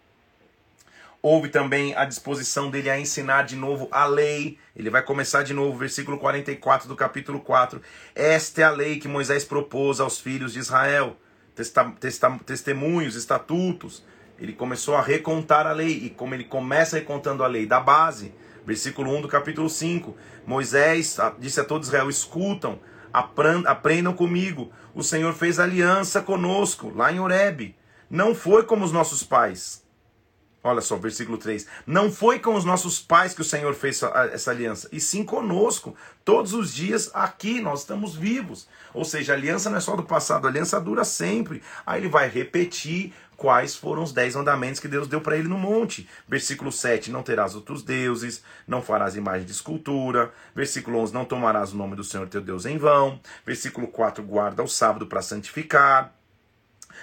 Houve 1.20 1.48
também 1.48 1.94
a 1.96 2.04
disposição 2.04 2.68
dele 2.70 2.90
a 2.90 3.00
ensinar 3.00 3.44
de 3.44 3.56
novo 3.56 3.88
a 3.90 4.04
lei. 4.04 4.58
Ele 4.76 4.90
vai 4.90 5.02
começar 5.02 5.42
de 5.42 5.54
novo, 5.54 5.78
versículo 5.78 6.18
44 6.18 6.86
do 6.86 6.94
capítulo 6.94 7.40
4. 7.40 7.80
Esta 8.14 8.60
é 8.60 8.64
a 8.64 8.70
lei 8.70 8.98
que 8.98 9.08
Moisés 9.08 9.42
propôs 9.42 10.00
aos 10.00 10.20
filhos 10.20 10.52
de 10.52 10.58
Israel. 10.58 11.16
Testemunhos, 12.44 13.16
estatutos. 13.16 14.04
Ele 14.38 14.52
começou 14.52 14.96
a 14.96 15.00
recontar 15.00 15.66
a 15.66 15.72
lei. 15.72 15.92
E 16.04 16.10
como 16.10 16.34
ele 16.34 16.44
começa 16.44 16.98
recontando 16.98 17.42
a 17.42 17.46
lei 17.46 17.64
da 17.64 17.80
base, 17.80 18.34
versículo 18.66 19.10
1 19.16 19.22
do 19.22 19.28
capítulo 19.28 19.70
5. 19.70 20.14
Moisés 20.46 21.16
disse 21.38 21.58
a 21.58 21.64
todo 21.64 21.84
Israel: 21.84 22.10
escutam, 22.10 22.78
aprendam 23.12 24.12
comigo. 24.12 24.70
O 24.94 25.02
Senhor 25.02 25.34
fez 25.34 25.58
aliança 25.58 26.22
conosco, 26.22 26.92
lá 26.94 27.12
em 27.12 27.18
Horebe. 27.18 27.76
Não 28.08 28.34
foi 28.34 28.62
como 28.62 28.84
os 28.84 28.92
nossos 28.92 29.24
pais. 29.24 29.82
Olha 30.66 30.80
só, 30.80 30.96
versículo 30.96 31.36
3. 31.36 31.66
Não 31.86 32.10
foi 32.10 32.38
com 32.38 32.54
os 32.54 32.64
nossos 32.64 32.98
pais 32.98 33.34
que 33.34 33.42
o 33.42 33.44
Senhor 33.44 33.74
fez 33.74 34.00
essa 34.32 34.50
aliança, 34.50 34.88
e 34.90 34.98
sim 34.98 35.22
conosco. 35.22 35.94
Todos 36.24 36.54
os 36.54 36.72
dias 36.72 37.10
aqui 37.12 37.60
nós 37.60 37.80
estamos 37.80 38.14
vivos. 38.14 38.66
Ou 38.94 39.04
seja, 39.04 39.34
a 39.34 39.36
aliança 39.36 39.68
não 39.68 39.76
é 39.76 39.80
só 39.80 39.94
do 39.94 40.04
passado, 40.04 40.46
a 40.46 40.50
aliança 40.50 40.80
dura 40.80 41.04
sempre. 41.04 41.62
Aí 41.84 42.00
ele 42.00 42.08
vai 42.08 42.30
repetir 42.30 43.12
quais 43.36 43.76
foram 43.76 44.02
os 44.02 44.12
dez 44.12 44.34
mandamentos 44.34 44.80
que 44.80 44.88
Deus 44.88 45.08
deu 45.08 45.20
para 45.20 45.36
ele 45.36 45.48
no 45.48 45.58
monte. 45.58 46.08
Versículo 46.28 46.72
7, 46.72 47.10
não 47.10 47.22
terás 47.22 47.54
outros 47.54 47.82
deuses, 47.82 48.42
não 48.66 48.82
farás 48.82 49.16
imagem 49.16 49.46
de 49.46 49.52
escultura. 49.52 50.32
Versículo 50.54 50.98
11, 50.98 51.14
não 51.14 51.24
tomarás 51.24 51.72
o 51.72 51.76
nome 51.76 51.96
do 51.96 52.04
Senhor 52.04 52.28
teu 52.28 52.40
Deus 52.40 52.66
em 52.66 52.78
vão. 52.78 53.20
Versículo 53.44 53.88
4, 53.88 54.22
guarda 54.22 54.62
o 54.62 54.68
sábado 54.68 55.06
para 55.06 55.22
santificar. 55.22 56.14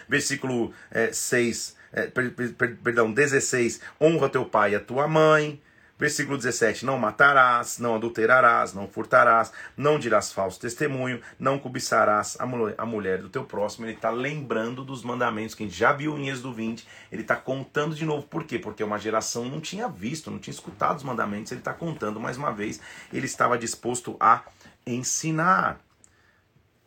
Versículo 0.07 0.73
é, 0.89 1.11
6, 1.11 1.75
é, 1.93 2.07
per, 2.07 2.31
per, 2.33 2.77
perdão, 2.77 3.11
16, 3.11 3.81
honra 3.99 4.29
teu 4.29 4.45
pai 4.45 4.71
e 4.71 4.75
a 4.75 4.79
tua 4.79 5.07
mãe. 5.07 5.61
Versículo 6.01 6.35
17: 6.35 6.83
Não 6.83 6.97
matarás, 6.97 7.77
não 7.77 7.93
adulterarás, 7.93 8.73
não 8.73 8.87
furtarás, 8.87 9.51
não 9.77 9.99
dirás 9.99 10.33
falso 10.33 10.59
testemunho, 10.59 11.21
não 11.37 11.59
cobiçarás 11.59 12.35
a 12.39 12.85
mulher, 12.87 13.19
do 13.19 13.29
teu 13.29 13.43
próximo. 13.43 13.85
Ele 13.85 13.93
está 13.93 14.09
lembrando 14.09 14.83
dos 14.83 15.03
mandamentos 15.03 15.53
que 15.53 15.61
a 15.61 15.67
gente 15.67 15.77
já 15.77 15.93
viu 15.93 16.17
em 16.17 16.29
Êxodo 16.29 16.51
20. 16.53 16.87
Ele 17.11 17.21
está 17.21 17.35
contando 17.35 17.93
de 17.93 18.03
novo. 18.03 18.25
Por 18.25 18.45
quê? 18.45 18.57
Porque 18.57 18.83
uma 18.83 18.97
geração 18.97 19.45
não 19.45 19.61
tinha 19.61 19.87
visto, 19.87 20.31
não 20.31 20.39
tinha 20.39 20.51
escutado 20.55 20.97
os 20.97 21.03
mandamentos. 21.03 21.51
Ele 21.51 21.61
está 21.61 21.71
contando 21.71 22.19
mais 22.19 22.35
uma 22.35 22.51
vez. 22.51 22.81
Ele 23.13 23.27
estava 23.27 23.55
disposto 23.55 24.17
a 24.19 24.41
ensinar. 24.87 25.79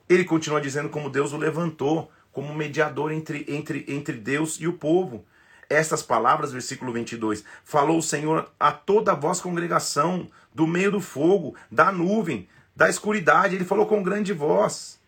Ele 0.08 0.24
continua 0.24 0.60
dizendo 0.60 0.88
como 0.88 1.08
Deus 1.08 1.32
o 1.32 1.36
levantou 1.36 2.10
como 2.32 2.52
mediador 2.52 3.12
entre, 3.12 3.46
entre, 3.46 3.84
entre 3.86 4.16
Deus 4.16 4.60
e 4.60 4.66
o 4.66 4.72
povo. 4.72 5.24
Estas 5.68 6.02
palavras, 6.02 6.52
versículo 6.52 6.92
22, 6.92 7.44
falou 7.64 7.98
o 7.98 8.02
Senhor 8.02 8.50
a 8.58 8.70
toda 8.70 9.12
a 9.12 9.16
vossa 9.16 9.42
congregação, 9.42 10.28
do 10.52 10.66
meio 10.66 10.92
do 10.92 11.00
fogo, 11.00 11.56
da 11.70 11.90
nuvem, 11.90 12.48
da 12.76 12.88
escuridade, 12.88 13.54
ele 13.54 13.64
falou 13.64 13.86
com 13.86 14.02
grande 14.02 14.32
voz. 14.32 15.00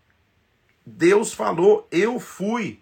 Deus 0.84 1.32
falou, 1.32 1.86
eu 1.90 2.18
fui 2.18 2.80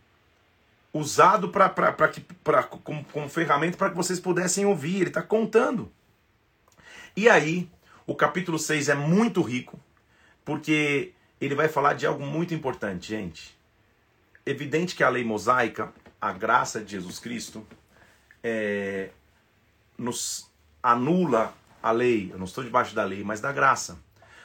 usado 0.92 1.48
pra, 1.48 1.68
pra, 1.68 1.92
pra, 1.92 2.12
pra, 2.42 2.62
como, 2.62 3.04
como 3.06 3.28
ferramenta 3.28 3.76
para 3.76 3.90
que 3.90 3.96
vocês 3.96 4.20
pudessem 4.20 4.64
ouvir. 4.64 4.96
Ele 4.96 5.08
está 5.08 5.22
contando. 5.22 5.90
E 7.16 7.28
aí, 7.28 7.68
o 8.06 8.14
capítulo 8.14 8.58
6 8.58 8.88
é 8.88 8.94
muito 8.94 9.40
rico, 9.42 9.78
porque 10.44 11.12
ele 11.40 11.54
vai 11.54 11.68
falar 11.68 11.94
de 11.94 12.06
algo 12.06 12.24
muito 12.24 12.54
importante, 12.54 13.08
gente. 13.08 13.56
Evidente 14.46 14.94
que 14.94 15.02
a 15.02 15.08
lei 15.08 15.24
mosaica 15.24 15.92
a 16.24 16.32
graça 16.32 16.82
de 16.82 16.92
Jesus 16.92 17.18
Cristo 17.18 17.66
é, 18.42 19.10
nos 19.98 20.50
anula 20.82 21.52
a 21.82 21.90
lei. 21.90 22.32
Eu 22.32 22.38
não 22.38 22.46
estou 22.46 22.64
debaixo 22.64 22.94
da 22.94 23.04
lei, 23.04 23.22
mas 23.22 23.42
da 23.42 23.52
graça. 23.52 23.98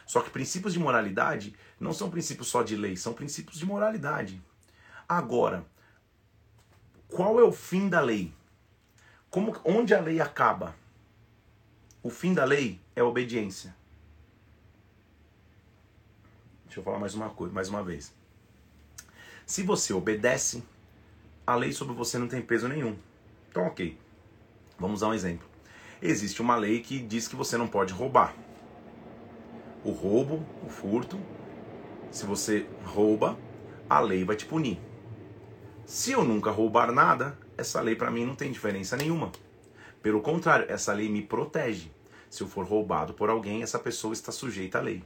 Só 0.06 0.20
que 0.20 0.30
princípios 0.30 0.74
de 0.74 0.80
moralidade 0.80 1.56
não 1.80 1.94
são 1.94 2.10
princípios 2.10 2.50
só 2.50 2.64
de 2.64 2.76
lei, 2.76 2.98
são 2.98 3.14
princípios 3.14 3.58
de 3.58 3.66
moralidade. 3.66 4.44
Agora, 5.08 5.66
qual 7.08 7.40
é 7.40 7.44
o 7.44 7.52
fim 7.54 7.88
da 7.88 8.02
lei? 8.02 8.34
Como, 9.30 9.56
onde 9.64 9.94
a 9.94 10.02
lei 10.02 10.20
acaba? 10.20 10.76
O 12.04 12.10
fim 12.10 12.34
da 12.34 12.44
lei 12.44 12.78
é 12.94 13.02
obediência. 13.02 13.74
Deixa 16.66 16.82
eu 16.82 16.84
falar 16.84 17.00
mais 17.00 17.16
uma 17.16 17.30
coisa, 17.30 17.54
mais 17.54 17.70
uma 17.70 17.82
vez. 17.82 18.14
Se 19.46 19.64
você 19.64 19.94
obedece, 19.94 20.62
a 21.50 21.56
lei 21.56 21.74
sobre 21.74 21.96
você 21.96 22.20
não 22.20 22.28
tem 22.28 22.44
peso 22.44 22.68
nenhum. 22.68 22.96
Então, 23.50 23.66
ok. 23.66 23.98
Vamos 24.78 25.00
dar 25.00 25.08
um 25.08 25.16
exemplo. 25.16 25.48
Existe 26.00 26.44
uma 26.44 26.56
lei 26.56 26.80
que 26.80 27.00
diz 27.00 27.28
que 27.28 27.36
você 27.36 27.58
não 27.58 27.68
pode 27.68 27.92
roubar. 27.92 28.36
O 29.84 29.90
roubo, 29.90 30.46
o 30.64 30.70
furto, 30.70 31.20
se 32.12 32.24
você 32.24 32.68
rouba, 32.86 33.36
a 33.90 34.00
lei 34.00 34.24
vai 34.24 34.36
te 34.36 34.46
punir. 34.46 34.80
Se 35.88 36.12
eu 36.12 36.24
nunca 36.24 36.52
roubar 36.52 36.92
nada, 36.92 37.36
essa 37.58 37.82
lei 37.82 37.96
para 37.96 38.12
mim 38.12 38.26
não 38.26 38.36
tem 38.36 38.52
diferença 38.52 38.96
nenhuma. 38.96 39.32
Pelo 40.04 40.22
contrário, 40.22 40.68
essa 40.70 40.94
lei 40.94 41.10
me 41.10 41.24
protege. 41.24 41.92
Se 42.30 42.44
eu 42.44 42.48
for 42.48 42.64
roubado 42.64 43.16
por 43.16 43.28
alguém, 43.28 43.64
essa 43.64 43.80
pessoa 43.80 44.14
está 44.14 44.32
sujeita 44.32 44.78
à 44.78 44.82
lei. 44.82 45.04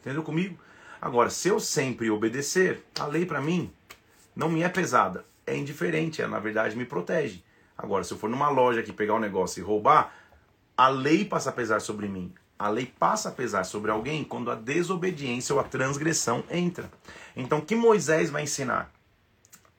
Entendeu 0.00 0.24
comigo? 0.24 0.58
Agora, 1.00 1.30
se 1.30 1.46
eu 1.46 1.60
sempre 1.60 2.10
obedecer, 2.10 2.84
a 2.98 3.06
lei 3.06 3.24
para 3.24 3.40
mim 3.40 3.72
não 4.34 4.50
me 4.50 4.64
é 4.64 4.68
pesada, 4.68 5.24
é 5.48 5.56
indiferente, 5.56 6.22
é, 6.22 6.26
na 6.26 6.38
verdade 6.38 6.76
me 6.76 6.84
protege. 6.84 7.42
Agora, 7.76 8.04
se 8.04 8.12
eu 8.12 8.18
for 8.18 8.28
numa 8.28 8.48
loja 8.48 8.80
aqui 8.80 8.92
pegar 8.92 9.14
um 9.14 9.20
negócio 9.20 9.60
e 9.60 9.64
roubar, 9.64 10.12
a 10.76 10.88
lei 10.88 11.24
passa 11.24 11.50
a 11.50 11.52
pesar 11.52 11.80
sobre 11.80 12.08
mim. 12.08 12.32
A 12.58 12.68
lei 12.68 12.92
passa 12.98 13.28
a 13.28 13.32
pesar 13.32 13.64
sobre 13.64 13.90
alguém 13.90 14.24
quando 14.24 14.50
a 14.50 14.56
desobediência 14.56 15.54
ou 15.54 15.60
a 15.60 15.64
transgressão 15.64 16.42
entra. 16.50 16.90
Então, 17.36 17.58
o 17.58 17.64
que 17.64 17.76
Moisés 17.76 18.30
vai 18.30 18.42
ensinar? 18.42 18.92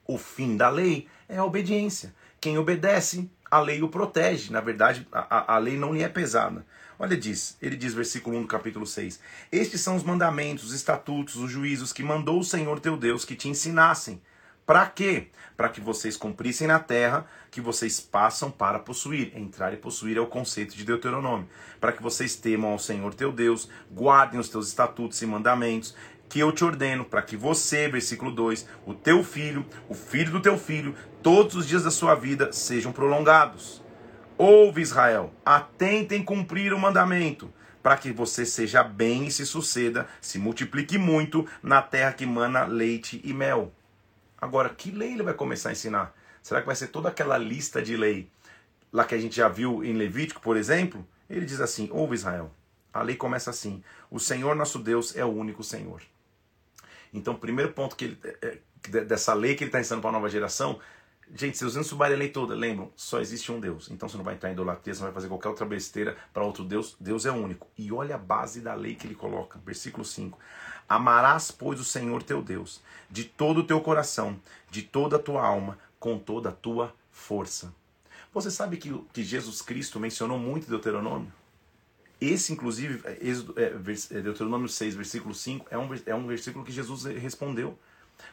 O 0.06 0.16
fim 0.16 0.56
da 0.56 0.70
lei 0.70 1.06
é 1.28 1.36
a 1.36 1.44
obediência. 1.44 2.14
Quem 2.40 2.56
obedece, 2.56 3.30
a 3.50 3.60
lei 3.60 3.82
o 3.82 3.88
protege. 3.88 4.50
Na 4.50 4.62
verdade, 4.62 5.06
a, 5.12 5.54
a 5.54 5.58
lei 5.58 5.76
não 5.76 5.92
lhe 5.92 6.02
é 6.02 6.08
pesada. 6.08 6.64
Olha, 6.98 7.16
diz, 7.16 7.56
ele 7.60 7.76
diz, 7.76 7.92
versículo 7.94 8.36
1 8.38 8.42
do 8.42 8.48
capítulo 8.48 8.86
6: 8.86 9.20
Estes 9.52 9.80
são 9.82 9.96
os 9.96 10.02
mandamentos, 10.02 10.64
os 10.64 10.72
estatutos, 10.72 11.36
os 11.36 11.50
juízos 11.50 11.92
que 11.92 12.02
mandou 12.02 12.40
o 12.40 12.44
Senhor 12.44 12.80
teu 12.80 12.96
Deus 12.96 13.24
que 13.24 13.36
te 13.36 13.48
ensinassem. 13.48 14.20
Para 14.66 14.86
quê? 14.86 15.28
Para 15.56 15.68
que 15.68 15.80
vocês 15.80 16.16
cumprissem 16.16 16.66
na 16.66 16.78
terra 16.78 17.26
que 17.50 17.60
vocês 17.60 18.00
passam 18.00 18.50
para 18.50 18.78
possuir. 18.78 19.36
Entrar 19.36 19.72
e 19.72 19.76
possuir 19.76 20.16
é 20.16 20.20
o 20.20 20.26
conceito 20.26 20.76
de 20.76 20.84
Deuteronômio. 20.84 21.48
Para 21.80 21.92
que 21.92 22.02
vocês 22.02 22.36
temam 22.36 22.70
ao 22.70 22.78
Senhor 22.78 23.12
teu 23.14 23.32
Deus, 23.32 23.68
guardem 23.90 24.38
os 24.38 24.48
teus 24.48 24.68
estatutos 24.68 25.20
e 25.20 25.26
mandamentos, 25.26 25.94
que 26.28 26.38
eu 26.38 26.52
te 26.52 26.64
ordeno, 26.64 27.04
para 27.04 27.22
que 27.22 27.36
você, 27.36 27.88
versículo 27.88 28.30
2, 28.30 28.66
o 28.86 28.94
teu 28.94 29.24
filho, 29.24 29.66
o 29.88 29.94
filho 29.94 30.30
do 30.30 30.40
teu 30.40 30.56
filho, 30.56 30.94
todos 31.20 31.56
os 31.56 31.66
dias 31.66 31.82
da 31.82 31.90
sua 31.90 32.14
vida 32.14 32.52
sejam 32.52 32.92
prolongados. 32.92 33.82
Ouve, 34.38 34.80
Israel, 34.80 35.34
atenta 35.44 36.14
em 36.14 36.22
cumprir 36.22 36.72
o 36.72 36.78
mandamento, 36.78 37.52
para 37.82 37.96
que 37.96 38.12
você 38.12 38.46
seja 38.46 38.84
bem 38.84 39.26
e 39.26 39.30
se 39.30 39.44
suceda, 39.44 40.06
se 40.20 40.38
multiplique 40.38 40.96
muito 40.96 41.44
na 41.60 41.82
terra 41.82 42.12
que 42.12 42.24
mana 42.24 42.64
leite 42.64 43.20
e 43.24 43.34
mel. 43.34 43.72
Agora, 44.40 44.68
que 44.70 44.90
lei 44.90 45.12
ele 45.12 45.22
vai 45.22 45.34
começar 45.34 45.68
a 45.68 45.72
ensinar? 45.72 46.16
Será 46.42 46.60
que 46.60 46.66
vai 46.66 46.76
ser 46.76 46.88
toda 46.88 47.08
aquela 47.08 47.36
lista 47.36 47.82
de 47.82 47.96
lei 47.96 48.30
lá 48.92 49.04
que 49.04 49.14
a 49.14 49.18
gente 49.18 49.36
já 49.36 49.48
viu 49.48 49.84
em 49.84 49.92
Levítico, 49.92 50.40
por 50.40 50.56
exemplo? 50.56 51.06
Ele 51.28 51.44
diz 51.44 51.60
assim: 51.60 51.88
Ouve, 51.92 52.14
Israel. 52.14 52.50
A 52.92 53.02
lei 53.02 53.16
começa 53.16 53.50
assim: 53.50 53.82
O 54.10 54.18
Senhor 54.18 54.56
nosso 54.56 54.78
Deus 54.78 55.14
é 55.16 55.24
o 55.24 55.28
único 55.28 55.62
Senhor. 55.62 56.02
Então, 57.12 57.34
o 57.34 57.38
primeiro 57.38 57.72
ponto 57.72 57.96
que 57.96 58.04
ele, 58.06 58.18
é, 58.24 58.58
é, 58.88 59.00
dessa 59.04 59.34
lei 59.34 59.54
que 59.54 59.64
ele 59.64 59.68
está 59.68 59.80
ensinando 59.80 60.00
para 60.00 60.10
a 60.10 60.12
nova 60.14 60.28
geração, 60.28 60.80
gente, 61.34 61.58
se 61.58 61.64
usando 61.64 61.84
subir 61.84 62.04
a 62.04 62.08
lei 62.08 62.28
toda, 62.28 62.54
lembram, 62.54 62.90
só 62.96 63.20
existe 63.20 63.50
um 63.52 63.60
Deus. 63.60 63.90
Então 63.90 64.08
você 64.08 64.16
não 64.16 64.24
vai 64.24 64.34
entrar 64.34 64.48
em 64.48 64.52
idolatria, 64.52 64.94
você 64.94 65.00
não 65.00 65.08
vai 65.08 65.14
fazer 65.14 65.28
qualquer 65.28 65.48
outra 65.48 65.66
besteira 65.66 66.16
para 66.32 66.44
outro 66.44 66.64
Deus. 66.64 66.96
Deus 66.98 67.26
é 67.26 67.30
único. 67.30 67.68
E 67.76 67.92
olha 67.92 68.14
a 68.14 68.18
base 68.18 68.60
da 68.60 68.74
lei 68.74 68.94
que 68.94 69.06
ele 69.06 69.14
coloca, 69.14 69.60
versículo 69.64 70.04
5. 70.04 70.38
Amarás, 70.90 71.52
pois, 71.52 71.78
o 71.78 71.84
Senhor 71.84 72.20
teu 72.20 72.42
Deus, 72.42 72.82
de 73.08 73.22
todo 73.22 73.60
o 73.60 73.64
teu 73.64 73.80
coração, 73.80 74.36
de 74.68 74.82
toda 74.82 75.14
a 75.14 75.18
tua 75.20 75.40
alma, 75.40 75.78
com 76.00 76.18
toda 76.18 76.48
a 76.48 76.52
tua 76.52 76.92
força. 77.12 77.72
Você 78.34 78.50
sabe 78.50 78.76
que, 78.76 78.92
que 79.12 79.22
Jesus 79.22 79.62
Cristo 79.62 80.00
mencionou 80.00 80.36
muito 80.36 80.68
Deuteronômio? 80.68 81.32
Esse, 82.20 82.52
inclusive, 82.52 83.00
é, 83.04 83.12
é, 83.12 84.18
é, 84.18 84.20
Deuteronômio 84.20 84.68
6, 84.68 84.96
versículo 84.96 85.32
5, 85.32 85.68
é 85.70 85.78
um, 85.78 85.88
é 86.06 86.14
um 86.14 86.26
versículo 86.26 86.64
que 86.64 86.72
Jesus 86.72 87.04
respondeu. 87.04 87.78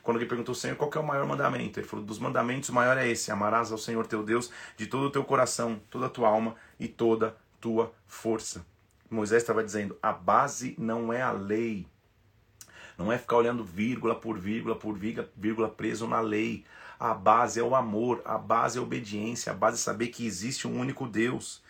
Quando 0.02 0.18
ele 0.18 0.26
perguntou 0.26 0.54
ao 0.54 0.56
Senhor 0.56 0.76
qual 0.76 0.92
é 0.96 1.00
o 1.00 1.06
maior 1.06 1.28
mandamento, 1.28 1.80
ele 1.80 1.88
falou: 1.88 2.04
dos 2.04 2.18
mandamentos, 2.18 2.70
o 2.70 2.74
maior 2.74 2.98
é 2.98 3.08
esse: 3.08 3.32
amarás 3.32 3.72
ao 3.72 3.78
Senhor 3.78 4.08
teu 4.08 4.24
Deus 4.24 4.52
de 4.76 4.88
todo 4.88 5.06
o 5.06 5.12
teu 5.12 5.24
coração, 5.24 5.80
toda 5.92 6.08
a 6.08 6.10
tua 6.10 6.28
alma 6.28 6.56
e 6.80 6.88
toda 6.88 7.38
tua 7.62 7.94
força. 8.08 8.66
Moisés 9.12 9.44
estava 9.44 9.64
dizendo: 9.64 9.96
a 10.02 10.12
base 10.12 10.76
não 10.80 11.14
é 11.14 11.22
a 11.22 11.32
lei. 11.32 11.88
Não 12.98 13.12
é 13.12 13.18
ficar 13.18 13.38
olhando 13.38 13.64
vírgula 13.64 14.16
por 14.16 14.40
vírgula 14.40 14.76
por 14.76 14.98
vírgula 14.98 15.70
preso 15.70 16.08
na 16.08 16.20
lei. 16.20 16.64
A 17.00 17.14
base 17.14 17.60
é 17.60 17.64
o 17.64 17.76
amor, 17.76 18.22
a 18.26 18.38
base 18.38 18.78
é 18.78 18.82
a 18.82 18.84
obediência, 18.84 19.52
a 19.52 19.56
base 19.56 19.76
é 19.76 19.80
saber 19.80 20.08
que 20.08 20.26
existe 20.26 20.68
um 20.68 20.80
único 20.80 21.08
Deus. 21.08 21.62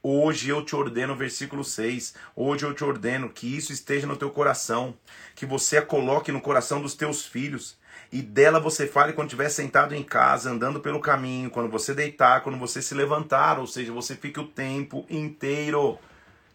Hoje 0.00 0.50
eu 0.50 0.64
te 0.64 0.76
ordeno, 0.76 1.16
versículo 1.16 1.64
6. 1.64 2.14
Hoje 2.36 2.64
eu 2.64 2.72
te 2.72 2.84
ordeno 2.84 3.28
que 3.28 3.56
isso 3.56 3.72
esteja 3.72 4.06
no 4.06 4.16
teu 4.16 4.30
coração, 4.30 4.94
que 5.34 5.44
você 5.44 5.78
a 5.78 5.82
coloque 5.82 6.30
no 6.30 6.40
coração 6.40 6.80
dos 6.80 6.94
teus 6.94 7.26
filhos, 7.26 7.76
e 8.12 8.22
dela 8.22 8.60
você 8.60 8.86
fale 8.86 9.12
quando 9.12 9.26
estiver 9.26 9.48
sentado 9.48 9.92
em 9.96 10.04
casa, 10.04 10.52
andando 10.52 10.78
pelo 10.78 11.00
caminho, 11.00 11.50
quando 11.50 11.68
você 11.68 11.92
deitar, 11.92 12.42
quando 12.42 12.56
você 12.56 12.80
se 12.80 12.94
levantar, 12.94 13.58
ou 13.58 13.66
seja, 13.66 13.92
você 13.92 14.14
fique 14.14 14.38
o 14.38 14.46
tempo 14.46 15.04
inteiro 15.10 15.98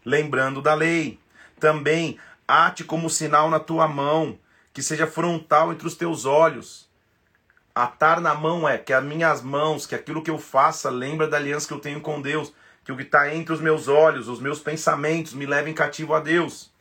lembrando 0.02 0.62
da 0.62 0.72
lei. 0.72 1.18
Também 1.60 2.18
ate 2.52 2.84
como 2.84 3.08
sinal 3.08 3.48
na 3.48 3.58
tua 3.58 3.88
mão, 3.88 4.38
que 4.72 4.82
seja 4.82 5.06
frontal 5.06 5.72
entre 5.72 5.86
os 5.86 5.94
teus 5.94 6.24
olhos. 6.24 6.90
Atar 7.74 8.20
na 8.20 8.34
mão 8.34 8.68
é 8.68 8.76
que 8.76 8.92
as 8.92 9.02
minhas 9.02 9.40
mãos, 9.40 9.86
que 9.86 9.94
aquilo 9.94 10.22
que 10.22 10.30
eu 10.30 10.38
faça 10.38 10.90
lembra 10.90 11.26
da 11.26 11.38
aliança 11.38 11.66
que 11.66 11.72
eu 11.72 11.80
tenho 11.80 12.00
com 12.00 12.20
Deus 12.20 12.52
que 12.84 12.90
o 12.90 12.96
que 12.96 13.02
está 13.02 13.32
entre 13.32 13.54
os 13.54 13.60
meus 13.60 13.86
olhos, 13.86 14.28
os 14.28 14.40
meus 14.40 14.58
pensamentos, 14.58 15.34
me 15.34 15.46
levem 15.46 15.72
cativo 15.72 16.14
a 16.14 16.20
Deus. 16.20 16.71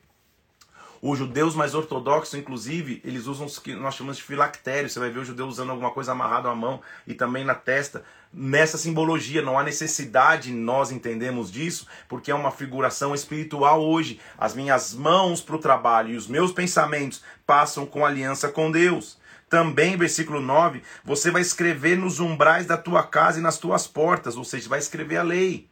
Os 1.01 1.17
judeus 1.17 1.55
mais 1.55 1.73
ortodoxos, 1.73 2.35
inclusive, 2.35 3.01
eles 3.03 3.25
usam 3.25 3.47
o 3.47 3.61
que 3.61 3.73
nós 3.73 3.95
chamamos 3.95 4.17
de 4.17 4.23
filactério. 4.23 4.87
Você 4.87 4.99
vai 4.99 5.09
ver 5.09 5.21
o 5.21 5.25
judeu 5.25 5.47
usando 5.47 5.71
alguma 5.71 5.89
coisa 5.89 6.11
amarrada 6.11 6.47
à 6.47 6.53
mão 6.53 6.79
e 7.07 7.15
também 7.15 7.43
na 7.43 7.55
testa. 7.55 8.03
Nessa 8.31 8.77
simbologia, 8.77 9.41
não 9.41 9.57
há 9.57 9.63
necessidade, 9.63 10.53
nós 10.53 10.91
entendemos 10.91 11.51
disso, 11.51 11.87
porque 12.07 12.29
é 12.29 12.35
uma 12.35 12.51
figuração 12.51 13.15
espiritual 13.15 13.81
hoje. 13.81 14.19
As 14.37 14.53
minhas 14.53 14.93
mãos 14.93 15.41
para 15.41 15.55
o 15.55 15.59
trabalho 15.59 16.11
e 16.11 16.17
os 16.17 16.27
meus 16.27 16.51
pensamentos 16.51 17.23
passam 17.47 17.83
com 17.83 18.05
aliança 18.05 18.49
com 18.49 18.71
Deus. 18.71 19.19
Também, 19.49 19.97
versículo 19.97 20.39
9, 20.39 20.83
você 21.03 21.31
vai 21.31 21.41
escrever 21.41 21.97
nos 21.97 22.19
umbrais 22.19 22.67
da 22.67 22.77
tua 22.77 23.01
casa 23.01 23.39
e 23.39 23.41
nas 23.41 23.57
tuas 23.57 23.87
portas, 23.87 24.37
ou 24.37 24.43
seja, 24.43 24.69
vai 24.69 24.77
escrever 24.77 25.17
a 25.17 25.23
lei. 25.23 25.70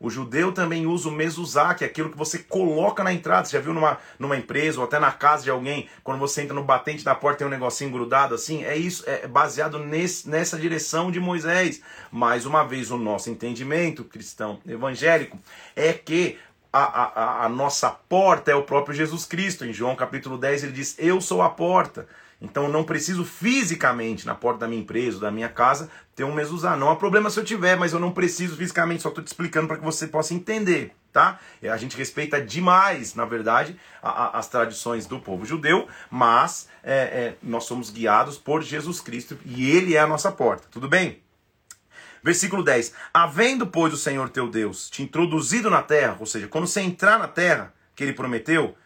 O 0.00 0.08
judeu 0.08 0.52
também 0.52 0.86
usa 0.86 1.08
o 1.08 1.12
mezuzá, 1.12 1.74
que 1.74 1.82
é 1.82 1.86
aquilo 1.86 2.10
que 2.10 2.16
você 2.16 2.38
coloca 2.38 3.02
na 3.02 3.12
entrada. 3.12 3.46
Você 3.46 3.56
já 3.56 3.62
viu 3.62 3.74
numa, 3.74 3.98
numa 4.18 4.36
empresa 4.36 4.78
ou 4.78 4.84
até 4.84 4.98
na 4.98 5.10
casa 5.10 5.42
de 5.42 5.50
alguém, 5.50 5.88
quando 6.04 6.20
você 6.20 6.42
entra 6.42 6.54
no 6.54 6.62
batente 6.62 7.02
da 7.04 7.14
porta 7.14 7.38
tem 7.38 7.46
um 7.46 7.50
negocinho 7.50 7.90
grudado 7.90 8.34
assim? 8.34 8.64
É 8.64 8.76
isso, 8.76 9.02
é 9.06 9.26
baseado 9.26 9.78
nesse, 9.78 10.28
nessa 10.28 10.56
direção 10.56 11.10
de 11.10 11.18
Moisés. 11.18 11.80
Mais 12.12 12.46
uma 12.46 12.62
vez, 12.62 12.90
o 12.90 12.96
nosso 12.96 13.28
entendimento 13.28 14.04
cristão 14.04 14.60
evangélico 14.66 15.38
é 15.74 15.92
que 15.92 16.38
a, 16.72 16.82
a, 16.82 17.44
a 17.46 17.48
nossa 17.48 17.90
porta 17.90 18.50
é 18.50 18.54
o 18.54 18.62
próprio 18.62 18.94
Jesus 18.94 19.24
Cristo. 19.24 19.64
Em 19.64 19.72
João 19.72 19.96
capítulo 19.96 20.38
10 20.38 20.64
ele 20.64 20.72
diz: 20.72 20.94
Eu 20.98 21.20
sou 21.20 21.42
a 21.42 21.50
porta. 21.50 22.06
Então 22.40 22.64
eu 22.64 22.68
não 22.72 22.84
preciso 22.84 23.24
fisicamente 23.24 24.24
na 24.24 24.34
porta 24.34 24.60
da 24.60 24.68
minha 24.68 24.80
empresa 24.80 25.18
da 25.18 25.30
minha 25.30 25.48
casa 25.48 25.90
ter 26.14 26.22
um 26.24 26.32
mezuzá. 26.32 26.76
Não 26.76 26.90
há 26.90 26.96
problema 26.96 27.30
se 27.30 27.40
eu 27.40 27.44
tiver, 27.44 27.76
mas 27.76 27.92
eu 27.92 27.98
não 27.98 28.12
preciso 28.12 28.56
fisicamente, 28.56 29.02
só 29.02 29.08
estou 29.08 29.24
te 29.24 29.26
explicando 29.26 29.66
para 29.66 29.76
que 29.76 29.84
você 29.84 30.06
possa 30.06 30.34
entender, 30.34 30.94
tá? 31.12 31.40
A 31.62 31.76
gente 31.76 31.96
respeita 31.96 32.40
demais, 32.40 33.14
na 33.14 33.24
verdade, 33.24 33.78
a, 34.00 34.10
a, 34.10 34.38
as 34.38 34.48
tradições 34.48 35.06
do 35.06 35.18
povo 35.18 35.44
judeu, 35.44 35.88
mas 36.10 36.68
é, 36.82 36.94
é, 36.94 37.36
nós 37.42 37.64
somos 37.64 37.90
guiados 37.90 38.38
por 38.38 38.62
Jesus 38.62 39.00
Cristo 39.00 39.36
e 39.44 39.70
Ele 39.70 39.96
é 39.96 40.00
a 40.00 40.06
nossa 40.06 40.30
porta, 40.30 40.68
tudo 40.70 40.88
bem? 40.88 41.20
Versículo 42.22 42.62
10: 42.62 42.92
Havendo, 43.12 43.66
pois, 43.66 43.92
o 43.92 43.96
Senhor 43.96 44.28
teu 44.28 44.48
Deus 44.48 44.88
te 44.90 45.02
introduzido 45.02 45.70
na 45.70 45.82
terra, 45.82 46.16
ou 46.20 46.26
seja, 46.26 46.46
quando 46.46 46.66
você 46.66 46.80
entrar 46.80 47.18
na 47.18 47.28
terra 47.28 47.72
que 47.94 48.04
ele 48.04 48.12
prometeu, 48.12 48.76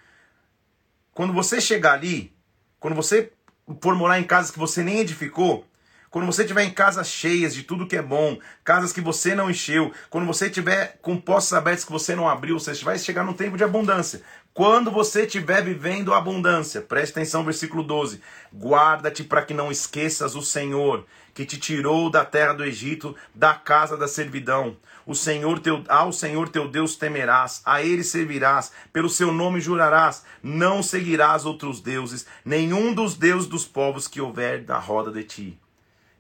quando 1.13 1.33
você 1.33 1.61
chegar 1.61 1.95
ali, 1.95 2.35
quando 2.79 2.95
você 2.95 3.33
por 3.81 3.95
morar 3.95 4.19
em 4.19 4.25
casas 4.25 4.51
que 4.51 4.59
você 4.59 4.83
nem 4.83 4.99
edificou, 4.99 5.67
quando 6.13 6.27
você 6.27 6.43
estiver 6.43 6.65
em 6.65 6.71
casas 6.71 7.09
cheias 7.09 7.55
de 7.55 7.63
tudo 7.63 7.87
que 7.87 7.97
é 7.97 8.03
bom, 8.03 8.39
casas 8.63 8.93
que 8.93 9.01
você 9.01 9.35
não 9.35 9.51
encheu, 9.51 9.91
quando 10.11 10.27
você 10.27 10.47
estiver 10.47 10.99
com 11.01 11.17
postos 11.19 11.55
abertos 11.55 11.87
que 11.87 11.91
você 11.91 12.15
não 12.15 12.29
abriu, 12.29 12.61
você 12.61 12.75
vai 12.85 12.99
chegar 12.99 13.25
num 13.25 13.33
tempo 13.33 13.57
de 13.57 13.65
abundância. 13.65 14.21
Quando 14.55 14.91
você 14.91 15.23
estiver 15.23 15.65
vivendo 15.65 16.13
abundância, 16.13 16.83
preste 16.83 17.13
atenção, 17.13 17.43
versículo 17.43 17.83
12: 17.83 18.21
guarda-te 18.55 19.25
para 19.25 19.43
que 19.43 19.55
não 19.55 19.73
esqueças 19.73 20.35
o 20.35 20.43
Senhor, 20.43 21.07
que 21.33 21.47
te 21.47 21.59
tirou 21.59 22.11
da 22.11 22.23
terra 22.23 22.53
do 22.53 22.63
Egito, 22.63 23.17
da 23.35 23.55
casa 23.55 23.97
da 23.97 24.07
servidão. 24.07 24.77
O 25.07 25.15
Senhor 25.15 25.59
teu, 25.59 25.83
ao 25.89 26.13
Senhor 26.13 26.51
teu 26.51 26.69
Deus 26.69 26.97
temerás, 26.97 27.63
a 27.65 27.83
ele 27.83 28.05
servirás, 28.05 28.73
pelo 28.93 29.09
seu 29.09 29.33
nome 29.33 29.59
jurarás, 29.59 30.23
não 30.43 30.83
seguirás 30.83 31.47
outros 31.47 31.81
deuses, 31.81 32.27
nenhum 32.45 32.93
dos 32.93 33.15
deuses 33.15 33.49
dos 33.49 33.65
povos 33.65 34.07
que 34.07 34.21
houver 34.21 34.65
da 34.65 34.79
roda 34.79 35.11
de 35.11 35.25
ti. 35.25 35.59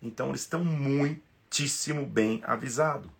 Então 0.02 0.30
eles 0.30 0.40
estão 0.40 0.64
muitíssimo 0.64 2.06
bem 2.06 2.42
avisados 2.46 3.10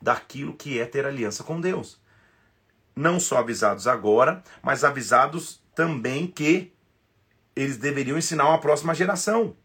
daquilo 0.00 0.54
que 0.54 0.78
é 0.78 0.86
ter 0.86 1.04
aliança 1.04 1.42
com 1.42 1.60
Deus 1.60 1.99
não 2.94 3.18
só 3.20 3.38
avisados 3.38 3.86
agora, 3.86 4.42
mas 4.62 4.84
avisados 4.84 5.62
também 5.74 6.26
que 6.26 6.72
eles 7.54 7.76
deveriam 7.76 8.18
ensinar 8.18 8.48
uma 8.48 8.60
próxima 8.60 8.94
geração. 8.94 9.56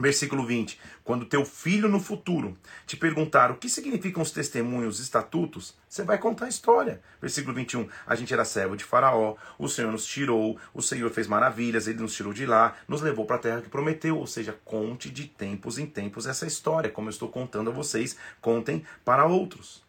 Versículo 0.00 0.46
20: 0.46 0.78
Quando 1.02 1.24
teu 1.24 1.44
filho 1.44 1.88
no 1.88 1.98
futuro 1.98 2.56
te 2.86 2.96
perguntar 2.96 3.50
o 3.50 3.56
que 3.56 3.68
significam 3.68 4.22
os 4.22 4.30
testemunhos, 4.30 4.94
os 4.94 5.00
estatutos, 5.00 5.74
você 5.88 6.04
vai 6.04 6.18
contar 6.18 6.44
a 6.44 6.48
história. 6.48 7.02
Versículo 7.20 7.52
21: 7.52 7.88
A 8.06 8.14
gente 8.14 8.32
era 8.32 8.44
servo 8.44 8.76
de 8.76 8.84
Faraó, 8.84 9.34
o 9.58 9.68
Senhor 9.68 9.90
nos 9.90 10.06
tirou, 10.06 10.56
o 10.72 10.80
Senhor 10.80 11.10
fez 11.10 11.26
maravilhas, 11.26 11.88
ele 11.88 11.98
nos 11.98 12.14
tirou 12.14 12.32
de 12.32 12.46
lá, 12.46 12.76
nos 12.86 13.02
levou 13.02 13.26
para 13.26 13.36
a 13.36 13.40
terra 13.40 13.60
que 13.60 13.68
prometeu. 13.68 14.16
Ou 14.16 14.26
seja, 14.26 14.56
conte 14.64 15.10
de 15.10 15.24
tempos 15.24 15.78
em 15.78 15.86
tempos 15.86 16.26
essa 16.26 16.46
história, 16.46 16.90
como 16.90 17.08
eu 17.08 17.12
estou 17.12 17.28
contando 17.28 17.70
a 17.70 17.74
vocês, 17.74 18.16
contem 18.40 18.84
para 19.04 19.26
outros 19.26 19.87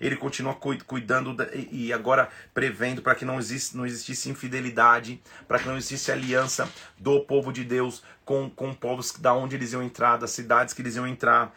ele 0.00 0.16
continua 0.16 0.54
cuidando 0.54 1.36
e 1.70 1.92
agora 1.92 2.28
prevendo 2.54 3.02
para 3.02 3.14
que 3.14 3.24
não, 3.24 3.38
existe, 3.38 3.76
não 3.76 3.84
existisse 3.84 4.30
infidelidade, 4.30 5.20
para 5.46 5.58
que 5.58 5.68
não 5.68 5.76
existisse 5.76 6.10
aliança 6.10 6.68
do 6.98 7.20
povo 7.20 7.52
de 7.52 7.64
Deus 7.64 8.02
com, 8.24 8.48
com 8.48 8.72
povos 8.72 9.12
da 9.18 9.34
onde 9.34 9.56
eles 9.56 9.72
iam 9.72 9.82
entrar, 9.82 10.16
das 10.16 10.30
cidades 10.30 10.72
que 10.72 10.80
eles 10.80 10.96
iam 10.96 11.06
entrar. 11.06 11.54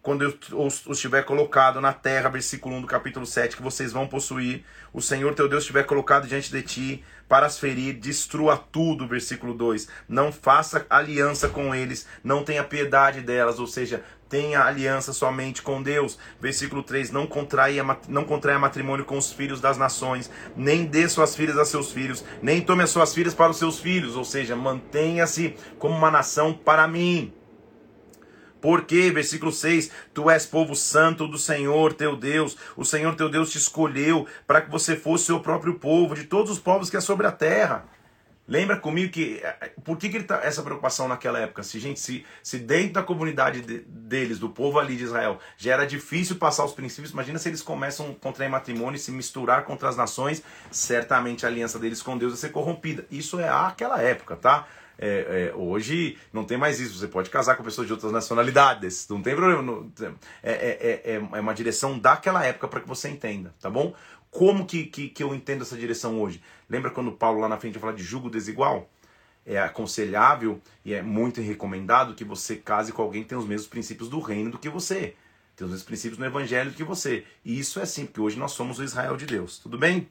Quando 0.00 0.22
eu 0.22 0.36
os, 0.52 0.98
tiver 0.98 1.22
colocado 1.22 1.80
na 1.80 1.92
terra, 1.92 2.28
versículo 2.28 2.74
1 2.76 2.80
do 2.82 2.86
capítulo 2.88 3.24
7, 3.24 3.56
que 3.56 3.62
vocês 3.62 3.92
vão 3.92 4.06
possuir, 4.06 4.64
o 4.92 5.00
Senhor 5.00 5.32
teu 5.32 5.48
Deus 5.48 5.62
estiver 5.62 5.84
colocado 5.84 6.26
diante 6.26 6.50
de 6.50 6.60
ti 6.60 7.04
para 7.28 7.46
as 7.46 7.56
ferir, 7.56 7.94
destrua 7.94 8.56
tudo, 8.56 9.06
versículo 9.06 9.54
2. 9.54 9.88
Não 10.08 10.32
faça 10.32 10.84
aliança 10.90 11.48
com 11.48 11.72
eles, 11.72 12.06
não 12.22 12.44
tenha 12.44 12.64
piedade 12.64 13.20
delas, 13.20 13.60
ou 13.60 13.66
seja, 13.66 14.04
tenha 14.32 14.64
aliança 14.64 15.12
somente 15.12 15.60
com 15.60 15.82
Deus. 15.82 16.18
Versículo 16.40 16.82
3: 16.82 17.10
Não 17.10 17.26
contraia, 17.26 17.84
não 18.08 18.24
contraia 18.24 18.58
matrimônio 18.58 19.04
com 19.04 19.18
os 19.18 19.30
filhos 19.30 19.60
das 19.60 19.76
nações, 19.76 20.30
nem 20.56 20.86
dê 20.86 21.06
suas 21.06 21.36
filhas 21.36 21.58
a 21.58 21.66
seus 21.66 21.92
filhos, 21.92 22.24
nem 22.40 22.62
tome 22.62 22.82
as 22.82 22.88
suas 22.88 23.12
filhas 23.12 23.34
para 23.34 23.50
os 23.50 23.58
seus 23.58 23.78
filhos, 23.78 24.16
ou 24.16 24.24
seja, 24.24 24.56
mantenha-se 24.56 25.54
como 25.78 25.94
uma 25.94 26.10
nação 26.10 26.54
para 26.54 26.88
mim. 26.88 27.30
Porque, 28.58 29.10
versículo 29.10 29.52
6, 29.52 29.90
tu 30.14 30.30
és 30.30 30.46
povo 30.46 30.74
santo 30.74 31.28
do 31.28 31.36
Senhor 31.36 31.92
teu 31.92 32.16
Deus. 32.16 32.56
O 32.74 32.86
Senhor 32.86 33.14
teu 33.16 33.28
Deus 33.28 33.50
te 33.50 33.58
escolheu 33.58 34.26
para 34.46 34.62
que 34.62 34.70
você 34.70 34.96
fosse 34.96 35.26
seu 35.26 35.40
próprio 35.40 35.74
povo, 35.74 36.14
de 36.14 36.24
todos 36.24 36.50
os 36.50 36.58
povos 36.58 36.88
que 36.88 36.96
é 36.96 37.00
sobre 37.00 37.26
a 37.26 37.32
terra. 37.32 37.84
Lembra 38.46 38.76
comigo 38.76 39.12
que. 39.12 39.40
Eh, 39.42 39.72
por 39.84 39.96
que, 39.96 40.08
que 40.08 40.22
tá, 40.22 40.40
essa 40.42 40.62
preocupação 40.62 41.06
naquela 41.06 41.38
época? 41.38 41.62
Se, 41.62 41.78
gente, 41.78 42.00
se, 42.00 42.24
se 42.42 42.58
dentro 42.58 42.94
da 42.94 43.02
comunidade 43.02 43.60
de, 43.60 43.78
deles, 43.78 44.38
do 44.38 44.48
povo 44.48 44.78
ali 44.78 44.96
de 44.96 45.04
Israel, 45.04 45.38
já 45.56 45.72
era 45.74 45.86
difícil 45.86 46.36
passar 46.36 46.64
os 46.64 46.72
princípios, 46.72 47.12
imagina 47.12 47.38
se 47.38 47.48
eles 47.48 47.62
começam 47.62 48.10
a 48.10 48.14
contrair 48.14 48.50
matrimônio 48.50 48.96
e 48.96 48.98
se 48.98 49.12
misturar 49.12 49.64
contra 49.64 49.88
as 49.88 49.96
nações, 49.96 50.42
certamente 50.70 51.46
a 51.46 51.48
aliança 51.48 51.78
deles 51.78 52.02
com 52.02 52.18
Deus 52.18 52.32
vai 52.32 52.40
ser 52.40 52.48
corrompida. 52.50 53.06
Isso 53.10 53.38
é 53.38 53.48
aquela 53.48 54.02
época, 54.02 54.34
tá? 54.34 54.66
É, 54.98 55.50
é, 55.50 55.54
hoje 55.56 56.18
não 56.32 56.44
tem 56.44 56.56
mais 56.56 56.78
isso. 56.78 56.98
Você 56.98 57.08
pode 57.08 57.30
casar 57.30 57.56
com 57.56 57.64
pessoas 57.64 57.86
de 57.86 57.92
outras 57.92 58.12
nacionalidades, 58.12 59.06
não 59.08 59.22
tem 59.22 59.34
problema. 59.34 59.62
Não, 59.62 59.90
é, 60.42 60.52
é, 60.52 61.02
é, 61.04 61.14
é 61.14 61.40
uma 61.40 61.54
direção 61.54 61.98
daquela 61.98 62.44
época 62.44 62.68
para 62.68 62.80
que 62.80 62.88
você 62.88 63.08
entenda, 63.08 63.52
tá 63.60 63.68
bom? 63.68 63.94
Como 64.32 64.64
que, 64.64 64.84
que, 64.84 65.10
que 65.10 65.22
eu 65.22 65.34
entendo 65.34 65.60
essa 65.60 65.76
direção 65.76 66.18
hoje? 66.18 66.42
Lembra 66.66 66.90
quando 66.90 67.12
Paulo 67.12 67.38
lá 67.38 67.50
na 67.50 67.58
frente 67.58 67.78
fala 67.78 67.92
de 67.92 68.02
jugo 68.02 68.30
desigual? 68.30 68.88
É 69.44 69.58
aconselhável 69.60 70.58
e 70.82 70.94
é 70.94 71.02
muito 71.02 71.42
recomendado 71.42 72.14
que 72.14 72.24
você 72.24 72.56
case 72.56 72.92
com 72.92 73.02
alguém 73.02 73.22
que 73.22 73.28
tem 73.28 73.36
os 73.36 73.46
mesmos 73.46 73.68
princípios 73.68 74.08
do 74.08 74.20
reino 74.20 74.50
do 74.50 74.58
que 74.58 74.70
você. 74.70 75.14
Tem 75.54 75.66
os 75.66 75.70
mesmos 75.70 75.82
princípios 75.82 76.18
no 76.18 76.24
evangelho 76.24 76.70
do 76.70 76.76
que 76.76 76.82
você. 76.82 77.26
E 77.44 77.58
isso 77.58 77.78
é 77.78 77.82
assim, 77.82 78.06
porque 78.06 78.22
hoje 78.22 78.38
nós 78.38 78.52
somos 78.52 78.78
o 78.78 78.84
Israel 78.84 79.18
de 79.18 79.26
Deus. 79.26 79.58
Tudo 79.58 79.76
bem? 79.76 80.08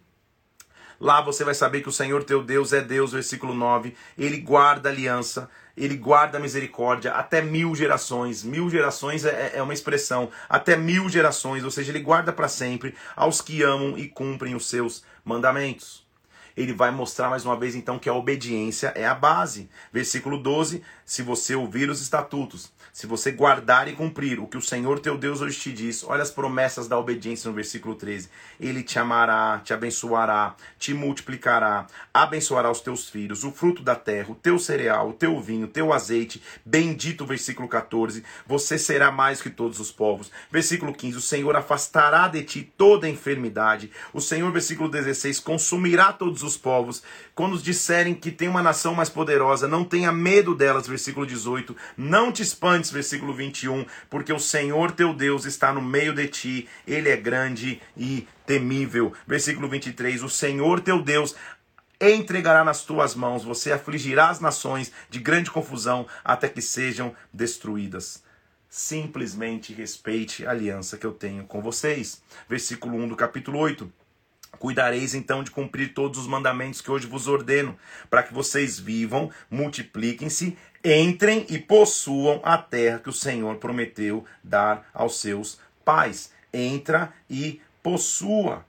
Lá 1.02 1.20
você 1.20 1.43
vai 1.43 1.56
saber 1.56 1.82
que 1.82 1.89
o 1.89 1.91
Senhor 1.91 2.24
teu 2.24 2.43
Deus 2.43 2.72
é 2.74 2.80
Deus, 2.80 3.12
versículo 3.12 3.56
9. 3.56 3.95
Ele 4.16 4.38
guarda 4.38 4.88
a 4.88 4.91
aliança, 4.91 5.49
ele 5.76 5.97
guarda 5.97 6.38
a 6.38 6.41
misericórdia 6.41 7.14
até 7.14 7.41
mil 7.41 7.74
gerações. 7.74 8.43
Mil 8.43 8.70
gerações 8.70 9.26
é, 9.26 9.54
é 9.56 9.64
uma 9.64 9.74
expressão, 9.74 10.30
até 10.47 10.78
mil 10.78 11.10
gerações, 11.10 11.64
ou 11.64 11.72
seja, 11.72 11.91
ele 11.91 12.02
guarda 12.02 12.32
para 12.32 12.47
sempre 12.47 12.93
aos 13.16 13.41
que 13.41 13.64
amam 13.64 13.97
e 13.97 14.08
cumprem 14.08 14.54
os 14.54 14.70
seus 14.70 15.04
mandamentos 15.26 16.06
ele 16.56 16.74
vai 16.74 16.91
mostrar 16.91 17.30
mais 17.30 17.45
uma 17.45 17.58
vez 17.58 17.76
então 17.76 17.97
que 17.97 18.10
a 18.10 18.14
obediência 18.14 18.91
é 18.95 19.06
a 19.06 19.16
base. 19.16 19.70
Versículo 19.91 20.38
12: 20.38 20.84
Se 21.06 21.22
você 21.22 21.56
ouvir 21.56 21.89
os 21.89 22.02
estatutos, 22.02 22.72
se 22.94 23.08
você 23.08 23.32
guardar 23.32 23.88
e 23.88 23.94
cumprir 23.94 24.39
o 24.39 24.48
que 24.48 24.58
o 24.58 24.62
Senhor 24.62 25.00
teu 25.00 25.18
Deus 25.18 25.42
hoje 25.42 25.60
te 25.60 25.72
diz, 25.72 26.04
olha 26.04 26.22
as 26.22 26.32
promessas 26.32 26.88
da 26.88 26.98
obediência 26.98 27.48
no 27.48 27.56
versículo 27.56 27.96
13: 27.96 28.30
Ele 28.60 28.84
te 28.84 29.00
amará, 29.00 29.62
te 29.64 29.74
abençoará, 29.74 30.56
te 30.78 30.94
multiplicará, 30.94 31.88
abençoará 32.14 32.70
os 32.70 32.82
teus 32.82 33.10
filhos, 33.10 33.44
o 33.44 33.52
fruto 33.52 33.82
da 33.82 33.96
terra, 33.96 34.32
o 34.32 34.36
teu 34.36 34.60
cereal, 34.60 35.10
o 35.10 35.14
teu 35.14 35.39
vinho, 35.39 35.66
o 35.66 35.70
teu 35.70 35.94
azeite. 35.94 36.42
Bendito, 36.66 37.26
versículo 37.26 37.68
14: 37.68 38.24
Você 38.46 38.78
será 38.78 39.12
mais 39.12 39.42
que 39.42 39.50
todos 39.50 39.80
os 39.80 39.92
povos. 39.92 40.32
Versículo 40.52 40.94
15: 40.94 41.18
O 41.18 41.22
Senhor 41.22 41.56
afastará 41.56 42.28
de 42.28 42.44
ti 42.44 42.74
toda 42.78 43.08
enfermidade. 43.08 43.89
O 44.14 44.20
Senhor, 44.20 44.52
versículo 44.52 44.89
16, 44.89 45.39
consumirá 45.39 46.12
todos 46.12 46.44
os 46.44 46.58
povos. 46.58 47.02
Quando 47.42 47.58
disserem 47.58 48.14
que 48.14 48.30
tem 48.30 48.48
uma 48.48 48.62
nação 48.62 48.94
mais 48.94 49.10
poderosa, 49.10 49.68
não 49.68 49.84
tenha 49.84 50.12
medo 50.12 50.54
delas, 50.54 50.86
versículo 50.86 51.26
18. 51.26 51.76
Não 51.98 52.32
te 52.32 52.44
espantes, 52.44 52.92
versículo 52.92 53.34
21, 53.34 53.84
porque 54.12 54.32
o 54.32 54.38
Senhor 54.38 54.92
teu 54.92 55.12
Deus 55.12 55.46
está 55.46 55.74
no 55.74 55.82
meio 55.82 56.14
de 56.14 56.28
ti, 56.28 56.70
ele 56.86 57.10
é 57.10 57.18
grande 57.18 57.82
e 57.98 58.28
temível. 58.46 59.12
Versículo 59.26 59.68
23, 59.68 60.22
o 60.22 60.30
Senhor 60.30 60.82
teu 60.82 61.02
Deus 61.02 61.34
entregará 62.00 62.64
nas 62.64 62.86
tuas 62.86 63.16
mãos, 63.16 63.44
você 63.44 63.72
afligirá 63.72 64.30
as 64.30 64.39
nações 64.39 64.92
de 65.10 65.18
grande 65.18 65.50
confusão 65.50 66.06
até 66.24 66.48
que 66.48 66.62
sejam 66.62 67.12
destruídas. 67.34 68.22
Simplesmente 68.70 69.74
respeite 69.74 70.46
a 70.46 70.52
aliança 70.52 70.96
que 70.96 71.08
eu 71.08 71.12
tenho 71.12 71.44
com 71.46 71.60
vocês. 71.60 72.22
Versículo 72.48 72.98
1 72.98 73.08
do 73.08 73.16
capítulo 73.16 73.58
8. 73.58 73.92
Cuidareis 74.60 75.16
então 75.16 75.43
de 75.43 75.49
cumprir 75.49 75.93
todos 75.93 76.20
os 76.20 76.28
mandamentos 76.28 76.82
que 76.82 76.91
hoje 76.91 77.08
vos 77.08 77.28
ordeno, 77.28 77.78
para 78.10 78.22
que 78.22 78.34
vocês 78.34 78.80
vivam, 78.80 79.32
multipliquem-se, 79.49 80.58
entrem 80.84 81.45
e 81.49 81.58
possuam 81.58 82.39
a 82.43 82.58
terra 82.58 82.99
que 82.99 83.10
o 83.10 83.14
Senhor 83.14 83.56
prometeu 83.56 84.24
dar 84.43 84.88
aos 84.93 85.20
seus 85.20 85.60
pais. 85.84 86.32
Entra 86.54 87.12
e 87.30 87.62
possua. 87.82 88.66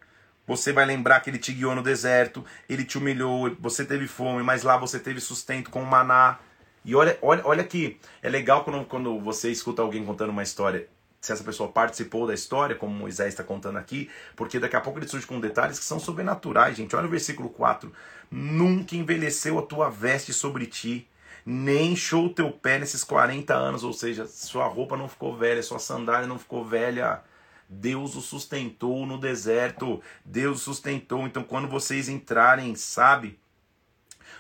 Você 0.47 0.73
vai 0.73 0.85
lembrar 0.85 1.21
que 1.21 1.31
ele 1.31 1.39
te 1.39 1.53
guiou 1.53 1.75
no 1.75 1.83
deserto, 1.83 2.45
ele 2.69 2.85
te 2.85 2.99
humilhou, 2.99 3.55
você 3.61 3.85
teve 3.85 4.07
fome, 4.07 4.43
mas 4.43 4.63
lá 4.63 4.77
você 4.77 4.99
teve 4.99 5.21
sustento 5.21 5.71
com 5.71 5.83
o 5.83 5.87
maná. 5.87 6.39
E 6.85 6.95
olha, 6.95 7.19
olha, 7.23 7.43
olha 7.45 7.65
que 7.65 7.99
é 8.23 8.29
legal 8.29 8.65
quando, 8.65 8.85
quando 8.85 9.21
você 9.21 9.51
escuta 9.51 9.83
alguém 9.83 10.05
contando 10.05 10.31
uma 10.31 10.43
história 10.43 10.89
se 11.23 11.33
essa 11.33 11.45
pessoa 11.45 11.71
participou 11.71 12.27
da 12.27 12.35
história, 12.35 12.75
como 12.75 12.93
Moisés 12.93 13.29
está 13.29 13.45
contando 13.45 13.79
aqui, 13.79 14.11
porque 14.35 14.59
daqui 14.59 14.75
a 14.75 14.81
pouco 14.81 14.99
ele 14.99 15.07
surge 15.07 15.25
com 15.25 15.39
detalhes 15.39 15.79
que 15.79 15.85
são 15.85 16.01
sobrenaturais, 16.01 16.77
gente. 16.77 16.97
Olha 16.97 17.07
o 17.07 17.11
versículo 17.11 17.49
4. 17.49 17.93
Nunca 18.29 18.97
envelheceu 18.97 19.57
a 19.57 19.63
tua 19.63 19.89
veste 19.89 20.33
sobre 20.33 20.67
ti, 20.67 21.09
nem 21.47 21.93
inchou 21.93 22.27
o 22.27 22.35
teu 22.35 22.51
pé 22.51 22.81
nesses 22.81 23.05
40 23.05 23.55
anos, 23.55 23.85
ou 23.85 23.93
seja, 23.93 24.27
sua 24.27 24.67
roupa 24.67 24.97
não 24.97 25.09
ficou 25.09 25.37
velha, 25.37 25.63
sua 25.63 25.79
sandália 25.79 26.27
não 26.27 26.41
ficou 26.41 26.65
velha. 26.65 27.23
Deus 27.69 28.17
o 28.17 28.21
sustentou 28.21 29.07
no 29.07 29.17
deserto, 29.17 30.03
Deus 30.25 30.63
o 30.63 30.65
sustentou. 30.65 31.25
Então, 31.25 31.45
quando 31.45 31.69
vocês 31.69 32.09
entrarem, 32.09 32.75
sabe, 32.75 33.39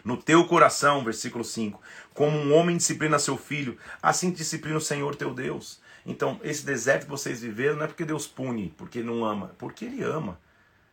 no 0.04 0.16
teu 0.16 0.44
coração, 0.48 1.04
versículo 1.04 1.44
5, 1.44 1.80
como 2.12 2.36
um 2.36 2.52
homem 2.52 2.76
disciplina 2.76 3.20
seu 3.20 3.36
filho, 3.36 3.78
assim 4.02 4.32
disciplina 4.32 4.78
o 4.78 4.80
Senhor 4.80 5.14
teu 5.14 5.32
Deus. 5.32 5.80
Então, 6.04 6.40
esse 6.42 6.64
deserto 6.64 7.04
que 7.04 7.10
vocês 7.10 7.42
viveram 7.42 7.76
não 7.76 7.84
é 7.84 7.86
porque 7.86 8.04
Deus 8.04 8.26
pune, 8.26 8.74
porque 8.76 9.02
não 9.02 9.24
ama, 9.24 9.54
porque 9.58 9.84
Ele 9.84 10.02
ama. 10.02 10.38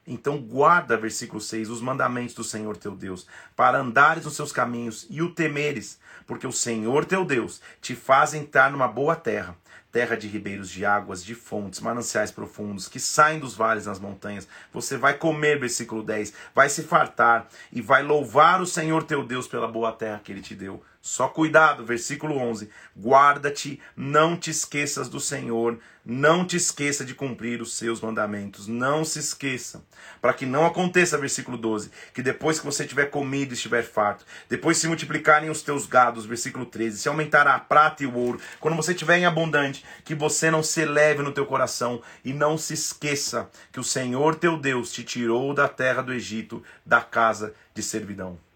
Então, 0.05 0.39
guarda, 0.39 0.97
versículo 0.97 1.39
6, 1.39 1.69
os 1.69 1.81
mandamentos 1.81 2.33
do 2.33 2.43
Senhor 2.43 2.75
teu 2.75 2.95
Deus, 2.95 3.27
para 3.55 3.79
andares 3.79 4.25
nos 4.25 4.35
seus 4.35 4.51
caminhos 4.51 5.05
e 5.07 5.21
o 5.21 5.31
temeres, 5.31 5.99
porque 6.25 6.47
o 6.47 6.51
Senhor 6.51 7.05
teu 7.05 7.23
Deus 7.23 7.61
te 7.79 7.95
faz 7.95 8.33
entrar 8.33 8.71
numa 8.71 8.87
boa 8.87 9.15
terra, 9.15 9.55
terra 9.91 10.15
de 10.15 10.27
ribeiros 10.27 10.69
de 10.69 10.83
águas, 10.83 11.23
de 11.23 11.35
fontes, 11.35 11.79
mananciais 11.79 12.31
profundos, 12.31 12.87
que 12.87 12.99
saem 12.99 13.39
dos 13.39 13.55
vales 13.55 13.85
nas 13.85 13.99
montanhas. 13.99 14.47
Você 14.73 14.97
vai 14.97 15.15
comer, 15.15 15.59
versículo 15.59 16.01
10, 16.01 16.33
vai 16.55 16.69
se 16.69 16.81
fartar 16.81 17.47
e 17.71 17.79
vai 17.79 18.01
louvar 18.01 18.61
o 18.61 18.65
Senhor 18.65 19.03
teu 19.03 19.23
Deus 19.23 19.47
pela 19.47 19.67
boa 19.67 19.91
terra 19.91 20.21
que 20.23 20.31
ele 20.31 20.41
te 20.41 20.55
deu. 20.55 20.83
Só 21.01 21.29
cuidado, 21.29 21.85
versículo 21.85 22.37
11. 22.37 22.69
Guarda-te, 22.97 23.79
não 23.95 24.35
te 24.35 24.51
esqueças 24.51 25.07
do 25.07 25.19
Senhor, 25.19 25.79
não 26.05 26.45
te 26.45 26.57
esqueça 26.57 27.05
de 27.05 27.15
cumprir 27.15 27.61
os 27.61 27.77
seus 27.77 28.01
mandamentos. 28.01 28.67
Não 28.67 29.05
se 29.05 29.19
esqueça. 29.19 29.81
Para 30.21 30.33
que 30.33 30.45
não 30.45 30.65
aconteça, 30.65 31.17
versículo 31.17 31.57
12, 31.57 31.89
que 32.13 32.21
depois 32.21 32.59
que 32.59 32.65
você 32.65 32.85
tiver 32.85 33.05
comido 33.05 33.51
e 33.51 33.53
estiver 33.53 33.81
farto, 33.81 34.25
depois 34.49 34.77
se 34.77 34.87
multiplicarem 34.87 35.49
os 35.49 35.61
teus 35.61 35.85
gados, 35.85 36.25
versículo 36.25 36.65
13, 36.65 36.97
se 36.97 37.07
aumentará 37.07 37.55
a 37.55 37.59
prata 37.59 38.03
e 38.03 38.05
o 38.05 38.15
ouro, 38.15 38.41
quando 38.59 38.75
você 38.75 38.91
estiver 38.91 39.19
em 39.19 39.25
abundante, 39.25 39.85
que 40.03 40.13
você 40.13 40.51
não 40.51 40.61
se 40.61 40.81
eleve 40.81 41.23
no 41.23 41.31
teu 41.31 41.45
coração 41.45 42.01
e 42.25 42.33
não 42.33 42.57
se 42.57 42.73
esqueça 42.73 43.49
que 43.71 43.79
o 43.79 43.83
Senhor 43.85 44.35
teu 44.35 44.57
Deus 44.57 44.91
te 44.91 45.03
tirou 45.03 45.53
da 45.53 45.69
terra 45.69 46.01
do 46.01 46.13
Egito, 46.13 46.61
da 46.85 46.99
casa 46.99 47.53
de 47.73 47.81
servidão. 47.81 48.48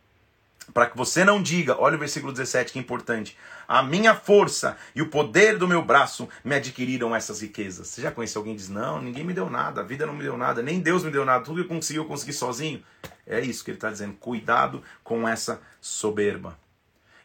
Para 0.71 0.85
que 0.85 0.95
você 0.95 1.25
não 1.25 1.41
diga, 1.41 1.79
olha 1.79 1.95
o 1.95 1.99
versículo 1.99 2.31
17 2.31 2.71
que 2.71 2.79
é 2.79 2.81
importante. 2.81 3.37
A 3.67 3.81
minha 3.81 4.13
força 4.13 4.77
e 4.95 5.01
o 5.01 5.09
poder 5.09 5.57
do 5.57 5.67
meu 5.67 5.83
braço 5.83 6.29
me 6.43 6.55
adquiriram 6.55 7.15
essas 7.15 7.41
riquezas. 7.41 7.87
Você 7.87 8.01
já 8.01 8.11
conheceu 8.11 8.39
alguém 8.39 8.53
que 8.53 8.61
diz: 8.61 8.69
Não, 8.69 9.01
ninguém 9.01 9.23
me 9.23 9.33
deu 9.33 9.49
nada, 9.49 9.81
a 9.81 9.83
vida 9.83 10.05
não 10.05 10.13
me 10.13 10.23
deu 10.23 10.37
nada, 10.37 10.61
nem 10.61 10.79
Deus 10.79 11.03
me 11.03 11.11
deu 11.11 11.25
nada, 11.25 11.43
tudo 11.43 11.55
que 11.55 11.61
eu 11.71 11.75
consegui, 11.75 11.99
eu 11.99 12.05
consegui 12.05 12.33
sozinho. 12.33 12.83
É 13.25 13.39
isso 13.39 13.63
que 13.63 13.71
ele 13.71 13.77
está 13.77 13.89
dizendo. 13.89 14.13
Cuidado 14.13 14.83
com 15.03 15.27
essa 15.27 15.61
soberba. 15.81 16.57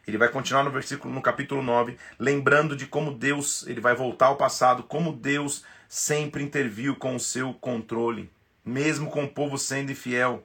Ele 0.07 0.17
vai 0.17 0.29
continuar 0.29 0.63
no 0.63 0.71
versículo, 0.71 1.13
no 1.13 1.21
capítulo 1.21 1.61
9, 1.61 1.95
lembrando 2.17 2.75
de 2.75 2.87
como 2.87 3.13
Deus, 3.13 3.65
ele 3.67 3.79
vai 3.79 3.95
voltar 3.95 4.27
ao 4.27 4.37
passado, 4.37 4.81
como 4.81 5.13
Deus 5.13 5.63
sempre 5.87 6.43
interviu 6.43 6.95
com 6.95 7.15
o 7.15 7.19
seu 7.19 7.53
controle, 7.53 8.31
mesmo 8.65 9.11
com 9.11 9.23
o 9.23 9.29
povo 9.29 9.57
sendo 9.57 9.91
infiel. 9.91 10.43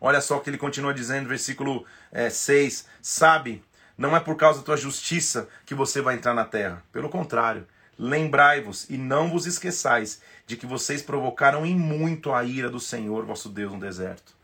Olha 0.00 0.20
só 0.20 0.38
o 0.38 0.40
que 0.40 0.48
ele 0.48 0.56
continua 0.56 0.94
dizendo, 0.94 1.28
versículo 1.28 1.84
é, 2.10 2.26
eh, 2.26 2.30
6. 2.30 2.86
Sabe, 3.02 3.62
não 3.98 4.16
é 4.16 4.20
por 4.20 4.34
causa 4.34 4.60
da 4.60 4.64
tua 4.64 4.76
justiça 4.76 5.46
que 5.66 5.74
você 5.74 6.00
vai 6.00 6.14
entrar 6.14 6.32
na 6.32 6.44
terra. 6.44 6.82
Pelo 6.90 7.10
contrário, 7.10 7.66
lembrai-vos 7.98 8.88
e 8.88 8.96
não 8.96 9.28
vos 9.28 9.46
esqueçais 9.46 10.22
de 10.46 10.56
que 10.56 10.64
vocês 10.64 11.02
provocaram 11.02 11.66
em 11.66 11.76
muito 11.76 12.32
a 12.32 12.42
ira 12.42 12.70
do 12.70 12.80
Senhor 12.80 13.26
vosso 13.26 13.50
Deus 13.50 13.72
no 13.72 13.78
deserto. 13.78 14.34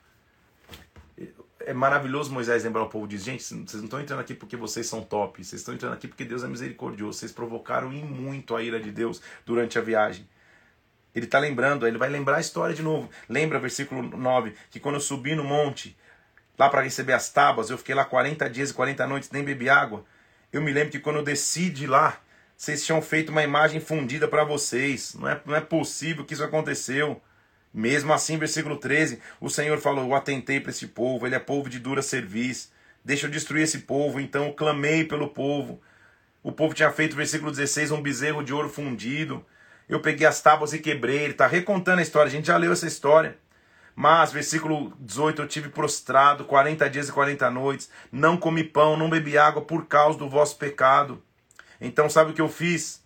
É 1.61 1.73
maravilhoso 1.73 2.31
Moisés 2.31 2.63
lembrar 2.63 2.83
o 2.83 2.89
povo 2.89 3.09
diz, 3.09 3.25
gente, 3.25 3.43
vocês 3.43 3.73
não 3.73 3.85
estão 3.85 4.01
entrando 4.01 4.21
aqui 4.21 4.35
porque 4.35 4.57
vocês 4.57 4.87
são 4.87 5.03
top, 5.03 5.43
vocês 5.43 5.63
estão 5.63 5.75
entrando 5.75 5.95
aqui 5.95 6.07
porque 6.07 6.25
Deus 6.25 6.45
é 6.45 6.47
misericordioso, 6.47 7.19
vocês 7.19 7.33
provocaram 7.33 7.93
em 7.93 8.05
muito 8.05 8.55
a 8.55 8.63
ira 8.63 8.79
de 8.79 8.93
Deus 8.93 9.23
durante 9.45 9.79
a 9.79 9.83
viagem. 9.83 10.29
Ele 11.17 11.25
está 11.25 11.39
lembrando, 11.39 11.87
ele 11.87 11.97
vai 11.97 12.11
lembrar 12.11 12.37
a 12.37 12.41
história 12.41 12.75
de 12.75 12.83
novo. 12.83 13.09
Lembra, 13.27 13.59
versículo 13.59 14.03
9, 14.03 14.53
que 14.71 14.79
quando 14.79 14.97
eu 14.97 15.01
subi 15.01 15.35
no 15.35 15.43
monte, 15.43 15.97
lá 16.59 16.69
para 16.69 16.83
receber 16.83 17.15
as 17.15 17.31
tábuas, 17.31 17.71
eu 17.71 17.79
fiquei 17.79 17.95
lá 17.95 18.05
40 18.05 18.51
dias 18.51 18.69
e 18.69 18.75
40 18.75 19.07
noites, 19.07 19.31
nem 19.31 19.43
bebi 19.43 19.71
água. 19.71 20.05
Eu 20.53 20.61
me 20.61 20.71
lembro 20.71 20.91
que 20.91 20.99
quando 20.99 21.17
eu 21.17 21.23
desci 21.23 21.71
de 21.71 21.87
lá, 21.87 22.21
vocês 22.55 22.85
tinham 22.85 23.01
feito 23.01 23.31
uma 23.31 23.43
imagem 23.43 23.81
fundida 23.81 24.29
para 24.29 24.45
vocês. 24.45 25.15
Não 25.15 25.27
é, 25.27 25.41
não 25.47 25.57
é 25.57 25.61
possível 25.63 26.23
que 26.23 26.35
isso 26.35 26.45
aconteceu. 26.45 27.19
Mesmo 27.73 28.13
assim, 28.13 28.37
versículo 28.37 28.77
13, 28.77 29.19
o 29.41 29.49
Senhor 29.49 29.79
falou: 29.79 30.05
Eu 30.05 30.15
atentei 30.15 30.61
para 30.61 30.71
esse 30.71 30.87
povo, 30.87 31.27
ele 31.27 31.35
é 31.35 31.39
povo 31.39 31.71
de 31.71 31.79
dura 31.79 32.03
serviço. 32.03 32.71
Deixa 33.03 33.27
eu 33.27 33.31
destruir 33.31 33.63
esse 33.63 33.79
povo. 33.79 34.21
Então 34.21 34.49
eu 34.49 34.53
clamei 34.53 35.03
pelo 35.05 35.29
povo. 35.29 35.81
O 36.43 36.53
povo 36.53 36.75
tinha 36.75 36.91
feito, 36.93 37.17
versículo 37.17 37.51
16, 37.51 37.91
um 37.91 38.03
bezerro 38.03 38.45
de 38.45 38.53
ouro 38.53 38.69
fundido. 38.69 39.43
Eu 39.89 40.01
peguei 40.01 40.27
as 40.27 40.41
tábuas 40.41 40.73
e 40.73 40.79
quebrei. 40.79 41.19
Ele 41.19 41.33
está 41.33 41.47
recontando 41.47 42.01
a 42.01 42.03
história. 42.03 42.29
A 42.29 42.33
gente 42.33 42.47
já 42.47 42.57
leu 42.57 42.73
essa 42.73 42.87
história. 42.87 43.39
Mas, 43.95 44.31
versículo 44.31 44.93
18, 45.01 45.41
eu 45.41 45.49
tive 45.49 45.71
prostrado 45.71 46.45
40 46.45 46.91
dias 46.91 47.09
e 47.09 47.13
40 47.13 47.51
noites, 47.51 47.89
não 48.13 48.37
comi 48.37 48.63
pão, 48.63 48.95
não 48.95 49.09
bebi 49.09 49.39
água 49.39 49.63
por 49.63 49.87
causa 49.87 50.19
do 50.19 50.29
vosso 50.29 50.59
pecado. 50.59 51.23
Então, 51.81 52.11
sabe 52.11 52.31
o 52.31 52.35
que 52.35 52.41
eu 52.43 52.49
fiz? 52.49 53.03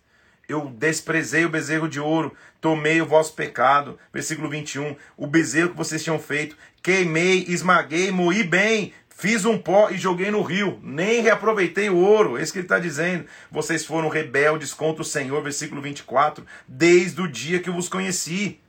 Eu 0.49 0.67
desprezei 0.67 1.45
o 1.45 1.49
bezerro 1.49 1.87
de 1.87 2.01
ouro, 2.01 2.35
tomei 2.59 3.01
o 3.01 3.05
vosso 3.05 3.33
pecado. 3.33 3.97
Versículo 4.11 4.49
21, 4.49 4.97
o 5.15 5.25
bezerro 5.25 5.69
que 5.69 5.77
vocês 5.77 6.03
tinham 6.03 6.19
feito, 6.19 6.57
queimei, 6.83 7.45
esmaguei, 7.47 8.11
moí 8.11 8.43
bem, 8.43 8.93
Fiz 9.21 9.45
um 9.45 9.55
pó 9.55 9.91
e 9.91 9.99
joguei 9.99 10.31
no 10.31 10.41
rio, 10.41 10.79
nem 10.81 11.21
reaproveitei 11.21 11.91
o 11.91 11.95
ouro. 11.95 12.39
É 12.39 12.41
isso 12.41 12.51
que 12.51 12.57
ele 12.57 12.65
está 12.65 12.79
dizendo. 12.79 13.27
Vocês 13.51 13.85
foram 13.85 14.09
rebeldes 14.09 14.73
contra 14.73 15.03
o 15.03 15.05
Senhor, 15.05 15.43
versículo 15.43 15.79
24, 15.79 16.43
desde 16.67 17.21
o 17.21 17.27
dia 17.27 17.59
que 17.59 17.69
eu 17.69 17.73
vos 17.75 17.87
conheci. 17.87 18.59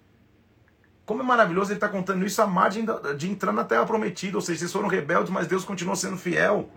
Como 1.06 1.22
é 1.22 1.24
maravilhoso 1.24 1.70
ele 1.70 1.78
está 1.78 1.88
contando 1.88 2.26
isso 2.26 2.42
à 2.42 2.46
margem 2.46 2.84
de 3.16 3.30
entrar 3.30 3.50
na 3.50 3.64
terra 3.64 3.86
prometida. 3.86 4.36
Ou 4.36 4.42
seja, 4.42 4.58
vocês 4.58 4.72
foram 4.72 4.88
rebeldes, 4.88 5.32
mas 5.32 5.46
Deus 5.46 5.64
continuou 5.64 5.96
sendo 5.96 6.18
fiel. 6.18 6.68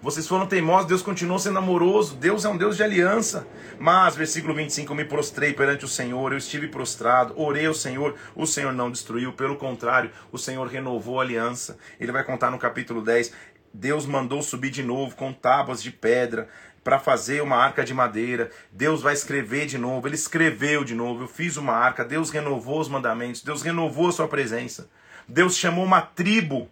Vocês 0.00 0.28
foram 0.28 0.46
teimosos, 0.46 0.86
Deus 0.86 1.02
continuou 1.02 1.38
sendo 1.40 1.58
amoroso. 1.58 2.14
Deus 2.14 2.44
é 2.44 2.48
um 2.48 2.56
Deus 2.56 2.76
de 2.76 2.84
aliança. 2.84 3.46
Mas, 3.80 4.14
versículo 4.14 4.54
25, 4.54 4.92
eu 4.92 4.96
me 4.96 5.04
prostrei 5.04 5.52
perante 5.52 5.84
o 5.84 5.88
Senhor, 5.88 6.32
eu 6.32 6.38
estive 6.38 6.68
prostrado, 6.68 7.34
orei 7.36 7.66
ao 7.66 7.74
Senhor, 7.74 8.14
o 8.36 8.46
Senhor 8.46 8.72
não 8.72 8.90
destruiu, 8.90 9.32
pelo 9.32 9.56
contrário, 9.56 10.10
o 10.30 10.38
Senhor 10.38 10.66
renovou 10.68 11.18
a 11.18 11.24
aliança. 11.24 11.76
Ele 11.98 12.12
vai 12.12 12.22
contar 12.22 12.50
no 12.50 12.58
capítulo 12.58 13.02
10. 13.02 13.32
Deus 13.74 14.06
mandou 14.06 14.40
subir 14.40 14.70
de 14.70 14.82
novo 14.82 15.16
com 15.16 15.32
tábuas 15.32 15.82
de 15.82 15.90
pedra, 15.90 16.48
para 16.88 16.98
fazer 16.98 17.42
uma 17.42 17.56
arca 17.56 17.84
de 17.84 17.92
madeira. 17.92 18.50
Deus 18.72 19.02
vai 19.02 19.12
escrever 19.12 19.66
de 19.66 19.76
novo. 19.76 20.08
Ele 20.08 20.14
escreveu 20.14 20.84
de 20.84 20.94
novo. 20.94 21.24
Eu 21.24 21.28
fiz 21.28 21.58
uma 21.58 21.74
arca. 21.74 22.02
Deus 22.02 22.30
renovou 22.30 22.80
os 22.80 22.88
mandamentos. 22.88 23.42
Deus 23.42 23.60
renovou 23.60 24.08
a 24.08 24.12
sua 24.12 24.26
presença. 24.26 24.88
Deus 25.28 25.54
chamou 25.54 25.84
uma 25.84 26.00
tribo 26.00 26.70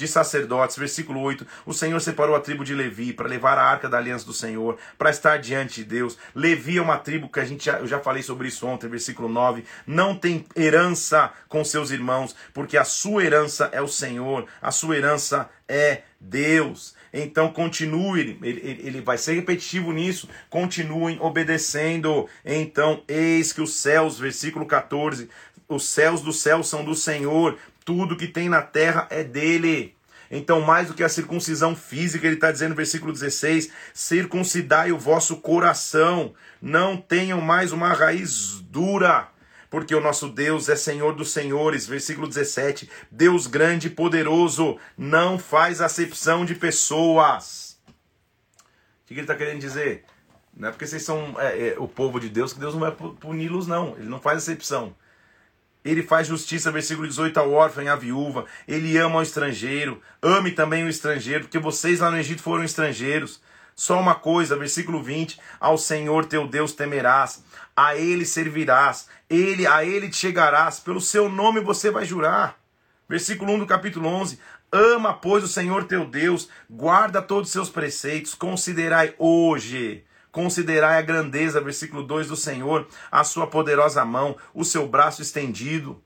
de 0.00 0.08
sacerdotes, 0.08 0.78
versículo 0.78 1.20
8. 1.20 1.46
O 1.66 1.74
Senhor 1.74 2.00
separou 2.00 2.34
a 2.34 2.40
tribo 2.40 2.64
de 2.64 2.74
Levi 2.74 3.12
para 3.12 3.28
levar 3.28 3.58
a 3.58 3.62
arca 3.62 3.86
da 3.86 3.98
aliança 3.98 4.24
do 4.24 4.32
Senhor, 4.32 4.78
para 4.96 5.10
estar 5.10 5.36
diante 5.36 5.82
de 5.82 5.84
Deus. 5.84 6.16
Levi 6.34 6.78
é 6.78 6.82
uma 6.82 6.96
tribo 6.96 7.28
que 7.28 7.38
a 7.38 7.44
gente 7.44 7.66
já, 7.66 7.78
eu 7.78 7.86
já 7.86 8.00
falei 8.00 8.22
sobre 8.22 8.48
isso 8.48 8.66
ontem, 8.66 8.88
versículo 8.88 9.28
9. 9.28 9.62
Não 9.86 10.16
tem 10.16 10.46
herança 10.56 11.30
com 11.48 11.62
seus 11.62 11.90
irmãos, 11.90 12.34
porque 12.54 12.78
a 12.78 12.84
sua 12.84 13.22
herança 13.22 13.68
é 13.72 13.82
o 13.82 13.88
Senhor, 13.88 14.46
a 14.62 14.70
sua 14.70 14.96
herança 14.96 15.50
é 15.68 16.00
Deus. 16.18 16.98
Então 17.12 17.52
continue, 17.52 18.38
ele, 18.40 18.80
ele 18.82 19.00
vai 19.00 19.18
ser 19.18 19.34
repetitivo 19.34 19.92
nisso. 19.92 20.28
Continuem 20.48 21.18
obedecendo. 21.20 22.26
Então, 22.44 23.02
eis 23.06 23.52
que 23.52 23.60
os 23.60 23.74
céus, 23.74 24.18
versículo 24.18 24.64
14, 24.64 25.28
os 25.70 25.88
céus 25.88 26.20
dos 26.20 26.40
céus 26.40 26.68
são 26.68 26.84
do 26.84 26.96
Senhor, 26.96 27.56
tudo 27.84 28.16
que 28.16 28.26
tem 28.26 28.48
na 28.48 28.62
terra 28.62 29.06
é 29.10 29.22
dele. 29.22 29.94
Então, 30.30 30.60
mais 30.60 30.88
do 30.88 30.94
que 30.94 31.02
a 31.02 31.08
circuncisão 31.08 31.74
física, 31.74 32.26
ele 32.26 32.36
está 32.36 32.52
dizendo 32.52 32.70
no 32.70 32.76
versículo 32.76 33.12
16: 33.12 33.70
circuncidai 33.92 34.92
o 34.92 34.98
vosso 34.98 35.36
coração, 35.38 36.34
não 36.62 36.96
tenham 36.96 37.40
mais 37.40 37.72
uma 37.72 37.92
raiz 37.92 38.60
dura 38.60 39.28
porque 39.70 39.94
o 39.94 40.00
nosso 40.00 40.28
Deus 40.28 40.68
é 40.68 40.74
Senhor 40.74 41.14
dos 41.14 41.30
senhores. 41.30 41.86
Versículo 41.86 42.26
17: 42.26 42.90
Deus 43.10 43.46
grande 43.46 43.86
e 43.86 43.90
poderoso, 43.90 44.76
não 44.98 45.38
faz 45.38 45.80
acepção 45.80 46.44
de 46.44 46.56
pessoas. 46.56 47.80
O 49.04 49.06
que 49.06 49.14
ele 49.14 49.20
está 49.22 49.36
querendo 49.36 49.60
dizer? 49.60 50.04
Não 50.54 50.68
é 50.68 50.72
porque 50.72 50.86
vocês 50.86 51.02
são 51.02 51.36
é, 51.38 51.68
é, 51.68 51.76
o 51.78 51.86
povo 51.86 52.18
de 52.18 52.28
Deus 52.28 52.52
que 52.52 52.58
Deus 52.58 52.74
não 52.74 52.80
vai 52.80 52.92
puni-los, 52.92 53.66
não. 53.66 53.94
Ele 53.96 54.08
não 54.08 54.20
faz 54.20 54.38
acepção. 54.38 54.94
Ele 55.84 56.02
faz 56.02 56.26
justiça, 56.26 56.70
versículo 56.70 57.08
18, 57.08 57.38
ao 57.38 57.52
órfão 57.52 57.82
e 57.82 57.88
à 57.88 57.96
viúva. 57.96 58.44
Ele 58.68 58.96
ama 58.98 59.18
o 59.18 59.22
estrangeiro. 59.22 60.00
Ame 60.22 60.50
também 60.50 60.84
o 60.84 60.88
estrangeiro, 60.88 61.44
porque 61.44 61.58
vocês 61.58 62.00
lá 62.00 62.10
no 62.10 62.18
Egito 62.18 62.42
foram 62.42 62.64
estrangeiros. 62.64 63.40
Só 63.74 63.98
uma 63.98 64.14
coisa, 64.14 64.56
versículo 64.56 65.02
20: 65.02 65.40
Ao 65.58 65.78
Senhor 65.78 66.26
teu 66.26 66.46
Deus 66.46 66.72
temerás, 66.72 67.42
a 67.74 67.96
ele 67.96 68.26
servirás, 68.26 69.08
ele 69.28 69.66
a 69.66 69.82
ele 69.84 70.10
te 70.10 70.16
chegarás, 70.16 70.78
pelo 70.78 71.00
seu 71.00 71.30
nome 71.30 71.60
você 71.60 71.90
vai 71.90 72.04
jurar. 72.04 72.58
Versículo 73.08 73.52
1 73.54 73.60
do 73.60 73.66
capítulo 73.66 74.06
11: 74.06 74.38
Ama, 74.70 75.14
pois, 75.14 75.42
o 75.42 75.48
Senhor 75.48 75.84
teu 75.84 76.04
Deus, 76.04 76.48
guarda 76.68 77.22
todos 77.22 77.48
os 77.48 77.52
seus 77.52 77.70
preceitos, 77.70 78.34
considerai 78.34 79.14
hoje 79.18 80.04
Considerai 80.32 80.98
a 80.98 81.02
grandeza, 81.02 81.60
versículo 81.60 82.04
2 82.04 82.28
do 82.28 82.36
Senhor, 82.36 82.86
a 83.10 83.24
sua 83.24 83.46
poderosa 83.46 84.04
mão, 84.04 84.36
o 84.54 84.64
seu 84.64 84.86
braço 84.86 85.22
estendido. 85.22 86.00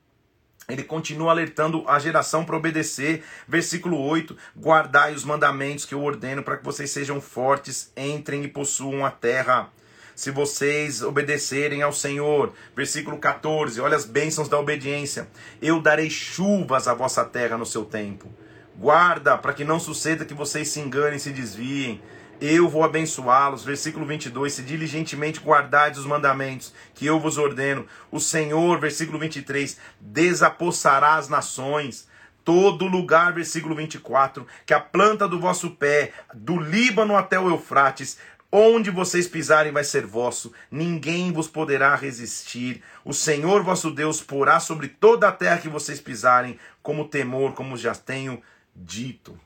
Ele 0.67 0.83
continua 0.83 1.31
alertando 1.31 1.85
a 1.87 1.99
geração 1.99 2.43
para 2.43 2.57
obedecer. 2.57 3.23
Versículo 3.47 4.01
8: 4.01 4.35
Guardai 4.57 5.15
os 5.15 5.25
mandamentos 5.25 5.85
que 5.85 5.95
eu 5.95 6.03
ordeno 6.03 6.43
para 6.43 6.57
que 6.57 6.65
vocês 6.65 6.91
sejam 6.91 7.21
fortes, 7.21 7.93
entrem 7.95 8.43
e 8.45 8.49
possuam 8.49 9.05
a 9.05 9.11
terra. 9.11 9.69
Se 10.15 10.31
vocês 10.31 11.03
obedecerem 11.03 11.83
ao 11.83 11.93
Senhor. 11.93 12.55
Versículo 12.75 13.19
14: 13.19 13.79
Olha 13.79 13.97
as 13.97 14.07
bênçãos 14.07 14.49
da 14.49 14.59
obediência. 14.59 15.29
Eu 15.61 15.83
darei 15.83 16.09
chuvas 16.09 16.89
à 16.89 16.95
vossa 16.95 17.27
terra 17.27 17.59
no 17.59 17.67
seu 17.67 17.85
tempo. 17.85 18.33
Guarda 18.77 19.37
para 19.37 19.53
que 19.53 19.65
não 19.65 19.79
suceda 19.79 20.25
que 20.25 20.35
vocês 20.35 20.69
se 20.69 20.81
enganem 20.81 21.17
e 21.17 21.21
se 21.21 21.31
desviem 21.31 22.01
eu 22.45 22.69
vou 22.69 22.85
abençoá-los. 22.85 23.65
Versículo 23.65 24.05
22, 24.05 24.53
se 24.53 24.63
diligentemente 24.63 25.41
guardardes 25.41 26.01
os 26.01 26.07
mandamentos 26.07 26.75
que 26.95 27.07
eu 27.07 27.19
vos 27.19 27.39
ordeno, 27.39 27.87
o 28.11 28.21
Senhor, 28.21 28.79
versículo 28.79 29.19
23, 29.19 29.79
desapossará 30.01 31.15
as 31.15 31.29
nações. 31.29 32.07
Todo 32.45 32.87
lugar, 32.87 33.33
versículo 33.33 33.75
24, 33.75 34.47
que 34.67 34.75
a 34.75 34.81
planta 34.81 35.27
do 35.27 35.41
vosso 35.41 35.71
pé, 35.71 36.13
do 36.35 36.59
Líbano 36.61 37.17
até 37.17 37.41
o 37.41 37.49
Eufrates, 37.49 38.19
onde 38.53 38.91
vocês 38.91 39.27
pisarem 39.27 39.73
vai 39.73 39.83
ser 39.83 40.05
vosso, 40.05 40.53
ninguém 40.71 41.33
vos 41.33 41.49
poderá 41.49 41.95
resistir. 41.95 42.83
O 43.03 43.15
Senhor 43.15 43.63
vosso 43.63 43.91
Deus 43.91 44.21
porá 44.21 44.61
sobre 44.61 44.89
toda 44.89 45.29
a 45.29 45.33
terra 45.33 45.59
que 45.59 45.69
vocês 45.71 46.01
pisarem, 46.01 46.59
como 46.83 47.09
temor, 47.09 47.55
como 47.55 47.79
já 47.79 47.95
tenho 47.95 48.43
dito. 48.77 49.41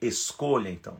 Escolha 0.00 0.70
então 0.70 0.96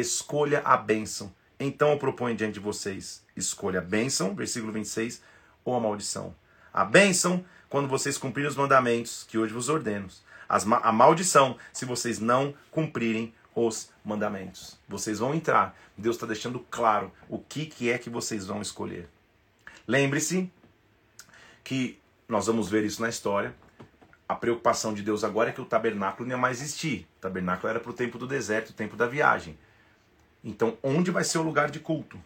escolha 0.00 0.60
a 0.64 0.76
bênção. 0.76 1.32
Então 1.58 1.90
eu 1.90 1.98
proponho 1.98 2.36
diante 2.36 2.54
de 2.54 2.60
vocês: 2.60 3.24
escolha 3.34 3.80
a 3.80 3.82
bênção, 3.82 4.34
versículo 4.34 4.72
26, 4.72 5.22
ou 5.64 5.74
a 5.74 5.80
maldição. 5.80 6.34
A 6.72 6.84
bênção, 6.84 7.44
quando 7.68 7.88
vocês 7.88 8.18
cumprirem 8.18 8.50
os 8.50 8.56
mandamentos 8.56 9.24
que 9.26 9.38
hoje 9.38 9.52
vos 9.52 9.68
ordeno. 9.68 10.08
As, 10.48 10.64
a 10.64 10.92
maldição, 10.92 11.56
se 11.72 11.84
vocês 11.84 12.20
não 12.20 12.54
cumprirem 12.70 13.34
os 13.54 13.90
mandamentos. 14.04 14.78
Vocês 14.86 15.18
vão 15.18 15.34
entrar. 15.34 15.76
Deus 15.96 16.16
está 16.16 16.26
deixando 16.26 16.60
claro 16.70 17.10
o 17.28 17.38
que, 17.38 17.64
que 17.64 17.90
é 17.90 17.98
que 17.98 18.10
vocês 18.10 18.46
vão 18.46 18.60
escolher. 18.60 19.08
Lembre-se 19.88 20.50
que 21.64 21.98
nós 22.28 22.46
vamos 22.46 22.68
ver 22.68 22.84
isso 22.84 23.00
na 23.00 23.08
história. 23.08 23.54
A 24.28 24.34
preocupação 24.34 24.92
de 24.92 25.02
Deus 25.02 25.24
agora 25.24 25.50
é 25.50 25.52
que 25.52 25.60
o 25.60 25.64
tabernáculo 25.64 26.28
não 26.28 26.36
ia 26.36 26.40
mais 26.40 26.60
existir. 26.60 27.08
O 27.16 27.20
tabernáculo 27.22 27.70
era 27.70 27.80
para 27.80 27.90
o 27.90 27.94
tempo 27.94 28.18
do 28.18 28.26
deserto, 28.26 28.70
o 28.70 28.74
tempo 28.74 28.94
da 28.94 29.06
viagem. 29.06 29.58
Então, 30.48 30.78
onde 30.80 31.10
vai 31.10 31.24
ser 31.24 31.38
o 31.38 31.42
lugar 31.42 31.72
de 31.72 31.80
culto? 31.80 32.22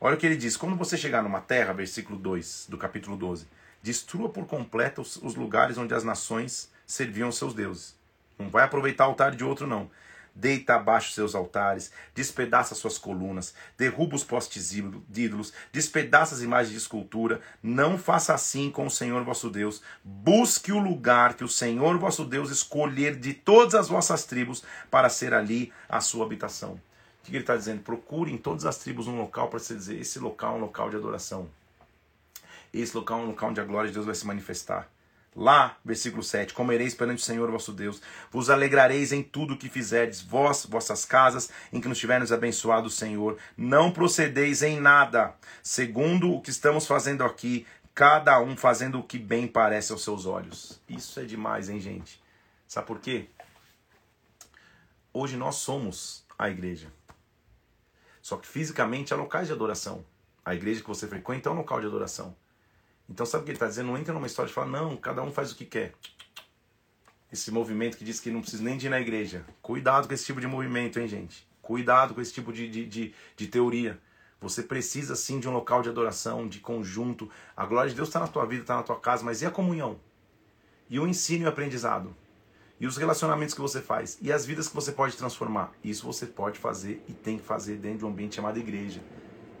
Olha 0.00 0.14
o 0.14 0.18
que 0.18 0.24
ele 0.24 0.38
diz: 0.38 0.56
quando 0.56 0.74
você 0.74 0.96
chegar 0.96 1.22
numa 1.22 1.42
terra, 1.42 1.74
versículo 1.74 2.18
2 2.18 2.68
do 2.70 2.78
capítulo 2.78 3.14
12, 3.14 3.46
destrua 3.82 4.30
por 4.30 4.46
completo 4.46 5.02
os, 5.02 5.16
os 5.16 5.34
lugares 5.34 5.76
onde 5.76 5.92
as 5.92 6.02
nações 6.02 6.70
serviam 6.86 7.30
seus 7.30 7.52
deuses. 7.52 7.94
Não 8.38 8.48
vai 8.48 8.64
aproveitar 8.64 9.06
o 9.06 9.10
altar 9.10 9.36
de 9.36 9.44
outro, 9.44 9.66
não 9.66 9.90
deita 10.34 10.76
abaixo 10.76 11.12
seus 11.12 11.34
altares, 11.34 11.92
despedaça 12.14 12.74
suas 12.74 12.96
colunas, 12.96 13.54
derruba 13.76 14.16
os 14.16 14.24
postes 14.24 14.70
de 14.70 15.22
ídolos, 15.22 15.52
despedaça 15.70 16.34
as 16.34 16.40
imagens 16.40 16.70
de 16.70 16.78
escultura. 16.78 17.42
Não 17.62 17.98
faça 17.98 18.32
assim 18.32 18.70
com 18.70 18.86
o 18.86 18.90
Senhor 18.90 19.22
vosso 19.24 19.50
Deus. 19.50 19.82
Busque 20.02 20.72
o 20.72 20.78
lugar 20.78 21.34
que 21.34 21.44
o 21.44 21.48
Senhor 21.48 21.98
vosso 21.98 22.24
Deus 22.24 22.50
escolher 22.50 23.16
de 23.16 23.34
todas 23.34 23.74
as 23.74 23.88
vossas 23.88 24.24
tribos 24.24 24.64
para 24.90 25.10
ser 25.10 25.34
ali 25.34 25.70
a 25.86 26.00
sua 26.00 26.24
habitação. 26.24 26.80
O 27.22 27.24
que 27.24 27.30
ele 27.30 27.38
está 27.38 27.56
dizendo? 27.56 27.82
Procure 27.82 28.32
em 28.32 28.36
todas 28.36 28.66
as 28.66 28.78
tribos 28.78 29.06
um 29.06 29.16
local 29.16 29.48
para 29.48 29.60
você 29.60 29.74
dizer: 29.74 30.00
esse 30.00 30.18
local 30.18 30.54
é 30.54 30.58
um 30.58 30.60
local 30.60 30.90
de 30.90 30.96
adoração. 30.96 31.48
Esse 32.72 32.96
local 32.96 33.20
é 33.20 33.22
um 33.22 33.26
local 33.26 33.50
onde 33.50 33.60
a 33.60 33.64
glória 33.64 33.88
de 33.88 33.94
Deus 33.94 34.06
vai 34.06 34.14
se 34.14 34.26
manifestar. 34.26 34.90
Lá, 35.34 35.78
versículo 35.82 36.22
7, 36.22 36.52
comereis 36.52 36.94
perante 36.94 37.22
o 37.22 37.24
Senhor 37.24 37.50
vosso 37.50 37.72
Deus, 37.72 38.02
vos 38.30 38.50
alegrareis 38.50 39.12
em 39.12 39.22
tudo 39.22 39.54
o 39.54 39.56
que 39.56 39.68
fizerdes, 39.68 40.20
vós, 40.20 40.66
vossas 40.66 41.06
casas, 41.06 41.50
em 41.72 41.80
que 41.80 41.88
nos 41.88 41.98
tivermos 41.98 42.30
abençoado 42.32 42.88
o 42.88 42.90
Senhor. 42.90 43.38
Não 43.56 43.90
procedeis 43.90 44.62
em 44.62 44.78
nada, 44.78 45.34
segundo 45.62 46.34
o 46.34 46.40
que 46.40 46.50
estamos 46.50 46.86
fazendo 46.86 47.24
aqui, 47.24 47.66
cada 47.94 48.40
um 48.42 48.56
fazendo 48.56 48.98
o 48.98 49.02
que 49.02 49.18
bem 49.18 49.46
parece 49.46 49.92
aos 49.92 50.04
seus 50.04 50.26
olhos. 50.26 50.80
Isso 50.86 51.18
é 51.18 51.24
demais, 51.24 51.70
hein, 51.70 51.80
gente? 51.80 52.20
Sabe 52.68 52.86
por 52.86 53.00
quê? 53.00 53.26
Hoje 55.14 55.36
nós 55.36 55.56
somos 55.56 56.24
a 56.38 56.50
igreja. 56.50 56.88
Só 58.22 58.36
que 58.36 58.46
fisicamente 58.46 59.12
há 59.12 59.16
locais 59.16 59.48
de 59.48 59.52
adoração. 59.52 60.04
A 60.44 60.54
igreja 60.54 60.80
que 60.80 60.88
você 60.88 61.08
frequenta 61.08 61.48
é 61.48 61.52
um 61.52 61.56
local 61.56 61.80
de 61.80 61.86
adoração. 61.88 62.34
Então 63.10 63.26
sabe 63.26 63.42
o 63.42 63.44
que 63.44 63.50
ele 63.50 63.56
está 63.56 63.66
dizendo? 63.66 63.88
Não 63.88 63.98
entra 63.98 64.14
numa 64.14 64.28
história 64.28 64.48
de 64.48 64.54
falar, 64.54 64.68
não, 64.68 64.96
cada 64.96 65.22
um 65.22 65.32
faz 65.32 65.50
o 65.50 65.56
que 65.56 65.64
quer. 65.64 65.92
Esse 67.32 67.50
movimento 67.50 67.96
que 67.96 68.04
diz 68.04 68.20
que 68.20 68.30
não 68.30 68.40
precisa 68.40 68.62
nem 68.62 68.76
de 68.76 68.86
ir 68.86 68.90
na 68.90 69.00
igreja. 69.00 69.44
Cuidado 69.60 70.06
com 70.06 70.14
esse 70.14 70.24
tipo 70.24 70.40
de 70.40 70.46
movimento, 70.46 71.00
hein, 71.00 71.08
gente? 71.08 71.46
Cuidado 71.60 72.14
com 72.14 72.20
esse 72.20 72.32
tipo 72.32 72.52
de, 72.52 72.68
de, 72.68 72.86
de, 72.86 73.14
de 73.36 73.46
teoria. 73.48 73.98
Você 74.40 74.62
precisa 74.62 75.16
sim 75.16 75.40
de 75.40 75.48
um 75.48 75.52
local 75.52 75.82
de 75.82 75.88
adoração, 75.88 76.48
de 76.48 76.60
conjunto. 76.60 77.28
A 77.56 77.66
glória 77.66 77.90
de 77.90 77.96
Deus 77.96 78.08
está 78.08 78.20
na 78.20 78.28
tua 78.28 78.46
vida, 78.46 78.62
está 78.62 78.76
na 78.76 78.82
tua 78.82 78.98
casa, 78.98 79.24
mas 79.24 79.42
e 79.42 79.46
a 79.46 79.50
comunhão? 79.50 79.98
E 80.88 80.98
o 80.98 81.06
ensino 81.06 81.44
e 81.44 81.46
o 81.46 81.48
aprendizado? 81.48 82.14
E 82.82 82.86
os 82.88 82.96
relacionamentos 82.96 83.54
que 83.54 83.60
você 83.60 83.80
faz? 83.80 84.18
E 84.20 84.32
as 84.32 84.44
vidas 84.44 84.66
que 84.66 84.74
você 84.74 84.90
pode 84.90 85.16
transformar? 85.16 85.70
Isso 85.84 86.04
você 86.04 86.26
pode 86.26 86.58
fazer 86.58 87.00
e 87.06 87.12
tem 87.12 87.38
que 87.38 87.44
fazer 87.44 87.76
dentro 87.76 87.98
de 87.98 88.04
um 88.06 88.08
ambiente 88.08 88.34
chamado 88.34 88.58
igreja. 88.58 89.00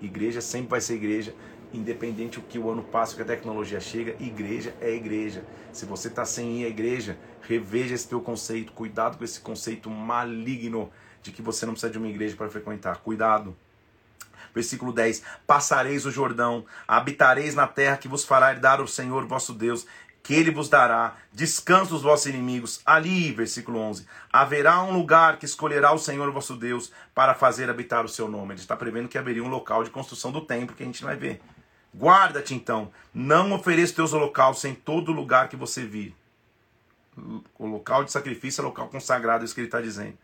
Igreja 0.00 0.40
sempre 0.40 0.70
vai 0.70 0.80
ser 0.80 0.94
igreja 0.94 1.32
independente 1.72 2.40
o 2.40 2.42
que 2.42 2.58
o 2.58 2.68
ano 2.68 2.82
passa, 2.82 3.12
o 3.12 3.16
que 3.16 3.22
a 3.22 3.24
tecnologia 3.24 3.78
chega, 3.78 4.16
igreja 4.18 4.74
é 4.80 4.92
igreja. 4.92 5.44
Se 5.72 5.86
você 5.86 6.08
está 6.08 6.24
sem 6.24 6.62
ir 6.62 6.64
à 6.64 6.68
igreja, 6.68 7.16
reveja 7.42 7.94
esse 7.94 8.08
teu 8.08 8.20
conceito. 8.20 8.72
Cuidado 8.72 9.16
com 9.16 9.22
esse 9.22 9.38
conceito 9.38 9.88
maligno 9.88 10.90
de 11.22 11.30
que 11.30 11.40
você 11.40 11.64
não 11.64 11.74
precisa 11.74 11.92
de 11.92 11.98
uma 11.98 12.08
igreja 12.08 12.34
para 12.34 12.50
frequentar. 12.50 12.96
Cuidado. 13.02 13.56
Versículo 14.54 14.92
10: 14.92 15.22
Passareis 15.46 16.04
o 16.04 16.10
Jordão, 16.10 16.64
habitareis 16.86 17.54
na 17.54 17.66
terra 17.66 17.96
que 17.96 18.08
vos 18.08 18.24
fará 18.24 18.50
herdar 18.52 18.80
o 18.80 18.88
Senhor 18.88 19.26
vosso 19.26 19.54
Deus, 19.54 19.86
que 20.22 20.34
ele 20.34 20.50
vos 20.50 20.68
dará 20.68 21.16
descanso 21.32 21.90
dos 21.90 22.02
vossos 22.02 22.26
inimigos. 22.26 22.80
Ali, 22.86 23.32
versículo 23.32 23.78
11, 23.78 24.06
haverá 24.32 24.82
um 24.82 24.92
lugar 24.92 25.38
que 25.38 25.44
escolherá 25.44 25.92
o 25.92 25.98
Senhor 25.98 26.30
vosso 26.30 26.56
Deus 26.56 26.92
para 27.14 27.34
fazer 27.34 27.68
habitar 27.68 28.04
o 28.04 28.08
seu 28.08 28.28
nome. 28.28 28.54
Ele 28.54 28.60
está 28.60 28.76
prevendo 28.76 29.08
que 29.08 29.18
haveria 29.18 29.42
um 29.42 29.48
local 29.48 29.82
de 29.82 29.90
construção 29.90 30.30
do 30.30 30.40
templo 30.40 30.76
que 30.76 30.82
a 30.82 30.86
gente 30.86 31.02
vai 31.02 31.16
ver. 31.16 31.40
Guarda-te 31.94 32.54
então, 32.54 32.90
não 33.12 33.52
ofereça 33.52 33.94
teus 33.94 34.12
holocaustos 34.12 34.64
em 34.64 34.74
todo 34.74 35.12
lugar 35.12 35.48
que 35.48 35.56
você 35.56 35.84
vir. 35.84 36.14
O 37.58 37.66
local 37.66 38.04
de 38.04 38.12
sacrifício 38.12 38.62
é 38.62 38.64
local 38.64 38.88
consagrado, 38.88 39.42
é 39.42 39.44
isso 39.44 39.54
que 39.54 39.60
ele 39.60 39.68
está 39.68 39.80
dizendo. 39.80 40.16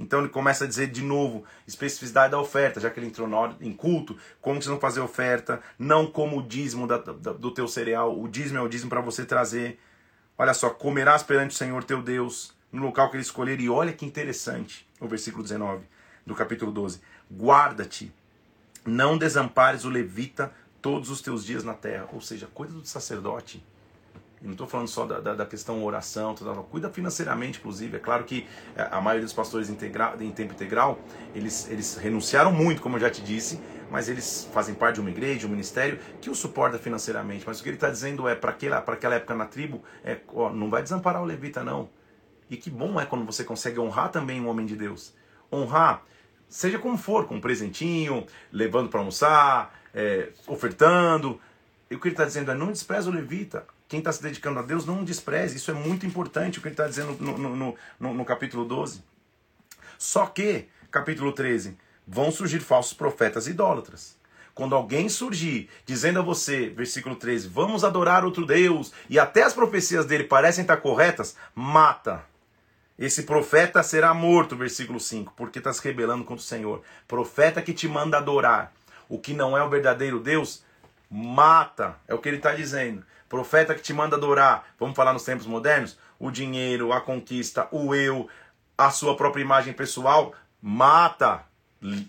Então 0.00 0.20
ele 0.20 0.30
começa 0.30 0.64
a 0.64 0.66
dizer 0.66 0.86
de 0.86 1.02
novo, 1.02 1.44
especificidade 1.68 2.30
da 2.30 2.40
oferta, 2.40 2.80
já 2.80 2.88
que 2.88 2.98
ele 2.98 3.06
entrou 3.06 3.28
em 3.60 3.70
culto, 3.70 4.16
como 4.40 4.60
você 4.60 4.70
não 4.70 4.80
fazer 4.80 5.00
oferta, 5.00 5.60
não 5.78 6.06
como 6.06 6.38
o 6.38 6.42
dízimo 6.42 6.86
da, 6.86 6.96
da, 6.96 7.34
do 7.34 7.50
teu 7.50 7.68
cereal, 7.68 8.18
o 8.18 8.26
dízimo 8.26 8.58
é 8.58 8.62
o 8.62 8.68
dízimo 8.68 8.88
para 8.88 9.02
você 9.02 9.26
trazer. 9.26 9.78
Olha 10.38 10.54
só, 10.54 10.70
comerás 10.70 11.22
perante 11.22 11.54
o 11.54 11.58
Senhor 11.58 11.84
teu 11.84 12.02
Deus, 12.02 12.54
no 12.72 12.82
local 12.82 13.10
que 13.10 13.16
ele 13.16 13.22
escolher, 13.22 13.60
e 13.60 13.68
olha 13.68 13.92
que 13.92 14.06
interessante, 14.06 14.88
o 14.98 15.06
versículo 15.06 15.42
19 15.42 15.84
do 16.24 16.34
capítulo 16.34 16.72
12. 16.72 17.02
Guarda-te, 17.30 18.10
não 18.86 19.18
desampares 19.18 19.84
o 19.84 19.90
levita 19.90 20.50
todos 20.80 21.10
os 21.10 21.20
teus 21.20 21.44
dias 21.44 21.62
na 21.62 21.74
terra. 21.74 22.08
Ou 22.10 22.22
seja, 22.22 22.48
cuida 22.54 22.72
do 22.72 22.86
sacerdote. 22.86 23.62
E 24.42 24.46
não 24.46 24.52
estou 24.52 24.66
falando 24.66 24.88
só 24.88 25.04
da, 25.04 25.20
da, 25.20 25.34
da, 25.34 25.46
questão 25.46 25.84
oração, 25.84 26.34
cuida 26.70 26.88
financeiramente, 26.88 27.58
inclusive. 27.58 27.96
É 27.96 28.00
claro 28.00 28.24
que 28.24 28.46
é, 28.74 28.88
a 28.90 28.98
maioria 29.00 29.24
dos 29.24 29.34
pastores 29.34 29.68
integra, 29.68 30.16
em 30.18 30.30
tempo 30.30 30.54
integral, 30.54 30.98
eles, 31.34 31.68
eles 31.70 31.96
renunciaram 31.96 32.50
muito, 32.50 32.80
como 32.80 32.96
eu 32.96 33.00
já 33.00 33.10
te 33.10 33.20
disse, 33.20 33.60
mas 33.90 34.08
eles 34.08 34.48
fazem 34.52 34.74
parte 34.74 34.94
de 34.94 35.00
uma 35.02 35.10
igreja, 35.10 35.40
de 35.40 35.46
um 35.46 35.50
ministério, 35.50 35.98
que 36.22 36.30
o 36.30 36.34
suporta 36.34 36.78
financeiramente. 36.78 37.44
Mas 37.46 37.60
o 37.60 37.62
que 37.62 37.68
ele 37.68 37.76
está 37.76 37.90
dizendo 37.90 38.26
é, 38.26 38.34
para 38.34 38.50
aquela, 38.52 38.78
aquela 38.78 39.16
época 39.16 39.34
na 39.34 39.44
tribo, 39.44 39.82
é, 40.02 40.18
ó, 40.28 40.48
não 40.48 40.70
vai 40.70 40.82
desamparar 40.82 41.22
o 41.22 41.26
levita, 41.26 41.62
não. 41.62 41.90
E 42.48 42.56
que 42.56 42.70
bom 42.70 42.98
é 42.98 43.04
quando 43.04 43.26
você 43.26 43.44
consegue 43.44 43.78
honrar 43.78 44.10
também 44.10 44.40
um 44.40 44.48
homem 44.48 44.64
de 44.64 44.74
Deus. 44.74 45.14
Honrar, 45.52 46.02
seja 46.48 46.78
como 46.78 46.96
for, 46.96 47.26
com 47.26 47.36
um 47.36 47.40
presentinho, 47.40 48.26
levando 48.50 48.88
para 48.88 49.00
almoçar, 49.00 49.78
é, 49.92 50.30
ofertando. 50.46 51.38
E 51.90 51.94
o 51.94 52.00
que 52.00 52.08
ele 52.08 52.14
está 52.14 52.24
dizendo 52.24 52.50
é: 52.50 52.54
não 52.54 52.72
despreze 52.72 53.08
o 53.08 53.12
levita. 53.12 53.66
Quem 53.90 53.98
está 53.98 54.12
se 54.12 54.22
dedicando 54.22 54.60
a 54.60 54.62
Deus, 54.62 54.86
não 54.86 55.02
despreze. 55.02 55.56
Isso 55.56 55.68
é 55.72 55.74
muito 55.74 56.06
importante 56.06 56.60
o 56.60 56.62
que 56.62 56.68
ele 56.68 56.74
está 56.74 56.86
dizendo 56.86 57.16
no, 57.18 57.36
no, 57.36 57.76
no, 57.98 58.14
no 58.14 58.24
capítulo 58.24 58.64
12. 58.64 59.02
Só 59.98 60.26
que, 60.26 60.68
capítulo 60.92 61.32
13, 61.32 61.76
vão 62.06 62.30
surgir 62.30 62.60
falsos 62.60 62.92
profetas 62.92 63.48
idólatras. 63.48 64.16
Quando 64.54 64.76
alguém 64.76 65.08
surgir 65.08 65.68
dizendo 65.84 66.20
a 66.20 66.22
você, 66.22 66.68
versículo 66.68 67.16
13, 67.16 67.48
vamos 67.48 67.82
adorar 67.82 68.24
outro 68.24 68.46
Deus, 68.46 68.92
e 69.08 69.18
até 69.18 69.42
as 69.42 69.52
profecias 69.52 70.06
dele 70.06 70.22
parecem 70.22 70.62
estar 70.62 70.76
corretas, 70.76 71.34
mata. 71.52 72.24
Esse 72.96 73.24
profeta 73.24 73.82
será 73.82 74.14
morto, 74.14 74.54
versículo 74.54 75.00
5, 75.00 75.32
porque 75.36 75.58
está 75.58 75.72
se 75.72 75.82
rebelando 75.82 76.22
contra 76.22 76.44
o 76.44 76.46
Senhor. 76.46 76.80
Profeta 77.08 77.60
que 77.60 77.74
te 77.74 77.88
manda 77.88 78.18
adorar 78.18 78.72
o 79.08 79.18
que 79.18 79.34
não 79.34 79.58
é 79.58 79.64
o 79.64 79.68
verdadeiro 79.68 80.20
Deus, 80.20 80.62
mata. 81.10 81.96
É 82.06 82.14
o 82.14 82.18
que 82.18 82.28
ele 82.28 82.36
está 82.36 82.54
dizendo. 82.54 83.04
Profeta 83.30 83.76
que 83.76 83.80
te 83.80 83.92
manda 83.92 84.16
adorar, 84.16 84.74
vamos 84.76 84.96
falar 84.96 85.12
nos 85.12 85.22
tempos 85.22 85.46
modernos, 85.46 85.96
o 86.18 86.32
dinheiro, 86.32 86.92
a 86.92 87.00
conquista, 87.00 87.68
o 87.70 87.94
eu, 87.94 88.28
a 88.76 88.90
sua 88.90 89.16
própria 89.16 89.40
imagem 89.40 89.72
pessoal, 89.72 90.34
mata. 90.60 91.44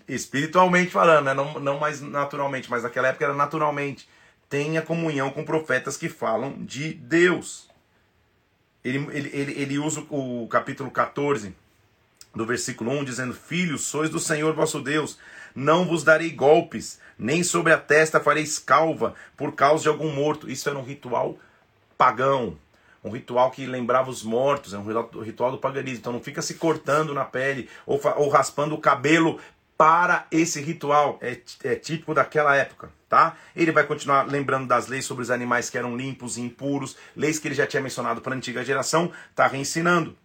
Espiritualmente 0.08 0.90
falando, 0.90 1.26
né? 1.26 1.32
não, 1.32 1.60
não 1.60 1.78
mais 1.78 2.00
naturalmente, 2.00 2.68
mas 2.68 2.82
naquela 2.82 3.06
época 3.06 3.24
era 3.24 3.34
naturalmente. 3.34 4.08
Tenha 4.48 4.82
comunhão 4.82 5.30
com 5.30 5.44
profetas 5.44 5.96
que 5.96 6.08
falam 6.08 6.56
de 6.58 6.92
Deus. 6.92 7.70
Ele, 8.84 8.98
ele, 9.12 9.30
ele, 9.32 9.62
ele 9.62 9.78
usa 9.78 10.04
o 10.10 10.48
capítulo 10.48 10.90
14 10.90 11.54
do 12.34 12.44
versículo 12.44 12.90
1, 12.90 13.04
dizendo: 13.04 13.32
Filhos, 13.32 13.82
sois 13.82 14.10
do 14.10 14.18
Senhor 14.18 14.52
vosso 14.54 14.80
Deus, 14.80 15.16
não 15.54 15.84
vos 15.84 16.04
darei 16.04 16.30
golpes, 16.30 17.00
nem 17.18 17.42
sobre 17.42 17.72
a 17.72 17.78
testa 17.78 18.20
fareis 18.20 18.58
calva 18.58 19.14
por 19.36 19.54
causa 19.54 19.82
de 19.82 19.88
algum 19.88 20.12
morto. 20.12 20.50
Isso 20.50 20.68
era 20.68 20.78
um 20.78 20.84
ritual 20.84 21.36
pagão, 21.96 22.56
um 23.04 23.10
ritual 23.10 23.50
que 23.50 23.66
lembrava 23.66 24.10
os 24.10 24.22
mortos, 24.22 24.74
é 24.74 24.78
um 24.78 25.22
ritual 25.22 25.50
do 25.50 25.58
paganismo. 25.58 25.98
Então 25.98 26.12
não 26.12 26.20
fica 26.20 26.42
se 26.42 26.54
cortando 26.54 27.14
na 27.14 27.24
pele 27.24 27.68
ou, 27.86 28.00
ou 28.16 28.28
raspando 28.28 28.74
o 28.74 28.80
cabelo 28.80 29.38
para 29.76 30.26
esse 30.30 30.60
ritual. 30.60 31.18
É, 31.20 31.38
é 31.64 31.74
típico 31.74 32.14
daquela 32.14 32.54
época. 32.54 32.90
Tá? 33.08 33.36
Ele 33.54 33.70
vai 33.72 33.84
continuar 33.84 34.26
lembrando 34.26 34.66
das 34.66 34.86
leis 34.86 35.04
sobre 35.04 35.22
os 35.22 35.30
animais 35.30 35.68
que 35.68 35.76
eram 35.76 35.94
limpos 35.94 36.38
e 36.38 36.40
impuros, 36.40 36.96
leis 37.14 37.38
que 37.38 37.46
ele 37.46 37.54
já 37.54 37.66
tinha 37.66 37.82
mencionado 37.82 38.22
para 38.22 38.32
a 38.32 38.36
antiga 38.36 38.64
geração, 38.64 39.12
está 39.30 39.46
reensinando 39.46 40.16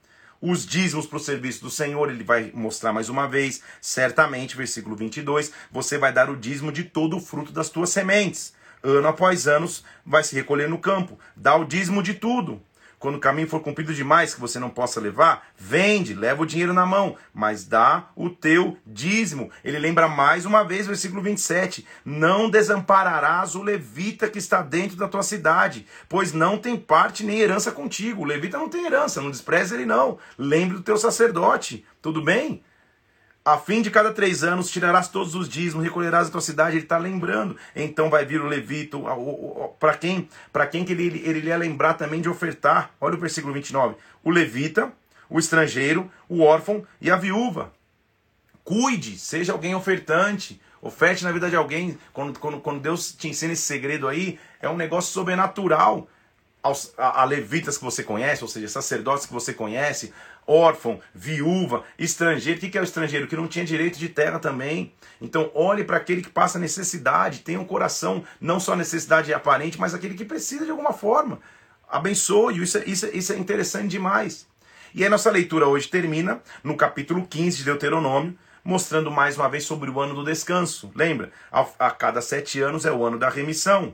os 0.41 0.65
dízimos 0.65 1.05
para 1.05 1.17
o 1.17 1.21
serviço 1.21 1.61
do 1.61 1.69
Senhor, 1.69 2.09
ele 2.09 2.23
vai 2.23 2.51
mostrar 2.53 2.93
mais 2.93 3.09
uma 3.09 3.27
vez, 3.27 3.61
certamente, 3.81 4.55
versículo 4.55 4.95
22, 4.95 5.51
você 5.71 5.97
vai 5.97 6.13
dar 6.13 6.29
o 6.29 6.35
dízimo 6.35 6.71
de 6.71 6.83
todo 6.83 7.17
o 7.17 7.21
fruto 7.21 7.51
das 7.51 7.69
tuas 7.69 7.89
sementes, 7.89 8.53
ano 8.83 9.07
após 9.07 9.47
ano, 9.47 9.67
vai 10.05 10.23
se 10.23 10.35
recolher 10.35 10.69
no 10.69 10.77
campo. 10.77 11.19
Dá 11.35 11.55
o 11.55 11.65
dízimo 11.65 12.03
de 12.03 12.13
tudo. 12.13 12.61
Quando 12.99 13.15
o 13.15 13.19
caminho 13.19 13.47
for 13.47 13.59
comprido 13.59 13.93
demais 13.93 14.33
que 14.33 14.41
você 14.41 14.57
não 14.57 14.71
possa 14.71 14.99
levar, 14.99 15.49
vende, 15.55 16.15
leva 16.15 16.41
o 16.41 16.45
dinheiro 16.45 16.73
na 16.73 16.85
mão, 16.85 17.15
mas 17.31 17.63
dá 17.63 18.09
o 18.15 18.27
teu 18.27 18.75
dízimo. 18.85 19.51
Ele 19.63 19.77
lembra 19.77 20.07
mais 20.07 20.45
uma 20.45 20.63
vez, 20.63 20.87
versículo 20.87 21.21
27. 21.21 21.85
Não 22.03 22.49
desampararás 22.49 23.53
o 23.53 23.61
levita 23.61 24.27
que 24.27 24.39
está 24.39 24.63
dentro 24.63 24.97
da 24.97 25.07
tua 25.07 25.21
cidade, 25.21 25.85
pois 26.09 26.33
não 26.33 26.57
tem 26.57 26.75
parte 26.75 27.23
nem 27.23 27.39
herança 27.39 27.71
contigo. 27.71 28.23
O 28.23 28.25
levita 28.25 28.57
não 28.57 28.67
tem 28.67 28.85
herança, 28.85 29.21
não 29.21 29.29
despreze 29.29 29.75
ele 29.75 29.85
não. 29.85 30.17
Lembre 30.35 30.77
do 30.77 30.83
teu 30.83 30.97
sacerdote, 30.97 31.85
tudo 32.01 32.23
bem? 32.23 32.63
A 33.47 33.57
fim 33.57 33.81
de 33.81 33.89
cada 33.89 34.11
três 34.11 34.43
anos 34.43 34.69
tirarás 34.69 35.07
todos 35.07 35.33
os 35.33 35.47
dízimos, 35.47 35.81
recolherás 35.81 36.27
a 36.27 36.31
tua 36.31 36.41
cidade. 36.41 36.75
Ele 36.75 36.83
está 36.83 36.97
lembrando. 36.97 37.55
Então 37.73 38.09
vai 38.09 38.25
vir 38.25 38.41
o 38.41 38.45
levito. 38.45 39.05
Para 39.79 39.95
quem? 39.95 40.27
Para 40.51 40.67
quem 40.67 40.83
que 40.83 40.91
ele, 40.91 41.23
ele, 41.25 41.47
ia 41.47 41.55
lembrar 41.55 41.93
também 41.93 42.19
de 42.19 42.27
ofertar? 42.27 42.91
Olha 42.99 43.15
o 43.15 43.17
versículo 43.17 43.53
29. 43.53 43.95
O 44.21 44.31
levita, 44.31 44.91
o 45.29 45.39
estrangeiro, 45.39 46.11
o 46.27 46.41
órfão 46.41 46.85
e 46.99 47.09
a 47.09 47.15
viúva. 47.15 47.71
Cuide, 48.65 49.17
seja 49.17 49.53
alguém 49.53 49.73
ofertante. 49.73 50.61
Oferte 50.81 51.23
na 51.23 51.31
vida 51.31 51.49
de 51.49 51.55
alguém. 51.55 51.97
Quando, 52.11 52.37
quando, 52.37 52.59
quando 52.59 52.81
Deus 52.81 53.13
te 53.13 53.29
ensina 53.29 53.53
esse 53.53 53.61
segredo 53.61 54.09
aí, 54.09 54.37
é 54.61 54.67
um 54.67 54.75
negócio 54.75 55.13
sobrenatural. 55.13 56.09
A 56.97 57.23
levitas 57.23 57.77
que 57.77 57.83
você 57.85 58.03
conhece, 58.03 58.43
ou 58.43 58.49
seja, 58.49 58.67
sacerdotes 58.67 59.25
que 59.25 59.31
você 59.31 59.53
conhece, 59.53 60.13
órfão, 60.47 60.99
viúva, 61.13 61.83
estrangeiro. 61.99 62.57
O 62.57 62.61
que 62.61 62.77
é 62.77 62.81
o 62.81 62.83
estrangeiro? 62.83 63.27
Que 63.27 63.35
não 63.35 63.47
tinha 63.47 63.65
direito 63.65 63.99
de 63.99 64.07
terra 64.07 64.39
também. 64.39 64.93
Então, 65.21 65.51
olhe 65.53 65.83
para 65.83 65.97
aquele 65.97 66.21
que 66.21 66.29
passa 66.29 66.57
necessidade, 66.57 67.39
tenha 67.39 67.59
um 67.59 67.65
coração, 67.65 68.23
não 68.39 68.59
só 68.59 68.75
necessidade 68.75 69.33
aparente, 69.33 69.79
mas 69.79 69.93
aquele 69.93 70.15
que 70.15 70.23
precisa 70.23 70.63
de 70.63 70.71
alguma 70.71 70.93
forma. 70.93 71.39
Abençoe, 71.89 72.61
isso 72.61 72.77
é, 72.77 72.83
isso, 72.85 73.05
é, 73.05 73.09
isso 73.09 73.33
é 73.33 73.37
interessante 73.37 73.89
demais. 73.89 74.47
E 74.93 75.05
a 75.05 75.09
nossa 75.09 75.29
leitura 75.29 75.67
hoje 75.67 75.87
termina 75.87 76.41
no 76.63 76.77
capítulo 76.77 77.25
15 77.27 77.57
de 77.57 77.63
Deuteronômio, 77.65 78.37
mostrando 78.63 79.11
mais 79.11 79.37
uma 79.37 79.49
vez 79.49 79.63
sobre 79.63 79.89
o 79.89 79.99
ano 79.99 80.13
do 80.13 80.23
descanso. 80.23 80.91
Lembra? 80.95 81.31
A, 81.51 81.65
a 81.79 81.91
cada 81.91 82.21
sete 82.21 82.61
anos 82.61 82.85
é 82.85 82.91
o 82.91 83.03
ano 83.03 83.17
da 83.17 83.29
remissão. 83.29 83.93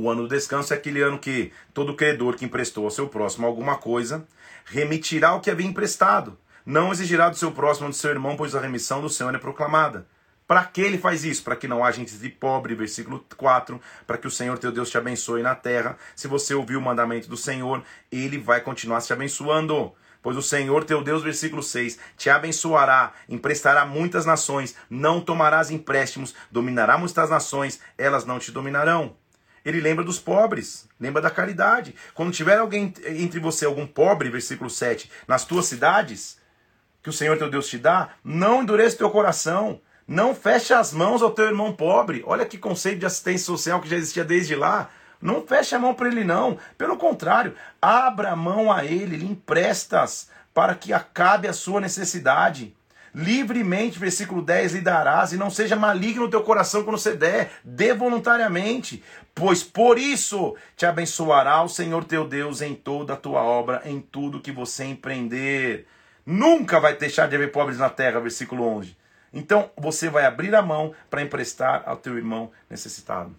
O 0.00 0.08
ano 0.08 0.22
do 0.22 0.28
descanso 0.28 0.72
é 0.72 0.76
aquele 0.76 1.02
ano 1.02 1.18
que 1.18 1.52
todo 1.74 1.96
credor 1.96 2.36
que 2.36 2.44
emprestou 2.44 2.84
ao 2.84 2.90
seu 2.92 3.08
próximo 3.08 3.48
alguma 3.48 3.78
coisa 3.78 4.24
remitirá 4.64 5.34
o 5.34 5.40
que 5.40 5.50
havia 5.50 5.66
emprestado. 5.66 6.38
Não 6.64 6.92
exigirá 6.92 7.28
do 7.28 7.36
seu 7.36 7.50
próximo 7.50 7.88
do 7.88 7.94
seu 7.96 8.12
irmão, 8.12 8.36
pois 8.36 8.54
a 8.54 8.60
remissão 8.60 9.00
do 9.00 9.10
Senhor 9.10 9.34
é 9.34 9.38
proclamada. 9.38 10.06
Para 10.46 10.62
que 10.62 10.82
ele 10.82 10.98
faz 10.98 11.24
isso? 11.24 11.42
Para 11.42 11.56
que 11.56 11.66
não 11.66 11.84
haja 11.84 11.98
gente 11.98 12.16
de 12.16 12.28
pobre, 12.28 12.76
versículo 12.76 13.26
4, 13.36 13.80
para 14.06 14.16
que 14.16 14.28
o 14.28 14.30
Senhor 14.30 14.56
teu 14.56 14.70
Deus 14.70 14.88
te 14.88 14.96
abençoe 14.96 15.42
na 15.42 15.56
terra. 15.56 15.98
Se 16.14 16.28
você 16.28 16.54
ouvir 16.54 16.76
o 16.76 16.80
mandamento 16.80 17.28
do 17.28 17.36
Senhor, 17.36 17.82
ele 18.12 18.38
vai 18.38 18.60
continuar 18.60 19.02
te 19.02 19.12
abençoando. 19.12 19.92
Pois 20.22 20.36
o 20.36 20.42
Senhor 20.42 20.84
teu 20.84 21.02
Deus, 21.02 21.24
versículo 21.24 21.60
6, 21.60 21.98
te 22.16 22.30
abençoará, 22.30 23.14
emprestará 23.28 23.84
muitas 23.84 24.24
nações, 24.24 24.76
não 24.88 25.20
tomarás 25.20 25.72
empréstimos, 25.72 26.36
dominará 26.52 26.96
muitas 26.96 27.28
nações, 27.28 27.80
elas 27.98 28.24
não 28.24 28.38
te 28.38 28.52
dominarão. 28.52 29.16
Ele 29.68 29.82
lembra 29.82 30.02
dos 30.02 30.18
pobres, 30.18 30.88
lembra 30.98 31.20
da 31.20 31.28
caridade. 31.28 31.94
Quando 32.14 32.32
tiver 32.32 32.56
alguém 32.56 32.90
entre 33.04 33.38
você, 33.38 33.66
algum 33.66 33.86
pobre, 33.86 34.30
versículo 34.30 34.70
7, 34.70 35.10
nas 35.26 35.44
tuas 35.44 35.66
cidades, 35.66 36.38
que 37.02 37.10
o 37.10 37.12
Senhor 37.12 37.36
teu 37.36 37.50
Deus 37.50 37.68
te 37.68 37.76
dá, 37.76 38.08
não 38.24 38.62
endureça 38.62 38.96
teu 38.96 39.10
coração, 39.10 39.78
não 40.06 40.34
feche 40.34 40.72
as 40.72 40.90
mãos 40.90 41.20
ao 41.20 41.32
teu 41.32 41.44
irmão 41.44 41.74
pobre. 41.74 42.24
Olha 42.26 42.46
que 42.46 42.56
conceito 42.56 43.00
de 43.00 43.04
assistência 43.04 43.44
social 43.44 43.78
que 43.78 43.90
já 43.90 43.96
existia 43.96 44.24
desde 44.24 44.56
lá. 44.56 44.88
Não 45.20 45.46
feche 45.46 45.74
a 45.74 45.78
mão 45.78 45.92
para 45.92 46.08
ele, 46.08 46.24
não. 46.24 46.58
Pelo 46.78 46.96
contrário, 46.96 47.54
abra 47.82 48.30
a 48.30 48.36
mão 48.36 48.72
a 48.72 48.86
ele, 48.86 49.18
lhe 49.18 49.26
emprestas 49.26 50.30
para 50.54 50.74
que 50.74 50.94
acabe 50.94 51.46
a 51.46 51.52
sua 51.52 51.78
necessidade. 51.78 52.74
Livremente, 53.14 53.98
versículo 53.98 54.42
10, 54.42 54.74
lhe 54.74 54.80
darás, 54.80 55.32
e 55.32 55.36
não 55.36 55.50
seja 55.50 55.74
maligno 55.74 56.24
o 56.24 56.30
teu 56.30 56.42
coração 56.42 56.84
quando 56.84 56.98
você 56.98 57.16
der, 57.16 57.50
dê 57.64 57.92
voluntariamente, 57.92 59.02
pois 59.38 59.62
por 59.62 59.98
isso 59.98 60.56
te 60.76 60.84
abençoará 60.84 61.62
o 61.62 61.68
Senhor 61.68 62.04
teu 62.04 62.26
Deus 62.26 62.60
em 62.60 62.74
toda 62.74 63.14
a 63.14 63.16
tua 63.16 63.40
obra, 63.40 63.82
em 63.84 64.00
tudo 64.00 64.40
que 64.40 64.50
você 64.50 64.84
empreender. 64.84 65.86
Nunca 66.26 66.80
vai 66.80 66.96
deixar 66.96 67.28
de 67.28 67.36
haver 67.36 67.52
pobres 67.52 67.78
na 67.78 67.88
terra, 67.88 68.20
versículo 68.20 68.64
11. 68.64 68.96
Então 69.32 69.70
você 69.76 70.10
vai 70.10 70.24
abrir 70.24 70.54
a 70.54 70.62
mão 70.62 70.92
para 71.08 71.22
emprestar 71.22 71.84
ao 71.86 71.96
teu 71.96 72.16
irmão 72.16 72.50
necessitado. 72.68 73.34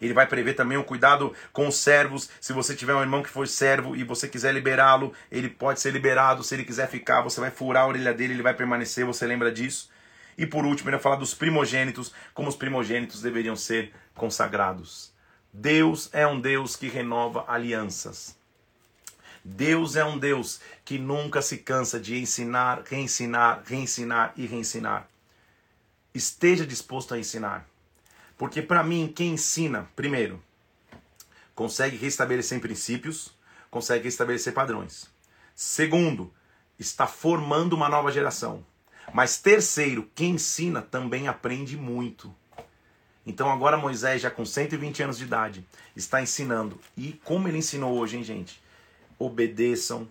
Ele 0.00 0.12
vai 0.12 0.26
prever 0.26 0.54
também 0.54 0.76
o 0.76 0.84
cuidado 0.84 1.32
com 1.52 1.66
os 1.66 1.76
servos. 1.76 2.28
Se 2.40 2.52
você 2.52 2.74
tiver 2.74 2.94
um 2.94 3.00
irmão 3.00 3.22
que 3.22 3.30
for 3.30 3.48
servo 3.48 3.96
e 3.96 4.04
você 4.04 4.28
quiser 4.28 4.52
liberá-lo, 4.52 5.12
ele 5.30 5.48
pode 5.48 5.80
ser 5.80 5.90
liberado. 5.92 6.44
Se 6.44 6.54
ele 6.54 6.64
quiser 6.64 6.88
ficar, 6.88 7.22
você 7.22 7.40
vai 7.40 7.50
furar 7.50 7.84
a 7.84 7.88
orelha 7.88 8.12
dele, 8.12 8.34
ele 8.34 8.42
vai 8.42 8.54
permanecer. 8.54 9.06
Você 9.06 9.26
lembra 9.26 9.50
disso? 9.50 9.90
E 10.36 10.46
por 10.46 10.64
último, 10.64 10.88
ele 10.88 10.96
vai 10.96 11.02
falar 11.02 11.16
dos 11.16 11.34
primogênitos, 11.34 12.12
como 12.34 12.48
os 12.48 12.56
primogênitos 12.56 13.22
deveriam 13.22 13.54
ser 13.54 13.92
consagrados. 14.14 15.12
Deus 15.52 16.08
é 16.12 16.26
um 16.26 16.40
Deus 16.40 16.76
que 16.76 16.88
renova 16.88 17.44
alianças. 17.46 18.36
Deus 19.44 19.96
é 19.96 20.04
um 20.04 20.18
Deus 20.18 20.60
que 20.84 20.98
nunca 20.98 21.42
se 21.42 21.58
cansa 21.58 21.98
de 21.98 22.18
ensinar, 22.18 22.82
reensinar, 22.86 23.62
reensinar 23.66 24.32
e 24.36 24.46
reensinar. 24.46 25.08
Esteja 26.14 26.66
disposto 26.66 27.12
a 27.12 27.18
ensinar. 27.18 27.68
Porque 28.38 28.62
para 28.62 28.82
mim, 28.82 29.12
quem 29.14 29.32
ensina, 29.32 29.90
primeiro, 29.96 30.42
consegue 31.54 31.96
restabelecer 31.96 32.60
princípios, 32.60 33.36
consegue 33.70 34.04
restabelecer 34.04 34.52
padrões. 34.52 35.10
Segundo, 35.54 36.32
está 36.78 37.06
formando 37.06 37.74
uma 37.74 37.88
nova 37.88 38.10
geração. 38.10 38.64
Mas 39.12 39.38
terceiro, 39.38 40.10
quem 40.14 40.32
ensina 40.32 40.80
também 40.80 41.28
aprende 41.28 41.76
muito. 41.76 42.34
Então 43.26 43.50
agora 43.50 43.76
Moisés, 43.76 44.20
já 44.20 44.30
com 44.30 44.44
120 44.44 45.02
anos 45.02 45.18
de 45.18 45.24
idade, 45.24 45.66
está 45.94 46.20
ensinando. 46.20 46.78
E 46.96 47.12
como 47.24 47.48
ele 47.48 47.58
ensinou 47.58 47.96
hoje, 47.96 48.16
hein, 48.16 48.24
gente? 48.24 48.62
Obedeçam, 49.18 50.08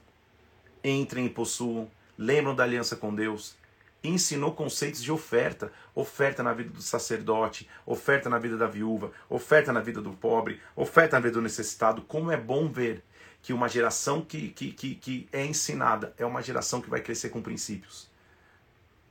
entrem 0.83 1.25
e 1.25 1.29
possuam, 1.29 1.89
lembram 2.17 2.55
da 2.55 2.63
aliança 2.63 2.95
com 2.95 3.13
Deus, 3.13 3.55
ensinou 4.03 4.53
conceitos 4.53 5.03
de 5.03 5.11
oferta, 5.11 5.71
oferta 5.93 6.41
na 6.41 6.53
vida 6.53 6.69
do 6.69 6.81
sacerdote, 6.81 7.69
oferta 7.85 8.29
na 8.29 8.39
vida 8.39 8.57
da 8.57 8.67
viúva, 8.67 9.11
oferta 9.29 9.71
na 9.71 9.81
vida 9.81 10.01
do 10.01 10.11
pobre, 10.11 10.59
oferta 10.75 11.17
na 11.17 11.21
vida 11.21 11.33
do 11.33 11.41
necessitado. 11.41 12.01
Como 12.03 12.31
é 12.31 12.37
bom 12.37 12.67
ver 12.67 13.03
que 13.41 13.53
uma 13.53 13.67
geração 13.67 14.21
que, 14.21 14.49
que, 14.49 14.71
que, 14.71 14.95
que 14.95 15.29
é 15.31 15.45
ensinada 15.45 16.13
é 16.17 16.25
uma 16.25 16.41
geração 16.41 16.81
que 16.81 16.89
vai 16.89 17.01
crescer 17.01 17.29
com 17.29 17.41
princípios. 17.41 18.09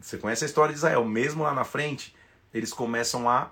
Você 0.00 0.16
conhece 0.16 0.44
a 0.44 0.46
história 0.46 0.72
de 0.72 0.78
Israel, 0.78 1.04
mesmo 1.04 1.42
lá 1.42 1.52
na 1.52 1.64
frente, 1.64 2.14
eles 2.54 2.72
começam 2.72 3.28
a 3.28 3.50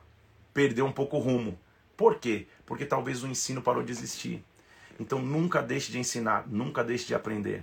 perder 0.58 0.82
um 0.82 0.90
pouco 0.90 1.18
o 1.18 1.20
rumo. 1.20 1.56
Por 1.96 2.16
quê? 2.16 2.48
Porque 2.66 2.84
talvez 2.84 3.22
o 3.22 3.28
ensino 3.28 3.62
parou 3.62 3.80
de 3.80 3.92
existir. 3.92 4.44
Então 4.98 5.20
nunca 5.20 5.62
deixe 5.62 5.92
de 5.92 6.00
ensinar, 6.00 6.48
nunca 6.48 6.82
deixe 6.82 7.06
de 7.06 7.14
aprender. 7.14 7.62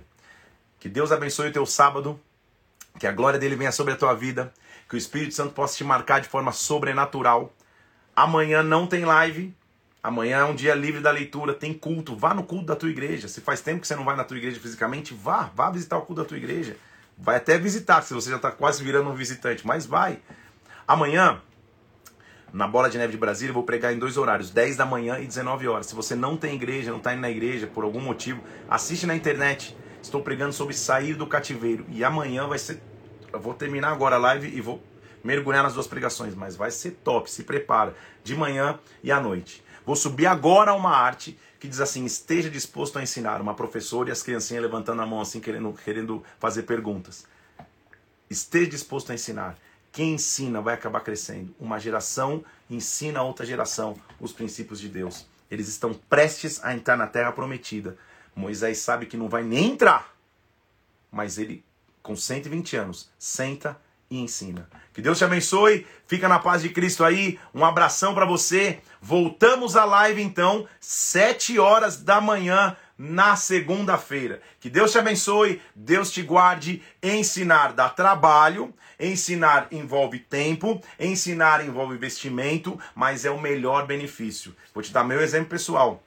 Que 0.80 0.88
Deus 0.88 1.12
abençoe 1.12 1.50
o 1.50 1.52
teu 1.52 1.66
sábado. 1.66 2.18
Que 2.98 3.06
a 3.06 3.12
glória 3.12 3.38
dele 3.38 3.54
venha 3.54 3.70
sobre 3.70 3.92
a 3.92 3.96
tua 3.96 4.14
vida. 4.14 4.50
Que 4.88 4.94
o 4.94 4.96
Espírito 4.96 5.34
Santo 5.34 5.52
possa 5.52 5.76
te 5.76 5.84
marcar 5.84 6.22
de 6.22 6.28
forma 6.28 6.52
sobrenatural. 6.52 7.52
Amanhã 8.14 8.62
não 8.62 8.86
tem 8.86 9.04
live. 9.04 9.54
Amanhã 10.02 10.38
é 10.38 10.44
um 10.44 10.54
dia 10.54 10.74
livre 10.74 11.02
da 11.02 11.10
leitura, 11.10 11.52
tem 11.52 11.74
culto. 11.74 12.16
Vá 12.16 12.32
no 12.32 12.44
culto 12.44 12.64
da 12.64 12.76
tua 12.76 12.88
igreja. 12.88 13.28
Se 13.28 13.42
faz 13.42 13.60
tempo 13.60 13.82
que 13.82 13.86
você 13.86 13.94
não 13.94 14.06
vai 14.06 14.16
na 14.16 14.24
tua 14.24 14.38
igreja 14.38 14.58
fisicamente, 14.58 15.12
vá, 15.12 15.50
vá 15.54 15.68
visitar 15.68 15.98
o 15.98 16.02
culto 16.02 16.22
da 16.22 16.28
tua 16.28 16.38
igreja. 16.38 16.78
Vai 17.18 17.36
até 17.36 17.58
visitar, 17.58 18.00
se 18.02 18.14
você 18.14 18.30
já 18.30 18.36
está 18.36 18.50
quase 18.50 18.82
virando 18.82 19.10
um 19.10 19.14
visitante, 19.14 19.66
mas 19.66 19.84
vai. 19.84 20.18
Amanhã, 20.88 21.42
na 22.56 22.66
Bola 22.66 22.88
de 22.88 22.96
Neve 22.96 23.12
de 23.12 23.18
Brasília, 23.18 23.50
eu 23.50 23.54
vou 23.54 23.64
pregar 23.64 23.92
em 23.92 23.98
dois 23.98 24.16
horários, 24.16 24.48
10 24.48 24.78
da 24.78 24.86
manhã 24.86 25.18
e 25.18 25.26
19 25.26 25.68
horas. 25.68 25.88
Se 25.88 25.94
você 25.94 26.14
não 26.14 26.38
tem 26.38 26.54
igreja, 26.54 26.90
não 26.90 26.96
está 26.96 27.12
indo 27.12 27.20
na 27.20 27.30
igreja 27.30 27.66
por 27.66 27.84
algum 27.84 28.00
motivo, 28.00 28.42
assiste 28.66 29.04
na 29.04 29.14
internet. 29.14 29.76
Estou 30.02 30.22
pregando 30.22 30.54
sobre 30.54 30.72
sair 30.72 31.14
do 31.14 31.26
cativeiro. 31.26 31.84
E 31.90 32.02
amanhã 32.02 32.46
vai 32.46 32.58
ser. 32.58 32.80
Eu 33.30 33.38
vou 33.38 33.52
terminar 33.52 33.92
agora 33.92 34.16
a 34.16 34.18
live 34.18 34.48
e 34.48 34.62
vou 34.62 34.82
mergulhar 35.22 35.62
nas 35.62 35.74
duas 35.74 35.86
pregações, 35.86 36.34
mas 36.34 36.56
vai 36.56 36.70
ser 36.70 36.92
top. 37.04 37.30
Se 37.30 37.42
prepara. 37.42 37.94
De 38.24 38.34
manhã 38.34 38.78
e 39.02 39.12
à 39.12 39.20
noite. 39.20 39.62
Vou 39.84 39.94
subir 39.94 40.24
agora 40.24 40.72
uma 40.72 40.96
arte 40.96 41.38
que 41.60 41.68
diz 41.68 41.80
assim: 41.80 42.06
esteja 42.06 42.48
disposto 42.48 42.98
a 42.98 43.02
ensinar. 43.02 43.42
Uma 43.42 43.52
professora 43.52 44.08
e 44.08 44.12
as 44.12 44.22
criancinhas 44.22 44.62
levantando 44.62 45.02
a 45.02 45.06
mão 45.06 45.20
assim, 45.20 45.40
querendo, 45.40 45.74
querendo 45.84 46.24
fazer 46.38 46.62
perguntas. 46.62 47.26
Esteja 48.30 48.70
disposto 48.70 49.12
a 49.12 49.14
ensinar. 49.14 49.58
Quem 49.96 50.12
ensina 50.12 50.60
vai 50.60 50.74
acabar 50.74 51.00
crescendo. 51.00 51.56
Uma 51.58 51.80
geração 51.80 52.44
ensina 52.68 53.20
a 53.20 53.22
outra 53.22 53.46
geração 53.46 53.96
os 54.20 54.30
princípios 54.30 54.78
de 54.78 54.90
Deus. 54.90 55.26
Eles 55.50 55.68
estão 55.68 55.94
prestes 55.94 56.62
a 56.62 56.74
entrar 56.74 56.98
na 56.98 57.06
terra 57.06 57.32
prometida. 57.32 57.96
Moisés 58.34 58.76
sabe 58.76 59.06
que 59.06 59.16
não 59.16 59.26
vai 59.26 59.42
nem 59.42 59.72
entrar, 59.72 60.14
mas 61.10 61.38
ele, 61.38 61.64
com 62.02 62.14
120 62.14 62.76
anos, 62.76 63.08
senta 63.18 63.80
e 64.10 64.18
ensina. 64.18 64.68
Que 64.92 65.00
Deus 65.00 65.16
te 65.16 65.24
abençoe. 65.24 65.86
Fica 66.06 66.28
na 66.28 66.38
paz 66.38 66.60
de 66.60 66.68
Cristo 66.68 67.02
aí. 67.02 67.40
Um 67.54 67.64
abração 67.64 68.14
para 68.14 68.26
você. 68.26 68.80
Voltamos 69.00 69.76
à 69.76 69.86
live 69.86 70.20
então, 70.20 70.68
sete 70.78 71.58
horas 71.58 72.02
da 72.02 72.20
manhã 72.20 72.76
na 72.98 73.36
segunda-feira. 73.36 74.40
Que 74.60 74.70
Deus 74.70 74.92
te 74.92 74.98
abençoe, 74.98 75.60
Deus 75.74 76.10
te 76.10 76.22
guarde. 76.22 76.82
Ensinar 77.02 77.72
dá 77.72 77.88
trabalho, 77.88 78.72
ensinar 78.98 79.68
envolve 79.70 80.18
tempo, 80.18 80.80
ensinar 80.98 81.64
envolve 81.64 81.94
investimento, 81.94 82.78
mas 82.94 83.24
é 83.24 83.30
o 83.30 83.40
melhor 83.40 83.86
benefício. 83.86 84.54
Vou 84.72 84.82
te 84.82 84.92
dar 84.92 85.04
meu 85.04 85.20
exemplo 85.20 85.50
pessoal. 85.50 86.02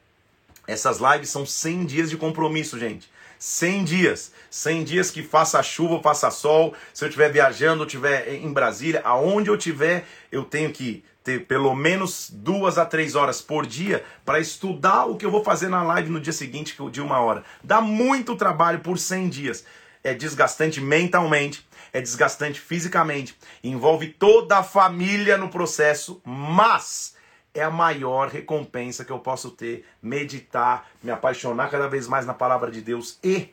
Essas 0.67 0.99
lives 0.99 1.29
são 1.29 1.45
100 1.45 1.85
dias 1.85 2.09
de 2.09 2.17
compromisso, 2.17 2.77
gente. 2.77 3.09
100 3.39 3.83
dias. 3.85 4.31
100 4.51 4.83
dias 4.83 5.09
que 5.09 5.23
faça 5.23 5.63
chuva, 5.63 6.01
faça 6.01 6.29
sol. 6.29 6.75
Se 6.93 7.03
eu 7.03 7.07
estiver 7.07 7.31
viajando, 7.31 7.83
eu 7.83 7.87
estiver 7.87 8.35
em 8.35 8.51
Brasília, 8.51 9.01
aonde 9.03 9.49
eu 9.49 9.55
estiver, 9.55 10.05
eu 10.31 10.43
tenho 10.43 10.71
que 10.71 11.03
ter 11.23 11.45
pelo 11.45 11.75
menos 11.75 12.29
duas 12.31 12.77
a 12.77 12.85
três 12.85 13.15
horas 13.15 13.41
por 13.41 13.65
dia 13.65 14.03
para 14.25 14.39
estudar 14.39 15.05
o 15.05 15.15
que 15.15 15.25
eu 15.25 15.31
vou 15.31 15.43
fazer 15.43 15.69
na 15.69 15.83
live 15.83 16.09
no 16.09 16.19
dia 16.19 16.33
seguinte, 16.33 16.77
de 16.91 17.01
uma 17.01 17.19
hora. 17.19 17.43
Dá 17.63 17.81
muito 17.81 18.35
trabalho 18.35 18.79
por 18.79 18.97
100 18.97 19.29
dias. 19.29 19.65
É 20.03 20.13
desgastante 20.13 20.79
mentalmente, 20.79 21.67
é 21.91 22.01
desgastante 22.01 22.59
fisicamente, 22.59 23.37
envolve 23.63 24.07
toda 24.07 24.57
a 24.57 24.63
família 24.63 25.37
no 25.37 25.49
processo, 25.49 26.21
mas 26.23 27.15
é 27.53 27.63
a 27.63 27.69
maior 27.69 28.29
recompensa 28.29 29.03
que 29.03 29.11
eu 29.11 29.19
posso 29.19 29.51
ter, 29.51 29.85
meditar, 30.01 30.87
me 31.03 31.11
apaixonar 31.11 31.69
cada 31.69 31.87
vez 31.87 32.07
mais 32.07 32.25
na 32.25 32.33
palavra 32.33 32.71
de 32.71 32.81
Deus 32.81 33.19
e 33.23 33.49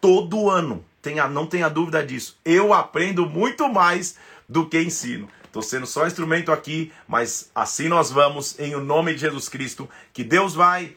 todo 0.00 0.50
ano, 0.50 0.84
tenha, 1.02 1.28
não 1.28 1.46
tenha 1.46 1.68
dúvida 1.68 2.04
disso, 2.04 2.38
eu 2.44 2.72
aprendo 2.72 3.26
muito 3.26 3.68
mais 3.68 4.16
do 4.48 4.68
que 4.68 4.80
ensino. 4.80 5.28
Estou 5.56 5.62
sendo 5.62 5.86
só 5.86 6.06
instrumento 6.06 6.52
aqui, 6.52 6.92
mas 7.08 7.50
assim 7.54 7.88
nós 7.88 8.10
vamos, 8.10 8.58
em 8.58 8.74
o 8.74 8.80
nome 8.80 9.14
de 9.14 9.20
Jesus 9.20 9.48
Cristo. 9.48 9.88
Que 10.12 10.22
Deus 10.22 10.54
vai 10.54 10.94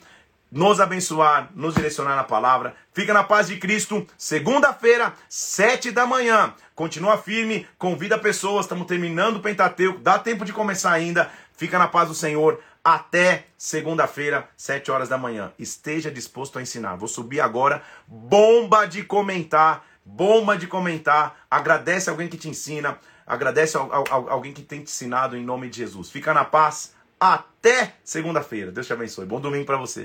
nos 0.52 0.82
abençoar, 0.82 1.50
nos 1.56 1.76
direcionar 1.76 2.18
na 2.18 2.26
palavra. 2.26 2.76
Fica 2.92 3.14
na 3.14 3.24
paz 3.24 3.48
de 3.48 3.56
Cristo. 3.56 4.06
Segunda-feira, 4.18 5.14
sete 5.30 5.92
da 5.92 6.06
manhã. 6.06 6.54
Continua 6.76 7.18
firme, 7.18 7.66
convida 7.78 8.18
pessoas. 8.18 8.66
Estamos 8.66 8.86
terminando 8.86 9.38
o 9.38 9.40
Pentateuco. 9.40 10.00
Dá 10.00 10.20
tempo 10.20 10.44
de 10.44 10.52
começar 10.52 10.92
ainda. 10.92 11.32
Fica 11.56 11.80
na 11.80 11.88
paz 11.88 12.10
do 12.10 12.14
Senhor. 12.14 12.60
Até 12.84 13.46
segunda-feira, 13.58 14.50
sete 14.58 14.92
horas 14.92 15.08
da 15.08 15.18
manhã. 15.18 15.54
Esteja 15.58 16.12
disposto 16.12 16.60
a 16.60 16.62
ensinar. 16.62 16.98
Vou 16.98 17.08
subir 17.08 17.40
agora. 17.40 17.82
Bomba 18.06 18.86
de 18.86 19.04
comentar. 19.04 19.86
Bomba 20.04 20.58
de 20.58 20.68
comentar. 20.68 21.46
Agradece 21.50 22.10
alguém 22.10 22.28
que 22.28 22.38
te 22.38 22.50
ensina. 22.50 22.98
Agradece 23.30 23.78
a, 23.78 23.82
a, 23.82 24.00
a 24.00 24.32
alguém 24.32 24.52
que 24.52 24.64
tem 24.64 24.80
te 24.80 24.90
ensinado 24.90 25.38
em 25.38 25.46
nome 25.46 25.70
de 25.70 25.78
Jesus. 25.78 26.10
Fica 26.10 26.34
na 26.34 26.44
paz. 26.44 26.96
Até 27.20 27.94
segunda-feira. 28.04 28.72
Deus 28.72 28.88
te 28.88 28.94
abençoe. 28.94 29.28
Bom 29.28 29.40
domingo 29.40 29.66
para 29.66 29.78
você. 29.78 30.02